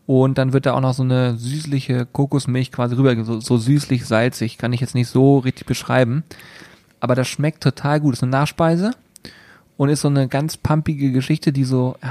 Und 0.06 0.36
dann 0.36 0.52
wird 0.52 0.66
da 0.66 0.74
auch 0.74 0.80
noch 0.80 0.92
so 0.94 1.02
eine 1.02 1.36
süßliche 1.38 2.06
Kokosmilch 2.12 2.70
quasi 2.72 2.94
rüber, 2.94 3.16
so, 3.24 3.40
so 3.40 3.56
süßlich 3.56 4.04
salzig, 4.04 4.58
kann 4.58 4.72
ich 4.72 4.80
jetzt 4.80 4.94
nicht 4.94 5.08
so 5.08 5.38
richtig 5.38 5.66
beschreiben. 5.66 6.24
Aber 7.00 7.14
das 7.14 7.26
schmeckt 7.28 7.62
total 7.62 8.00
gut. 8.00 8.14
ist 8.14 8.22
eine 8.22 8.30
Nachspeise 8.32 8.90
und 9.76 9.88
ist 9.88 10.02
so 10.02 10.08
eine 10.08 10.28
ganz 10.28 10.56
pumpige 10.58 11.10
Geschichte, 11.12 11.52
die 11.52 11.64
so, 11.64 11.96
äh, 12.02 12.06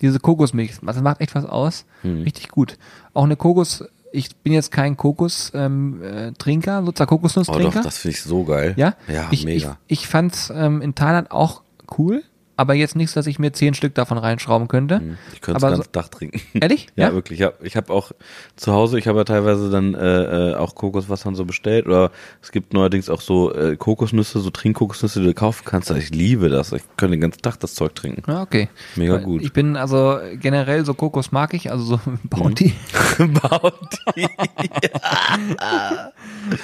diese 0.00 0.20
Kokosmilch, 0.20 0.72
das 0.82 1.00
macht 1.02 1.20
echt 1.20 1.34
was 1.34 1.44
aus. 1.44 1.84
Richtig 2.02 2.48
gut. 2.48 2.78
Auch 3.14 3.24
eine 3.24 3.36
Kokos, 3.36 3.84
ich 4.12 4.34
bin 4.36 4.52
jetzt 4.52 4.70
kein 4.70 4.96
Kokos-Trinker, 4.96 5.66
ähm, 5.66 6.02
äh, 6.02 6.32
Trinker, 6.32 6.82
sozusagen 6.84 7.08
Oh 7.10 7.16
Kokosnusstrinker. 7.16 7.70
doch, 7.78 7.82
das 7.82 7.98
finde 7.98 8.16
ich 8.16 8.22
so 8.22 8.44
geil. 8.44 8.74
Ja, 8.76 8.94
Ja, 9.08 9.28
ich, 9.30 9.44
mega. 9.44 9.78
Ich, 9.86 10.00
ich 10.00 10.08
fand's 10.08 10.52
ähm, 10.54 10.80
in 10.82 10.94
Thailand 10.94 11.30
auch 11.30 11.62
cool, 11.98 12.22
aber 12.56 12.74
jetzt 12.74 12.94
nicht, 12.94 13.10
so, 13.10 13.18
dass 13.18 13.26
ich 13.26 13.38
mir 13.38 13.52
zehn 13.52 13.74
Stück 13.74 13.94
davon 13.94 14.18
reinschrauben 14.18 14.68
könnte. 14.68 15.16
Ich 15.32 15.40
könnte 15.40 15.58
es 15.58 15.64
aber 15.64 15.72
ganz 15.72 15.86
so, 15.86 15.90
Tag 15.90 16.10
trinken. 16.10 16.40
ehrlich? 16.60 16.86
Ja, 16.96 17.12
wirklich. 17.12 17.38
Ja, 17.38 17.52
ich 17.62 17.76
habe 17.76 17.92
auch 17.92 18.12
zu 18.56 18.72
Hause, 18.72 18.98
ich 18.98 19.08
habe 19.08 19.18
ja 19.18 19.24
teilweise 19.24 19.70
dann 19.70 19.94
äh, 19.94 20.52
äh, 20.52 20.54
auch 20.54 20.74
Kokoswasser 20.74 21.28
und 21.28 21.34
so 21.34 21.44
bestellt. 21.44 21.86
Oder 21.86 22.10
es 22.42 22.52
gibt 22.52 22.72
neuerdings 22.72 23.08
auch 23.08 23.20
so 23.20 23.52
äh, 23.54 23.76
Kokosnüsse, 23.76 24.40
so 24.40 24.50
Trinkkokosnüsse, 24.50 25.20
die 25.20 25.26
du 25.26 25.34
kaufen 25.34 25.64
kannst. 25.64 25.90
Ich 25.90 26.10
liebe 26.10 26.48
das. 26.48 26.72
Ich 26.72 26.82
könnte 26.96 27.16
den 27.16 27.20
ganzen 27.20 27.42
Tag 27.42 27.58
das 27.60 27.74
Zeug 27.74 27.94
trinken. 27.94 28.22
Ja, 28.30 28.42
okay. 28.42 28.68
Mega 28.96 29.18
gut. 29.18 29.42
Ich 29.42 29.52
bin 29.52 29.76
also 29.76 30.18
generell 30.34 30.84
so 30.84 30.94
Kokos 30.94 31.32
mag 31.32 31.54
ich, 31.54 31.70
also 31.70 31.84
so 31.84 32.00
Bounty. 32.24 32.74
Bounty. 33.18 34.28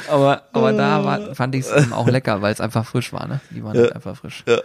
aber 0.08 0.42
aber 0.52 0.72
da 0.72 1.04
war, 1.04 1.34
fand 1.34 1.54
ich 1.54 1.66
es 1.66 1.92
auch 1.92 2.08
lecker, 2.08 2.42
weil 2.42 2.52
es 2.52 2.60
einfach 2.60 2.86
frisch 2.86 3.12
war, 3.12 3.26
ne? 3.26 3.40
Die 3.50 3.62
waren 3.64 3.76
halt 3.76 3.94
einfach 3.94 4.16
frisch. 4.16 4.44
Ja. 4.46 4.58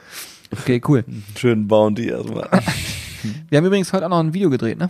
Okay, 0.51 0.81
cool. 0.87 1.03
Schön 1.37 1.67
Bounty 1.67 2.09
erstmal. 2.09 2.49
Wir 3.49 3.57
haben 3.57 3.65
übrigens 3.65 3.91
heute 3.91 4.05
auch 4.05 4.09
noch 4.09 4.19
ein 4.19 4.33
Video 4.33 4.49
gedreht, 4.49 4.77
ne? 4.77 4.89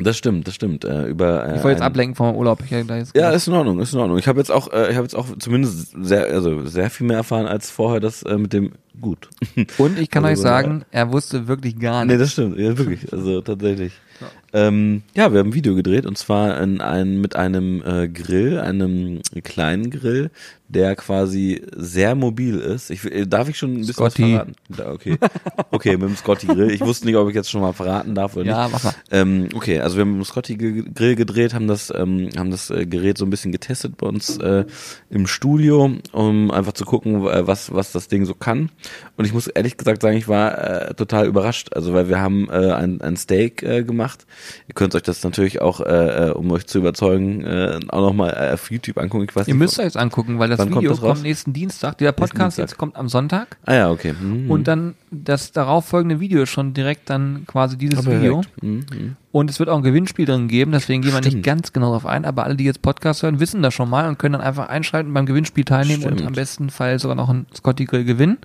Das 0.00 0.16
stimmt, 0.16 0.46
das 0.46 0.54
stimmt. 0.54 0.84
Äh, 0.84 1.06
über, 1.06 1.44
äh, 1.44 1.56
Ich 1.56 1.64
wollte 1.64 1.70
jetzt 1.70 1.82
ablenken 1.82 2.14
vom 2.14 2.36
Urlaub. 2.36 2.60
Ich 2.62 2.70
da 2.86 2.96
jetzt 2.96 3.16
Ja, 3.16 3.30
ist 3.30 3.48
in 3.48 3.54
Ordnung, 3.54 3.80
ist 3.80 3.92
in 3.92 3.98
Ordnung. 3.98 4.18
Ich 4.18 4.28
habe 4.28 4.38
jetzt 4.38 4.50
auch, 4.50 4.72
äh, 4.72 4.90
ich 4.90 4.96
habe 4.96 5.04
jetzt 5.04 5.14
auch 5.14 5.26
zumindest 5.38 5.96
sehr, 6.00 6.26
also 6.26 6.64
sehr 6.66 6.88
viel 6.90 7.06
mehr 7.06 7.16
erfahren 7.16 7.46
als 7.46 7.70
vorher 7.70 7.98
das 7.98 8.22
äh, 8.22 8.38
mit 8.38 8.52
dem 8.52 8.72
gut. 9.00 9.28
Und 9.78 9.98
ich 9.98 10.10
kann 10.10 10.24
Also 10.24 10.40
euch 10.40 10.42
sagen, 10.42 10.84
er 10.90 11.12
wusste 11.12 11.46
wirklich 11.48 11.78
gar 11.78 12.04
Nee, 12.04 12.12
nichts. 12.16 12.22
das 12.22 12.32
stimmt, 12.32 12.58
ja, 12.58 12.76
wirklich. 12.76 13.12
Also 13.12 13.40
tatsächlich. 13.40 13.92
Ähm, 14.52 15.02
ja, 15.14 15.30
wir 15.32 15.38
haben 15.40 15.50
ein 15.50 15.54
Video 15.54 15.74
gedreht 15.76 16.06
und 16.06 16.16
zwar 16.18 16.60
in 16.60 16.80
ein, 16.80 17.20
mit 17.20 17.36
einem 17.36 17.82
äh, 17.84 18.08
Grill, 18.08 18.58
einem 18.58 19.20
kleinen 19.44 19.90
Grill, 19.90 20.30
der 20.68 20.96
quasi 20.96 21.62
sehr 21.76 22.14
mobil 22.16 22.56
ist. 22.58 22.90
Ich, 22.90 23.04
äh, 23.04 23.26
darf 23.26 23.48
ich 23.50 23.58
schon 23.58 23.74
ein 23.74 23.78
bisschen 23.80 23.94
Scotty. 23.94 24.22
was 24.22 24.28
verraten? 24.30 24.52
Da, 24.70 24.90
okay. 24.92 25.18
okay, 25.70 25.92
mit 25.98 26.08
dem 26.08 26.16
Scotty 26.16 26.46
Grill. 26.46 26.70
Ich 26.72 26.80
wusste 26.80 27.06
nicht, 27.06 27.14
ob 27.16 27.28
ich 27.28 27.34
jetzt 27.34 27.50
schon 27.50 27.60
mal 27.60 27.74
verraten 27.74 28.14
darf 28.14 28.34
oder 28.36 28.46
Ja, 28.46 28.64
nicht. 28.64 28.72
mach 28.72 28.84
mal. 28.84 28.94
Ähm, 29.12 29.50
okay, 29.54 29.80
also 29.80 29.96
wir 29.96 30.00
haben 30.00 30.12
mit 30.18 30.22
dem 30.22 30.28
Scotty 30.28 30.56
Ge- 30.56 30.84
Grill 30.94 31.14
gedreht, 31.14 31.52
haben 31.54 31.68
das, 31.68 31.92
ähm, 31.94 32.30
haben 32.36 32.50
das 32.50 32.70
äh, 32.70 32.86
Gerät 32.86 33.18
so 33.18 33.26
ein 33.26 33.30
bisschen 33.30 33.52
getestet 33.52 33.98
bei 33.98 34.06
uns 34.08 34.38
äh, 34.38 34.64
im 35.10 35.26
Studio, 35.28 35.92
um 36.12 36.50
einfach 36.50 36.72
zu 36.72 36.86
gucken, 36.86 37.24
äh, 37.26 37.46
was, 37.46 37.72
was 37.72 37.92
das 37.92 38.08
Ding 38.08 38.24
so 38.24 38.34
kann. 38.34 38.70
Und 39.16 39.24
ich 39.24 39.32
muss 39.32 39.46
ehrlich 39.48 39.76
gesagt 39.76 40.02
sagen, 40.02 40.16
ich 40.16 40.28
war 40.28 40.58
äh, 40.90 40.94
total 40.94 41.26
überrascht. 41.26 41.74
Also 41.74 41.92
weil 41.92 42.08
wir 42.08 42.20
haben 42.20 42.48
äh, 42.50 42.72
ein, 42.72 43.00
ein 43.00 43.16
Steak 43.16 43.62
äh, 43.62 43.82
gemacht. 43.82 44.26
Ihr 44.68 44.74
könnt 44.74 44.94
euch 44.94 45.02
das 45.02 45.22
natürlich 45.24 45.60
auch, 45.60 45.80
äh, 45.80 46.28
äh, 46.28 46.30
um 46.30 46.50
euch 46.52 46.66
zu 46.66 46.78
überzeugen, 46.78 47.44
äh, 47.44 47.80
auch 47.88 48.00
nochmal 48.00 48.30
äh, 48.30 48.54
auf 48.54 48.70
YouTube 48.70 48.98
angucken. 48.98 49.26
Ich 49.28 49.34
weiß 49.34 49.48
Ihr 49.48 49.54
nicht, 49.54 49.60
müsst 49.60 49.78
euch 49.78 49.86
das 49.86 49.96
angucken, 49.96 50.38
weil 50.38 50.48
das 50.48 50.58
Wann 50.58 50.70
kommt 50.70 50.82
Video 50.82 50.92
das 50.92 51.00
kommt, 51.00 51.22
nächsten 51.22 51.52
Dienstag. 51.52 51.98
Der 51.98 52.12
Podcast 52.12 52.58
jetzt 52.58 52.78
kommt 52.78 52.96
am 52.96 53.08
Sonntag. 53.08 53.56
Ah 53.66 53.74
ja, 53.74 53.90
okay. 53.90 54.12
Mhm. 54.12 54.50
Und 54.50 54.68
dann 54.68 54.94
das 55.10 55.52
darauffolgende 55.52 56.20
Video 56.20 56.42
ist 56.42 56.50
schon 56.50 56.74
direkt 56.74 57.08
dann 57.10 57.44
quasi 57.46 57.76
dieses 57.76 58.06
Ah, 58.06 58.10
Video. 58.10 58.42
Mhm, 58.60 58.84
mhm. 58.92 59.16
Und 59.32 59.50
es 59.50 59.58
wird 59.58 59.68
auch 59.68 59.76
ein 59.76 59.82
Gewinnspiel 59.82 60.26
drin 60.26 60.48
geben, 60.48 60.72
deswegen 60.72 61.02
gehen 61.02 61.12
wir 61.12 61.20
nicht 61.20 61.28
Stimmt. 61.28 61.44
ganz 61.44 61.72
genau 61.72 61.88
darauf 61.88 62.06
ein, 62.06 62.24
aber 62.24 62.44
alle, 62.44 62.56
die 62.56 62.64
jetzt 62.64 62.82
Podcast 62.82 63.22
hören, 63.22 63.40
wissen 63.40 63.62
das 63.62 63.74
schon 63.74 63.88
mal 63.90 64.08
und 64.08 64.18
können 64.18 64.32
dann 64.32 64.42
einfach 64.42 64.68
einschalten, 64.68 65.12
beim 65.12 65.26
Gewinnspiel 65.26 65.64
teilnehmen 65.64 66.04
und 66.04 66.14
Stimmt. 66.14 66.28
am 66.28 66.32
besten 66.32 66.70
Fall 66.70 66.98
sogar 66.98 67.14
noch 67.14 67.28
einen 67.28 67.46
Scotty 67.54 67.84
Grill 67.84 68.04
gewinnen. 68.04 68.38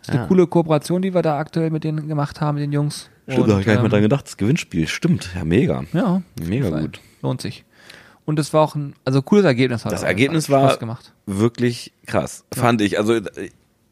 Das 0.00 0.08
ist 0.08 0.14
eine 0.14 0.24
Ah. 0.24 0.26
coole 0.26 0.46
Kooperation, 0.46 1.02
die 1.02 1.12
wir 1.14 1.22
da 1.22 1.38
aktuell 1.38 1.70
mit 1.70 1.84
denen 1.84 2.08
gemacht 2.08 2.40
haben, 2.40 2.56
mit 2.56 2.62
den 2.64 2.72
Jungs. 2.72 3.10
Stimmt, 3.28 3.42
Und, 3.42 3.48
da 3.48 3.52
habe 3.52 3.60
ich 3.60 3.66
gar 3.66 3.72
nicht 3.74 3.80
mehr 3.82 3.84
ähm, 3.86 3.90
dran 3.90 4.02
gedacht. 4.02 4.26
Das 4.26 4.36
Gewinnspiel, 4.36 4.88
stimmt. 4.88 5.30
Ja, 5.34 5.44
mega. 5.44 5.84
Ja, 5.92 6.22
Mega 6.42 6.70
gut. 6.80 7.00
Lohnt 7.22 7.40
sich. 7.42 7.64
Und 8.24 8.38
es 8.38 8.52
war 8.54 8.62
auch 8.62 8.74
ein, 8.74 8.94
also 9.04 9.22
cooles 9.22 9.44
Ergebnis. 9.44 9.84
Hat 9.84 9.92
Das 9.92 10.02
Ergebnis 10.02 10.48
war 10.50 10.76
gemacht. 10.76 11.12
wirklich 11.26 11.92
krass, 12.06 12.44
fand 12.54 12.80
ich. 12.80 12.98
Also 12.98 13.14
äh, 13.14 13.22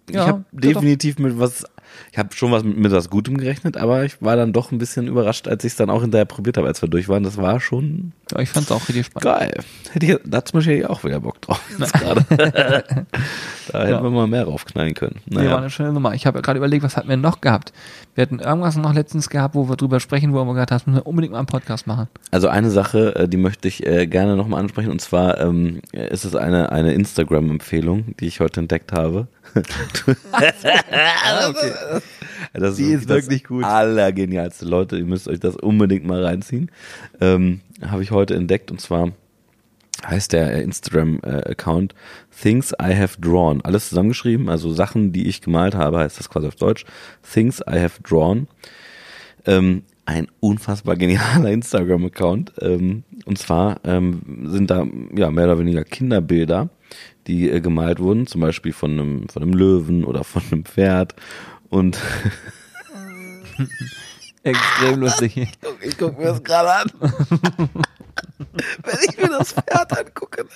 ich 0.09 0.15
Ja, 0.15 0.27
habe 0.27 0.45
definitiv 0.53 1.19
mit 1.19 1.39
was, 1.39 1.65
ich 2.13 2.19
habe 2.19 2.35
schon 2.35 2.51
was 2.53 2.65
mit, 2.65 2.77
mit 2.79 2.93
was 2.93 3.11
Gutem 3.11 3.37
gerechnet, 3.39 3.77
aber 3.77 4.05
ich 4.05 4.21
war 4.23 4.37
dann 4.37 4.53
doch 4.53 4.73
ein 4.73 4.79
bisschen 4.79 5.07
überrascht, 5.07 5.49
als 5.49 5.65
ich 5.65 5.73
es 5.73 5.77
dann 5.77 5.91
auch 5.91 6.03
hinterher 6.03 6.25
probiert 6.25 6.57
habe, 6.57 6.67
als 6.67 6.83
wir 6.83 6.89
durch 6.89 7.09
waren. 7.09 7.23
Das 7.23 7.37
war 7.37 7.61
schon 7.61 8.13
Ja, 8.33 8.41
ich 8.41 8.49
fand's 8.51 8.71
auch 8.73 8.89
richtig 8.89 9.07
spannend. 9.07 9.25
geil. 9.25 9.55
Hätte 9.93 10.07
ich, 10.07 10.19
da 10.25 10.45
zum 10.45 10.59
Beispiel 10.59 10.87
auch 10.87 11.05
wieder 11.05 11.21
Bock 11.21 11.41
drauf. 11.43 11.61
Jetzt 11.79 11.93
gerade. 11.93 12.25
da 12.29 13.79
hätten 13.81 13.91
Ja. 13.93 14.03
wir 14.03 14.11
mal 14.11 14.27
mehr 14.27 14.45
raufknallen 14.45 14.95
können. 14.95 15.17
Nee, 15.27 15.37
war 15.37 15.43
Naja. 15.45 15.57
eine 15.59 15.71
schöne 15.71 15.93
Nummer. 15.93 16.15
Ich 16.15 16.27
habe 16.27 16.41
gerade 16.43 16.59
überlegt, 16.59 16.83
was 16.83 16.97
hatten 16.97 17.09
wir 17.09 17.17
noch 17.17 17.41
gehabt? 17.41 17.73
Wir 18.15 18.23
hatten 18.23 18.39
irgendwas 18.41 18.77
noch 18.77 18.95
letztens 18.95 19.29
gehabt, 19.29 19.55
wo 19.55 19.69
wir 19.69 19.77
drüber 19.77 20.01
sprechen, 20.01 20.33
wo 20.33 20.45
wir 20.45 20.53
gesagt 20.55 20.71
haben, 20.71 20.79
das 20.79 20.87
müssen 20.87 20.99
wir 20.99 21.07
unbedingt 21.07 21.33
mal 21.33 21.39
einen 21.39 21.47
Podcast 21.47 21.87
machen. 21.87 22.09
Also 22.31 22.49
eine 22.49 22.71
Sache, 22.71 23.15
äh, 23.17 23.29
die 23.29 23.37
möchte 23.37 23.69
ich 23.69 23.87
äh, 23.87 24.07
gerne 24.07 24.37
nochmal 24.37 24.61
ansprechen, 24.61 24.91
und 24.91 25.01
zwar 25.01 25.41
ähm, 25.41 25.81
ist 25.93 26.25
es 26.25 26.35
eine, 26.35 26.73
eine 26.73 26.93
Instagram-Empfehlung, 26.95 28.17
die 28.19 28.27
ich 28.27 28.41
heute 28.41 28.61
entdeckt 28.61 28.93
habe. 28.93 29.29
okay. 31.49 31.73
Das 32.55 32.77
Die 32.77 32.93
ist 32.93 33.09
wirklich 33.09 33.43
das 33.43 33.49
gut. 33.49 33.65
Allergenialste, 33.65 34.65
Leute, 34.65 34.97
ihr 34.97 35.05
müsst 35.05 35.29
euch 35.29 35.41
das 35.41 35.57
unbedingt 35.57 36.07
mal 36.07 36.25
reinziehen. 36.25 36.71
Ähm, 37.21 37.61
Habe 37.87 38.03
ich 38.03 38.11
heute 38.11 38.35
entdeckt 38.35 38.71
und 38.71 38.81
zwar 38.81 39.13
heißt 40.07 40.33
der 40.33 40.53
äh, 40.55 40.63
Instagram-Account 40.63 41.95
Things 42.41 42.73
I 42.73 42.95
Have 42.95 43.21
Drawn. 43.21 43.63
Alles 43.63 43.89
zusammengeschrieben, 43.89 44.49
also 44.49 44.73
Sachen, 44.73 45.13
die 45.13 45.27
ich 45.29 45.41
gemalt 45.41 45.75
habe, 45.75 45.99
heißt 45.99 46.19
das 46.19 46.31
quasi 46.31 46.47
auf 46.47 46.57
Deutsch. 46.57 46.85
Things 47.33 47.61
I 47.61 47.79
Have 47.81 48.03
Drawn. 48.03 48.47
Ähm, 49.47 49.83
ein 50.07 50.29
unfassbar 50.41 50.97
genialer 50.97 51.51
Instagram-Account. 51.53 52.53
Ähm, 52.61 53.05
und 53.27 53.39
zwar 53.39 53.81
ähm, 53.85 54.23
sind 54.47 54.71
da 54.71 54.87
ja 55.15 55.31
mehr 55.31 55.45
oder 55.45 55.59
weniger 55.59 55.85
Kinderbilder, 55.85 56.71
die 57.29 57.49
äh, 57.51 57.61
gemalt 57.61 58.01
wurden, 58.01 58.27
zum 58.27 58.41
Beispiel 58.41 58.73
von 58.73 58.93
einem, 58.93 59.29
von 59.29 59.43
einem 59.43 59.53
Löwen 59.53 60.05
oder 60.05 60.25
von 60.25 60.43
einem 60.51 60.65
Pferd. 60.65 61.15
Und 61.69 61.99
Extrem 64.43 65.01
lustig. 65.01 65.37
ich 65.83 65.99
gucke 65.99 66.21
mir 66.21 66.29
das 66.29 66.43
gerade 66.43 66.73
an. 66.73 66.91
Wenn 68.85 68.97
ich 69.09 69.17
mir 69.19 69.29
das 69.29 69.53
Pferd 69.53 69.99
angucke. 69.99 70.45
ne? 70.45 70.49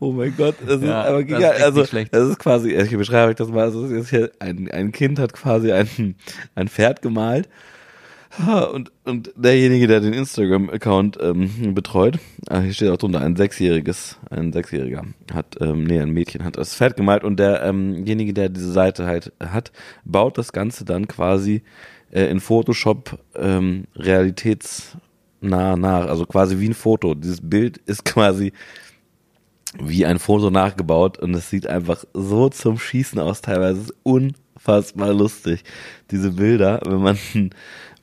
Oh 0.00 0.12
mein 0.12 0.34
Gott, 0.36 0.56
das 0.66 0.80
ist 0.80 0.84
Ja, 0.84 1.02
aber 1.04 1.22
das 1.22 1.30
ist 1.30 1.36
giga. 1.36 1.50
also, 1.50 1.84
schlecht. 1.86 2.14
das 2.14 2.28
ist 2.28 2.38
quasi, 2.38 2.72
ich 2.72 2.96
beschreibe 2.96 3.30
euch 3.30 3.36
das 3.36 3.48
mal, 3.48 3.62
also, 3.64 3.82
das 3.82 3.90
ist 3.92 3.96
jetzt 3.96 4.10
hier 4.10 4.30
ein, 4.40 4.70
ein 4.70 4.90
Kind 4.92 5.18
hat 5.18 5.32
quasi 5.32 5.72
ein, 5.72 6.16
ein 6.54 6.68
Pferd 6.68 7.02
gemalt. 7.02 7.48
Und, 8.72 8.90
und 9.04 9.32
derjenige, 9.36 9.86
der 9.86 10.00
den 10.00 10.12
Instagram-Account 10.12 11.18
ähm, 11.20 11.74
betreut, 11.74 12.18
ah, 12.48 12.60
hier 12.60 12.72
steht 12.72 12.90
auch 12.90 12.96
drunter, 12.96 13.20
ein 13.20 13.36
Sechsjähriges, 13.36 14.18
ein 14.30 14.52
Sechsjähriger 14.52 15.04
hat, 15.32 15.56
ähm, 15.60 15.84
nee, 15.84 16.00
ein 16.00 16.10
Mädchen 16.10 16.44
hat 16.44 16.56
das 16.56 16.74
Pferd 16.74 16.96
gemalt 16.96 17.22
und 17.22 17.38
derjenige, 17.38 18.34
der 18.34 18.48
diese 18.48 18.72
Seite 18.72 19.06
halt 19.06 19.32
hat, 19.40 19.72
baut 20.04 20.36
das 20.36 20.52
Ganze 20.52 20.84
dann 20.84 21.06
quasi 21.06 21.62
äh, 22.10 22.24
in 22.26 22.40
Photoshop 22.40 23.18
ähm, 23.36 23.84
realitätsnah 23.96 25.76
nach, 25.76 26.08
also 26.08 26.26
quasi 26.26 26.58
wie 26.58 26.68
ein 26.68 26.74
Foto. 26.74 27.14
Dieses 27.14 27.40
Bild 27.40 27.78
ist 27.86 28.04
quasi 28.04 28.52
wie 29.78 30.06
ein 30.06 30.18
Foto 30.18 30.50
nachgebaut 30.50 31.18
und 31.18 31.34
es 31.34 31.50
sieht 31.50 31.66
einfach 31.66 32.04
so 32.14 32.48
zum 32.48 32.78
Schießen 32.78 33.18
aus 33.18 33.42
teilweise. 33.42 33.80
Ist 33.80 33.94
unfassbar 34.02 35.12
lustig. 35.12 35.64
Diese 36.10 36.32
Bilder, 36.32 36.80
wenn 36.86 37.00
man, 37.00 37.18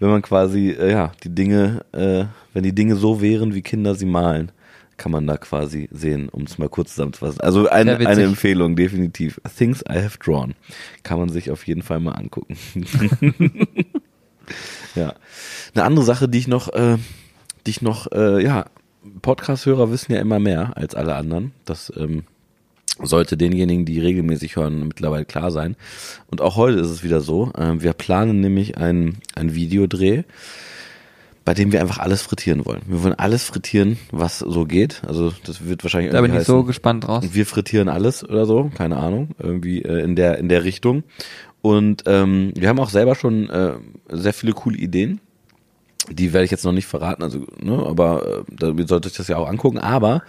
wenn 0.02 0.10
man 0.10 0.24
quasi, 0.24 0.72
äh, 0.72 0.92
ja, 0.92 1.12
die 1.24 1.34
Dinge, 1.34 1.86
äh, 1.92 2.26
wenn 2.54 2.64
die 2.64 2.74
Dinge 2.74 2.96
so 2.96 3.22
wären, 3.22 3.54
wie 3.54 3.62
Kinder 3.62 3.94
sie 3.94 4.08
malen, 4.08 4.52
kann 4.98 5.12
man 5.12 5.28
da 5.28 5.38
quasi 5.38 5.90
sehen, 5.92 6.28
um 6.30 6.44
es 6.44 6.58
mal 6.58 6.70
kurz 6.70 6.96
zusammenzufassen. 6.96 7.40
Also 7.42 7.70
ein, 7.70 7.88
witzig. 7.88 8.08
eine 8.08 8.24
Empfehlung, 8.24 8.76
definitiv. 8.76 9.40
Things 9.56 9.84
I 9.88 10.00
have 10.04 10.18
drawn. 10.18 10.56
Kann 11.04 11.20
man 11.20 11.30
sich 11.30 11.52
auf 11.52 11.66
jeden 11.68 11.84
Fall 11.84 12.00
mal 12.00 12.14
angucken. 12.14 12.58
ja. 14.96 15.14
Eine 15.76 15.84
andere 15.84 16.04
Sache, 16.04 16.28
die 16.28 16.40
ich 16.40 16.48
noch, 16.48 16.74
äh, 16.74 16.98
die 17.68 17.70
ich 17.70 17.84
noch, 17.84 18.12
äh, 18.12 18.44
ja, 18.44 18.66
Podcast-Hörer 19.22 19.92
wissen 19.92 20.14
ja 20.14 20.20
immer 20.20 20.40
mehr 20.40 20.78
als 20.78 20.96
alle 20.96 21.16
anderen. 21.16 21.52
Das 21.66 21.94
ähm, 21.96 22.24
Sollte 23.04 23.38
denjenigen, 23.38 23.86
die 23.86 24.00
regelmäßig 24.00 24.56
hören, 24.56 24.88
mittlerweile 24.88 25.26
klar 25.26 25.52
sein. 25.52 25.76
Und 26.28 26.42
auch 26.42 26.56
heute 26.56 26.80
ist 26.80 26.90
es 26.90 27.04
wieder 27.04 27.22
so. 27.22 27.52
Ähm, 27.58 27.82
wir 27.82 27.94
planen 27.94 28.40
nämlich 28.40 28.78
ein, 28.78 29.18
ein 29.36 29.56
Videodreh, 29.56 30.24
bei 31.44 31.54
dem 31.54 31.72
wir 31.72 31.82
einfach 31.82 31.98
alles 31.98 32.22
frittieren 32.22 32.66
wollen. 32.66 32.82
Wir 32.88 33.04
wollen 33.04 33.16
alles 33.16 33.44
frittieren, 33.44 33.98
was 34.12 34.40
so 34.40 34.66
geht. 34.66 35.02
Also 35.08 35.34
das 35.46 35.66
wird 35.66 35.84
wahrscheinlich 35.84 36.12
Da 36.12 36.22
bin 36.22 36.32
irgendwie 36.32 36.42
ich 36.42 36.48
so 36.48 36.64
gespannt 36.64 37.08
draus. 37.08 37.26
wir 37.32 37.46
frittieren 37.46 37.90
alles 37.90 38.24
oder 38.24 38.46
so, 38.46 38.70
keine 38.76 38.98
Ahnung, 38.98 39.30
irgendwie 39.40 39.82
äh, 39.82 40.04
in 40.04 40.16
der 40.16 40.38
in 40.38 40.50
der 40.50 40.64
Richtung. 40.64 41.04
Und 41.62 42.04
ähm, 42.08 42.54
wir 42.56 42.70
haben 42.70 42.80
auch 42.80 42.90
selber 42.90 43.16
schon 43.16 43.50
äh, 43.50 43.74
sehr 44.10 44.34
viele 44.34 44.54
coole 44.54 44.78
Ideen. 44.78 45.20
Die 46.10 46.34
werde 46.34 46.46
ich 46.46 46.52
jetzt 46.52 46.66
noch 46.66 46.72
nicht 46.72 46.88
verraten, 46.88 47.22
also 47.22 47.46
ne, 47.62 47.86
aber 47.86 48.44
äh, 48.60 48.66
ihr 48.66 48.88
solltet 48.88 49.12
euch 49.12 49.18
das 49.18 49.28
ja 49.28 49.38
auch 49.38 49.48
angucken. 49.48 49.78
Aber 49.78 50.24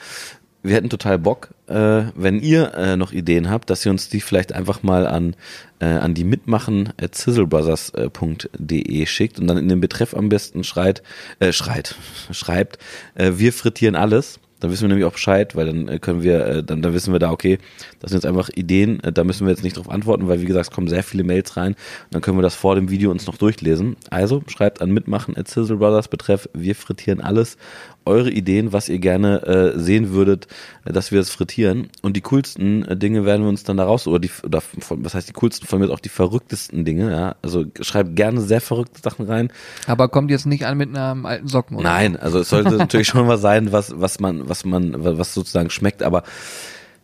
wir 0.62 0.76
hätten 0.76 0.90
total 0.90 1.18
Bock, 1.18 1.50
äh, 1.66 2.04
wenn 2.14 2.40
ihr 2.40 2.74
äh, 2.74 2.96
noch 2.96 3.12
Ideen 3.12 3.50
habt, 3.50 3.70
dass 3.70 3.84
ihr 3.84 3.90
uns 3.90 4.08
die 4.08 4.20
vielleicht 4.20 4.52
einfach 4.52 4.82
mal 4.82 5.06
an 5.06 5.34
äh, 5.80 5.86
an 5.86 6.14
die 6.14 6.24
mitmachen 6.24 6.92
at 7.00 7.14
sizzlebrothers.de 7.14 9.06
schickt 9.06 9.40
und 9.40 9.48
dann 9.48 9.58
in 9.58 9.68
den 9.68 9.80
Betreff 9.80 10.14
am 10.14 10.28
besten 10.28 10.62
schreit, 10.62 11.02
äh, 11.40 11.52
schreit, 11.52 11.96
schreibt, 12.30 12.78
äh, 13.14 13.32
wir 13.36 13.52
frittieren 13.52 13.96
alles. 13.96 14.38
Dann 14.62 14.70
wissen 14.70 14.82
wir 14.82 14.90
nämlich 14.90 15.06
auch 15.06 15.14
Bescheid, 15.14 15.56
weil 15.56 15.66
dann 15.66 15.88
äh, 15.88 15.98
können 15.98 16.22
wir, 16.22 16.46
äh, 16.46 16.62
dann, 16.62 16.82
dann 16.82 16.94
wissen 16.94 17.12
wir 17.12 17.18
da, 17.18 17.32
okay, 17.32 17.58
das 17.98 18.10
sind 18.12 18.18
jetzt 18.18 18.26
einfach 18.26 18.48
Ideen, 18.54 19.02
äh, 19.02 19.12
da 19.12 19.24
müssen 19.24 19.44
wir 19.44 19.50
jetzt 19.50 19.64
nicht 19.64 19.76
drauf 19.76 19.90
antworten, 19.90 20.28
weil 20.28 20.40
wie 20.40 20.44
gesagt, 20.44 20.68
es 20.68 20.70
kommen 20.70 20.86
sehr 20.86 21.02
viele 21.02 21.24
Mails 21.24 21.56
rein. 21.56 21.74
Dann 22.12 22.22
können 22.22 22.38
wir 22.38 22.42
das 22.42 22.54
vor 22.54 22.76
dem 22.76 22.88
Video 22.88 23.10
uns 23.10 23.26
noch 23.26 23.36
durchlesen. 23.36 23.96
Also 24.10 24.44
schreibt 24.46 24.80
an 24.80 24.92
mitmachen 24.92 25.36
at 25.36 25.48
Sizzle 25.48 25.78
betreff, 25.78 26.48
wir 26.54 26.76
frittieren 26.76 27.20
alles. 27.20 27.56
Eure 28.05 28.30
Ideen, 28.30 28.72
was 28.72 28.88
ihr 28.88 28.98
gerne 28.98 29.42
äh, 29.42 29.78
sehen 29.78 30.11
würdet, 30.12 30.46
dass 30.84 31.12
wir 31.12 31.20
es 31.20 31.30
frittieren. 31.30 31.88
Und 32.03 32.16
die 32.16 32.20
coolsten 32.20 32.84
äh, 32.84 32.96
Dinge 32.96 33.24
werden 33.24 33.42
wir 33.42 33.48
uns 33.48 33.64
dann 33.64 33.76
daraus, 33.76 34.07
oder 34.07 34.18
die, 34.18 34.30
oder 34.42 34.61
von, 34.61 35.05
was 35.05 35.14
heißt 35.14 35.28
die 35.28 35.32
coolsten, 35.32 35.66
von 35.66 35.80
mir 35.80 35.90
auch 35.90 36.00
die 36.00 36.09
verrücktesten 36.09 36.84
Dinge, 36.84 37.11
ja. 37.11 37.36
Also 37.42 37.64
schreibt 37.80 38.16
gerne 38.16 38.40
sehr 38.40 38.61
verrückte 38.61 39.00
Sachen 39.00 39.26
rein. 39.26 39.53
Aber 39.86 40.09
kommt 40.09 40.30
jetzt 40.30 40.46
nicht 40.46 40.66
an 40.66 40.78
mit 40.78 40.96
einem 40.96 41.26
alten 41.26 41.48
Socken, 41.48 41.76
oder? 41.76 41.88
Nein, 41.88 42.16
also 42.16 42.40
es 42.40 42.48
sollte 42.48 42.72
natürlich 42.76 43.09
schon 43.09 43.28
was 43.28 43.40
sein, 43.40 43.72
was, 43.72 43.92
was 44.00 44.20
man, 44.20 44.48
was 44.48 44.64
man, 44.64 44.94
was 45.18 45.34
sozusagen 45.34 45.70
schmeckt, 45.70 46.03
aber 46.03 46.22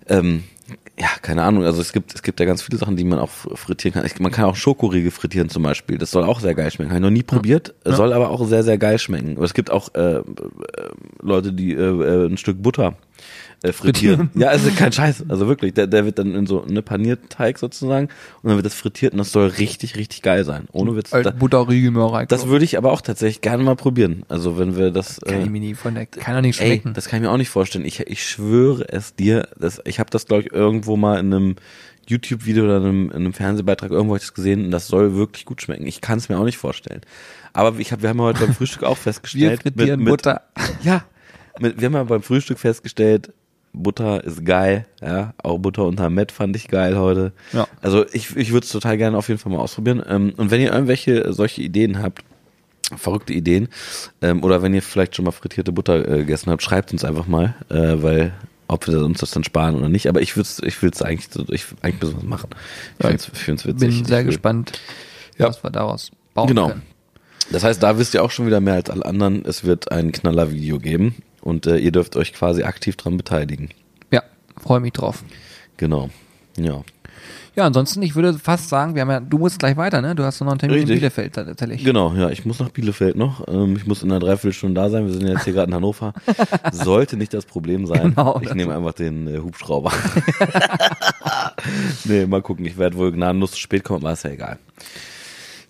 ähm, 0.08 0.44
ja, 1.00 1.08
keine 1.22 1.42
Ahnung. 1.44 1.64
Also 1.64 1.80
es 1.80 1.92
gibt, 1.92 2.14
es 2.14 2.22
gibt 2.22 2.40
ja 2.40 2.46
ganz 2.46 2.62
viele 2.62 2.78
Sachen, 2.78 2.96
die 2.96 3.04
man 3.04 3.18
auch 3.18 3.30
frittieren 3.30 4.02
kann. 4.02 4.10
Man 4.20 4.32
kann 4.32 4.46
auch 4.46 4.56
Schokoriegel 4.56 5.10
frittieren 5.10 5.48
zum 5.48 5.62
Beispiel. 5.62 5.96
Das 5.96 6.10
soll 6.10 6.24
auch 6.24 6.40
sehr 6.40 6.54
geil 6.54 6.70
schmecken. 6.70 6.90
Habe 6.90 6.98
ich 6.98 7.02
noch 7.02 7.10
nie 7.10 7.22
probiert. 7.22 7.74
Ja. 7.86 7.94
Soll 7.94 8.12
aber 8.12 8.30
auch 8.30 8.44
sehr, 8.46 8.64
sehr 8.64 8.78
geil 8.78 8.98
schmecken. 8.98 9.36
Aber 9.36 9.44
es 9.44 9.54
gibt 9.54 9.70
auch 9.70 9.94
äh, 9.94 10.16
äh, 10.16 10.22
Leute, 11.20 11.52
die 11.52 11.72
äh, 11.72 11.76
äh, 11.76 12.26
ein 12.26 12.36
Stück 12.36 12.62
Butter 12.62 12.96
äh, 13.62 13.72
frittieren. 13.72 14.30
ja, 14.34 14.48
also 14.48 14.70
kein 14.70 14.92
Scheiß. 14.92 15.24
Also 15.28 15.48
wirklich, 15.48 15.74
der, 15.74 15.86
der 15.86 16.04
wird 16.04 16.18
dann 16.18 16.34
in 16.34 16.46
so 16.46 16.64
eine 16.64 16.82
Panierteig 16.82 17.58
sozusagen 17.58 18.08
und 18.42 18.48
dann 18.48 18.56
wird 18.56 18.66
das 18.66 18.74
frittiert 18.74 19.12
und 19.12 19.18
das 19.18 19.32
soll 19.32 19.48
richtig, 19.48 19.96
richtig 19.96 20.22
geil 20.22 20.44
sein. 20.44 20.68
Ohne 20.72 20.94
Witz. 20.94 21.10
Da, 21.10 21.18
Alten 21.18 21.38
Butterriegel 21.38 21.90
Mörei. 21.90 22.26
das 22.26 22.46
würde 22.46 22.64
ich 22.64 22.78
aber 22.78 22.92
auch 22.92 23.00
tatsächlich 23.00 23.40
gerne 23.40 23.62
mal 23.62 23.76
probieren. 23.76 24.24
Also 24.28 24.58
wenn 24.58 24.76
wir 24.76 24.90
das. 24.90 25.20
kann 25.20 25.40
äh, 25.40 25.44
ich 25.44 25.50
mir 25.50 25.60
nie 25.60 25.74
von 25.74 25.94
der, 25.94 26.06
kann 26.06 26.34
doch 26.34 26.42
nicht 26.42 26.60
Ey, 26.60 26.66
schmecken. 26.66 26.94
das 26.94 27.08
kann 27.08 27.18
ich 27.18 27.22
mir 27.26 27.32
auch 27.32 27.36
nicht 27.36 27.50
vorstellen. 27.50 27.84
Ich, 27.84 28.00
ich 28.00 28.24
schwöre 28.24 28.88
es 28.88 29.14
dir, 29.14 29.48
dass, 29.58 29.80
ich 29.84 29.98
habe 29.98 30.10
das, 30.10 30.26
glaube 30.26 30.42
ich, 30.42 30.52
irgendwo 30.52 30.96
mal 30.96 31.18
in 31.18 31.32
einem 31.32 31.56
YouTube-Video 32.08 32.64
oder 32.64 32.78
in 32.78 32.84
einem, 32.84 33.10
in 33.10 33.16
einem 33.16 33.32
Fernsehbeitrag 33.32 33.90
irgendwo 33.90 34.14
hab 34.14 34.20
ich 34.20 34.26
das 34.26 34.34
gesehen 34.34 34.64
und 34.64 34.70
das 34.70 34.86
soll 34.86 35.14
wirklich 35.14 35.44
gut 35.44 35.62
schmecken. 35.62 35.86
Ich 35.86 36.00
kann 36.00 36.18
es 36.18 36.28
mir 36.28 36.38
auch 36.38 36.44
nicht 36.44 36.58
vorstellen. 36.58 37.00
Aber 37.52 37.78
ich 37.78 37.92
hab, 37.92 38.02
wir 38.02 38.08
haben 38.08 38.18
ja 38.18 38.24
heute 38.24 38.40
beim 38.40 38.54
Frühstück 38.54 38.84
auch 38.84 38.96
wir 38.96 39.02
festgestellt. 39.02 39.62
frittieren 39.62 39.98
mit, 40.00 40.06
mit, 40.06 40.08
Butter. 40.08 40.42
Ja, 40.82 41.04
mit, 41.58 41.80
wir 41.80 41.86
haben 41.86 41.94
ja 41.94 42.04
beim 42.04 42.22
Frühstück 42.22 42.58
festgestellt, 42.58 43.32
Butter 43.78 44.22
ist 44.24 44.44
geil, 44.44 44.86
ja. 45.00 45.32
Auch 45.42 45.58
Butter 45.58 45.84
unter 45.86 46.10
Met 46.10 46.32
fand 46.32 46.54
ich 46.56 46.68
geil 46.68 46.96
heute. 46.98 47.32
Ja. 47.52 47.66
Also 47.80 48.04
ich, 48.12 48.36
ich 48.36 48.52
würde 48.52 48.64
es 48.64 48.72
total 48.72 48.96
gerne 48.98 49.16
auf 49.16 49.28
jeden 49.28 49.40
Fall 49.40 49.52
mal 49.52 49.58
ausprobieren. 49.58 50.02
Ähm, 50.08 50.32
und 50.36 50.50
wenn 50.50 50.60
ihr 50.60 50.72
irgendwelche 50.72 51.32
solche 51.32 51.62
Ideen 51.62 52.02
habt, 52.02 52.22
verrückte 52.96 53.32
Ideen, 53.34 53.68
ähm, 54.22 54.42
oder 54.42 54.62
wenn 54.62 54.74
ihr 54.74 54.82
vielleicht 54.82 55.14
schon 55.16 55.24
mal 55.24 55.30
frittierte 55.32 55.72
Butter 55.72 56.06
äh, 56.08 56.18
gegessen 56.18 56.50
habt, 56.50 56.62
schreibt 56.62 56.92
uns 56.92 57.04
einfach 57.04 57.26
mal, 57.26 57.54
äh, 57.70 58.02
weil 58.02 58.32
ob 58.66 58.86
wir 58.86 59.02
uns 59.04 59.20
das 59.20 59.30
dann 59.30 59.44
sparen 59.44 59.74
oder 59.76 59.88
nicht. 59.88 60.08
Aber 60.08 60.20
ich 60.20 60.36
würde 60.36 60.48
ich 60.64 60.82
will's 60.82 61.00
eigentlich, 61.02 61.28
ich 61.50 61.64
eigentlich 61.82 62.02
müssen 62.02 62.14
wir 62.16 62.22
es 62.22 62.28
machen. 62.28 62.50
Ich 62.98 63.04
Ja, 63.04 63.10
ich 63.10 63.22
find's 63.22 63.64
witzig. 63.66 63.80
Bin 63.80 63.90
Ich 63.90 64.06
sehr 64.06 64.18
will- 64.18 64.26
gespannt, 64.26 64.72
Ja. 65.38 65.48
was 65.48 65.62
wir 65.62 65.70
daraus 65.70 66.10
bauen 66.34 66.48
Genau. 66.48 66.68
können. 66.68 66.82
Das 67.50 67.64
heißt, 67.64 67.82
da 67.82 67.98
wisst 67.98 68.12
ihr 68.12 68.22
auch 68.22 68.30
schon 68.30 68.46
wieder 68.46 68.60
mehr 68.60 68.74
als 68.74 68.90
alle 68.90 69.06
anderen. 69.06 69.42
Es 69.46 69.64
wird 69.64 69.90
ein 69.90 70.12
Knaller-Video 70.12 70.78
geben 70.78 71.14
und 71.40 71.66
äh, 71.66 71.78
ihr 71.78 71.92
dürft 71.92 72.16
euch 72.16 72.32
quasi 72.32 72.62
aktiv 72.62 72.96
dran 72.96 73.16
beteiligen. 73.16 73.70
Ja, 74.10 74.22
freue 74.60 74.80
mich 74.80 74.92
drauf. 74.92 75.24
Genau. 75.76 76.10
Ja. 76.56 76.82
Ja, 77.56 77.66
ansonsten, 77.66 78.02
ich 78.02 78.14
würde 78.14 78.38
fast 78.38 78.68
sagen, 78.68 78.94
wir 78.94 79.02
haben 79.02 79.10
ja, 79.10 79.18
du 79.18 79.36
musst 79.36 79.58
gleich 79.58 79.76
weiter, 79.76 80.00
ne? 80.00 80.14
Du 80.14 80.22
hast 80.22 80.40
noch 80.40 80.46
einen 80.48 80.60
Termin 80.60 80.76
Richtig. 80.76 80.90
in 80.90 80.96
Bielefeld 81.00 81.34
tatsächlich. 81.34 81.82
Genau, 81.84 82.14
ja, 82.14 82.30
ich 82.30 82.44
muss 82.44 82.60
nach 82.60 82.68
Bielefeld 82.68 83.16
noch. 83.16 83.48
Ähm, 83.48 83.74
ich 83.76 83.84
muss 83.84 84.04
in 84.04 84.12
einer 84.12 84.20
Dreiviertelstunde 84.20 84.80
da 84.80 84.88
sein. 84.90 85.06
Wir 85.06 85.12
sind 85.12 85.26
jetzt 85.26 85.42
hier 85.42 85.54
gerade 85.54 85.70
in 85.70 85.74
Hannover. 85.74 86.14
Sollte 86.72 87.16
nicht 87.16 87.34
das 87.34 87.46
Problem 87.46 87.86
sein. 87.86 88.14
Genau, 88.14 88.40
ich 88.40 88.54
nehme 88.54 88.76
einfach 88.76 88.92
den 88.92 89.26
äh, 89.26 89.38
Hubschrauber. 89.38 89.90
nee, 92.04 92.26
mal 92.26 92.42
gucken. 92.42 92.64
Ich 92.64 92.78
werde 92.78 92.96
wohl 92.96 93.12
gnadenlos 93.12 93.52
zu 93.52 93.58
spät 93.58 93.84
kommen, 93.84 94.04
aber 94.04 94.12
ist 94.12 94.24
ja 94.24 94.30
egal. 94.30 94.58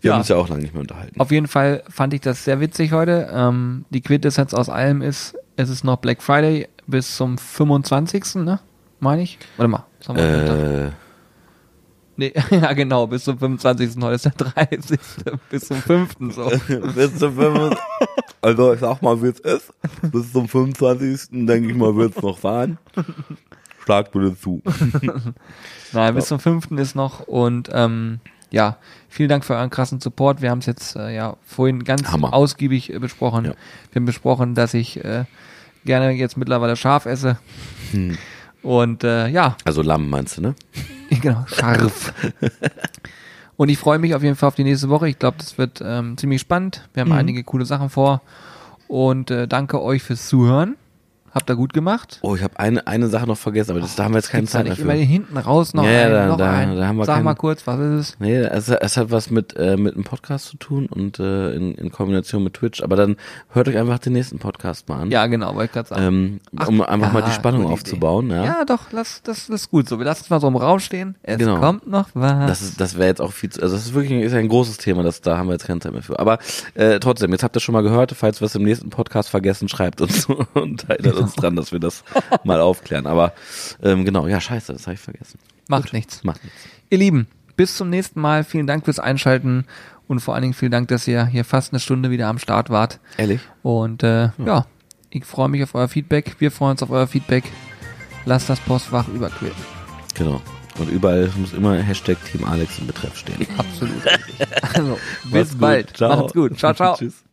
Wir 0.01 0.09
Ja. 0.09 0.15
haben 0.15 0.21
uns 0.21 0.29
ja 0.29 0.37
auch 0.37 0.49
lange 0.49 0.63
nicht 0.63 0.75
mehr 0.75 0.83
unterhalten. 0.83 1.21
Auf 1.21 1.31
jeden 1.31 1.49
Fall 1.49 1.83
fand 1.89 2.15
ich 2.15 2.21
das 2.21 2.45
sehr 2.45 2.61
witzig 2.61 2.93
heute. 2.93 3.29
Ähm, 3.33 3.85
die 3.91 4.01
Quintessenz 4.01 4.55
aus 4.55 4.69
allem 4.69 5.03
ist, 5.03 5.35
es 5.59 5.69
ist 5.69 5.85
noch 5.85 5.97
Black 5.97 6.23
Friday 6.23 6.69
bis 6.87 7.17
zum 7.17 7.37
25. 7.37 8.37
ne? 8.37 8.61
Meine 9.01 9.23
ich? 9.23 9.39
Warte 9.57 9.69
mal. 9.69 9.85
Äh, 10.17 10.91
Nee, 12.21 12.33
ja 12.51 12.73
genau, 12.73 13.07
bis 13.07 13.23
zum 13.23 13.39
25. 13.39 14.03
Heute 14.03 14.15
ist 14.17 14.25
der 14.25 14.33
30. 14.33 14.99
bis 15.51 15.69
zum 15.69 15.77
5. 15.77 16.17
so. 16.31 16.51
bis 16.95 17.17
zum 17.17 17.33
25. 17.33 17.79
Also 18.43 18.73
ich 18.73 18.81
sag 18.81 19.03
mal, 19.03 19.23
wie 19.23 19.29
es 19.29 19.39
ist. 19.39 19.73
Bis 20.03 20.33
zum 20.33 20.49
25. 20.49 21.47
denke 21.47 21.71
ich 21.71 21.77
mal, 21.77 21.95
wird 21.95 22.17
es 22.17 22.23
noch 22.23 22.37
fahren. 22.37 22.79
Schlag 23.85 24.11
bitte 24.11 24.37
zu. 24.37 24.61
Nein, 25.93 26.15
bis 26.17 26.27
zum 26.27 26.41
5. 26.41 26.73
ist 26.73 26.97
noch 26.97 27.21
und 27.21 27.69
ähm, 27.73 28.19
ja, 28.51 28.77
vielen 29.09 29.29
Dank 29.29 29.45
für 29.45 29.55
euren 29.55 29.71
krassen 29.71 30.01
Support. 30.01 30.41
Wir 30.43 30.51
haben 30.51 30.59
es 30.61 30.67
jetzt 30.67 30.97
äh, 30.97 31.15
ja 31.15 31.37
vorhin 31.47 31.85
ganz 31.85 32.11
Hammer. 32.11 32.33
ausgiebig 32.33 32.93
äh, 32.93 32.99
besprochen. 32.99 33.45
Ja. 33.45 33.53
Wir 33.93 34.01
haben 34.01 34.07
besprochen, 34.07 34.55
dass 34.55 34.75
ich 34.75 35.03
äh, 35.05 35.25
gerne 35.85 36.11
jetzt 36.13 36.37
mittlerweile 36.37 36.77
scharf 36.77 37.07
esse. 37.07 37.39
Hm. 37.93 38.17
Und 38.63 39.05
äh, 39.05 39.29
ja, 39.29 39.57
Also 39.65 39.83
Lamm 39.83 40.09
meinst 40.11 40.37
du, 40.39 40.43
ne? 40.43 40.55
genau, 41.11 41.45
scharf. 41.47 42.13
Und 43.57 43.69
ich 43.71 43.79
freue 43.79 43.99
mich 43.99 44.15
auf 44.15 44.23
jeden 44.23 44.37
Fall 44.37 44.49
auf 44.49 44.55
die 44.55 44.65
nächste 44.65 44.89
Woche. 44.89 45.09
Ich 45.09 45.19
glaube, 45.19 45.37
das 45.39 45.59
wird 45.59 45.81
ähm, 45.85 46.17
ziemlich 46.17 46.41
spannend. 46.41 46.89
Wir 46.95 47.05
Mhm. 47.05 47.11
haben 47.13 47.19
einige 47.19 47.45
coole 47.45 47.65
Sachen 47.65 47.91
vor. 47.91 48.23
Und 48.89 49.31
äh, 49.31 49.47
danke 49.49 49.83
euch 49.83 50.03
fürs 50.03 50.29
Zuhören. 50.29 50.77
Habt 51.39 51.51
ihr 51.51 51.57
gut 51.57 51.73
gemacht. 51.73 52.19
Oh, 52.23 52.35
ich 52.35 52.43
habe 52.43 52.59
eine, 52.59 52.87
eine 52.87 53.09
Sache 53.09 53.27
noch 53.27 53.39
vergessen, 53.39 53.71
aber 53.73 53.81
das, 53.81 53.95
da 53.97 54.05
haben 54.05 54.13
wir 54.15 54.19
jetzt 54.19 54.31
keine 54.31 54.47
Zeit 54.47 54.65
mehr 54.65 54.73
nicht 54.73 54.83
für. 54.83 54.91
immer 54.91 54.93
hinten 54.95 55.37
raus 55.37 55.73
noch 55.75 55.85
Ja, 55.85 55.91
einen, 56.05 56.13
da- 56.13 56.27
noch 56.27 56.37
da- 56.37 56.51
einen. 56.53 56.77
da 56.77 56.87
haben 56.87 56.97
wir 56.99 57.05
Sag 57.05 57.15
keinen- 57.17 57.25
mal 57.25 57.35
kurz, 57.35 57.67
was 57.67 57.79
ist 57.79 58.01
es? 58.11 58.17
Nee, 58.21 58.37
es, 58.39 58.69
es 58.69 58.97
hat 58.97 59.11
was 59.11 59.31
mit, 59.31 59.57
äh, 59.57 59.77
mit 59.77 59.95
einem 59.95 60.05
Podcast 60.05 60.47
zu 60.47 60.57
tun 60.57 60.87
und 60.87 61.19
äh, 61.21 61.53
in, 61.55 61.75
in 61.75 61.93
Kombination 61.93 62.43
mit 62.45 62.55
Twitch. 62.55 62.83
Aber 62.83 62.97
dann 62.97 63.17
hört 63.51 63.69
euch 63.69 63.77
einfach 63.79 63.99
den 63.99 64.13
nächsten 64.15 64.39
Podcast 64.39 64.89
mal 64.89 65.01
an. 65.03 65.11
Ja, 65.11 65.27
genau, 65.27 65.55
wollte 65.55 65.65
ich 65.67 65.73
gerade 65.73 65.89
sagen. 65.89 66.03
Ähm, 66.05 66.41
Ach, 66.57 66.69
um 66.69 66.83
einfach 66.83 67.13
mal 67.13 67.21
ja, 67.21 67.27
die 67.27 67.33
Spannung 67.33 67.67
aufzubauen. 67.67 68.31
Ja. 68.31 68.45
Ja, 68.45 68.65
doch, 68.67 68.91
lass, 68.93 69.23
das, 69.23 69.49
ist 69.49 69.71
gut 69.71 69.89
so. 69.89 69.99
Wir 69.99 70.07
lassen 70.07 70.23
es 70.25 70.31
mal 70.31 70.41
so 70.41 70.49
im 70.49 70.57
Raum 70.57 70.81
stehen. 70.81 71.15
Es 71.23 71.39
Genau. 71.39 71.59
kommt 71.61 71.87
noch 71.87 72.09
was. 72.15 72.47
Das 72.49 72.63
ist, 72.63 72.81
das 72.81 72.97
wäre 72.97 73.07
jetzt 73.09 73.21
auch 73.21 73.33
viel 73.33 73.51
zu, 73.51 73.63
also 73.63 73.77
das 73.77 73.87
ist 73.87 73.95
wirklich 73.95 74.23
ist 74.23 74.33
ein 74.35 74.49
großes 74.49 74.79
Thema, 74.79 75.03
das, 75.03 75.21
da 75.21 75.39
haben 75.39 75.47
wir 75.49 75.53
jetzt 75.53 75.67
keine 75.67 75.81
Zeit 75.81 75.93
mehr 75.93 76.03
für. 76.03 76.19
Aber 76.19 76.39
äh, 76.75 76.99
trotzdem, 76.99 77.31
jetzt 77.33 77.43
habt 77.45 77.57
ihr 77.57 77.61
schon 77.61 77.73
mal 77.75 77.83
gehört, 77.83 78.13
falls 78.13 78.41
wir 78.41 78.47
es 78.47 78.55
im 78.55 78.63
nächsten 78.65 78.91
Podcast 78.91 79.29
vergessen, 79.29 79.69
schreibt 79.69 80.01
uns 80.01 80.27
und 80.55 80.87
teilt 80.87 81.07
uns 81.07 81.28
dran, 81.35 81.57
dass 81.57 81.73
wir 81.73 81.81
das 81.81 82.05
mal 82.45 82.61
aufklären. 82.61 83.07
Aber 83.07 83.33
ähm, 83.83 84.05
genau, 84.05 84.27
ja, 84.27 84.41
scheiße, 84.41 84.73
das 84.73 84.87
habe 84.87 84.95
ich 84.95 85.01
vergessen. 85.01 85.39
Macht 85.69 85.93
nichts. 85.93 86.25
Macht 86.25 86.43
nichts. 86.45 86.61
Ihr 86.91 86.99
Lieben, 86.99 87.27
bis 87.57 87.77
zum 87.77 87.91
nächsten 87.91 88.21
Mal. 88.21 88.45
Vielen 88.45 88.67
Dank 88.67 88.85
fürs 88.85 88.99
Einschalten 88.99 89.67
und 90.07 90.21
vor 90.21 90.35
allen 90.35 90.43
Dingen 90.43 90.55
vielen 90.55 90.73
Dank, 90.73 90.89
dass 90.89 91.07
ihr 91.07 91.27
hier 91.27 91.45
fast 91.45 91.73
eine 91.73 91.81
Stunde 91.81 92.11
wieder 92.11 92.29
am 92.29 92.39
Start 92.39 92.71
wart. 92.71 92.99
Ehrlich? 93.19 93.41
Und 93.63 94.03
äh, 94.03 94.31
ja, 94.45 94.67
ich 95.11 95.25
freue 95.25 95.49
mich 95.49 95.63
auf 95.63 95.75
euer 95.75 95.89
Feedback. 95.89 96.37
Wir 96.39 96.51
freuen 96.51 96.73
uns 96.73 96.83
auf 96.83 96.91
euer 96.91 97.07
Feedback. 97.07 97.45
Lasst 98.25 98.49
das 98.49 98.61
Postfach 98.61 99.09
überquillen. 99.09 99.55
Genau. 100.15 100.41
Und 100.79 100.91
überall 100.91 101.31
muss 101.37 101.53
immer 101.53 101.77
Hashtag 101.77 102.19
Team 102.31 102.45
Alex 102.45 102.79
im 102.79 102.87
Betreff 102.87 103.17
stehen. 103.17 103.47
Absolut. 103.57 104.03
also, 104.75 104.99
bis 105.25 105.51
gut. 105.51 105.61
bald. 105.61 105.97
Ciao. 105.97 106.17
Macht's 106.17 106.33
gut. 106.33 106.59
Ciao, 106.59 106.75
ciao. 106.75 106.95
Tschüss. 106.99 107.25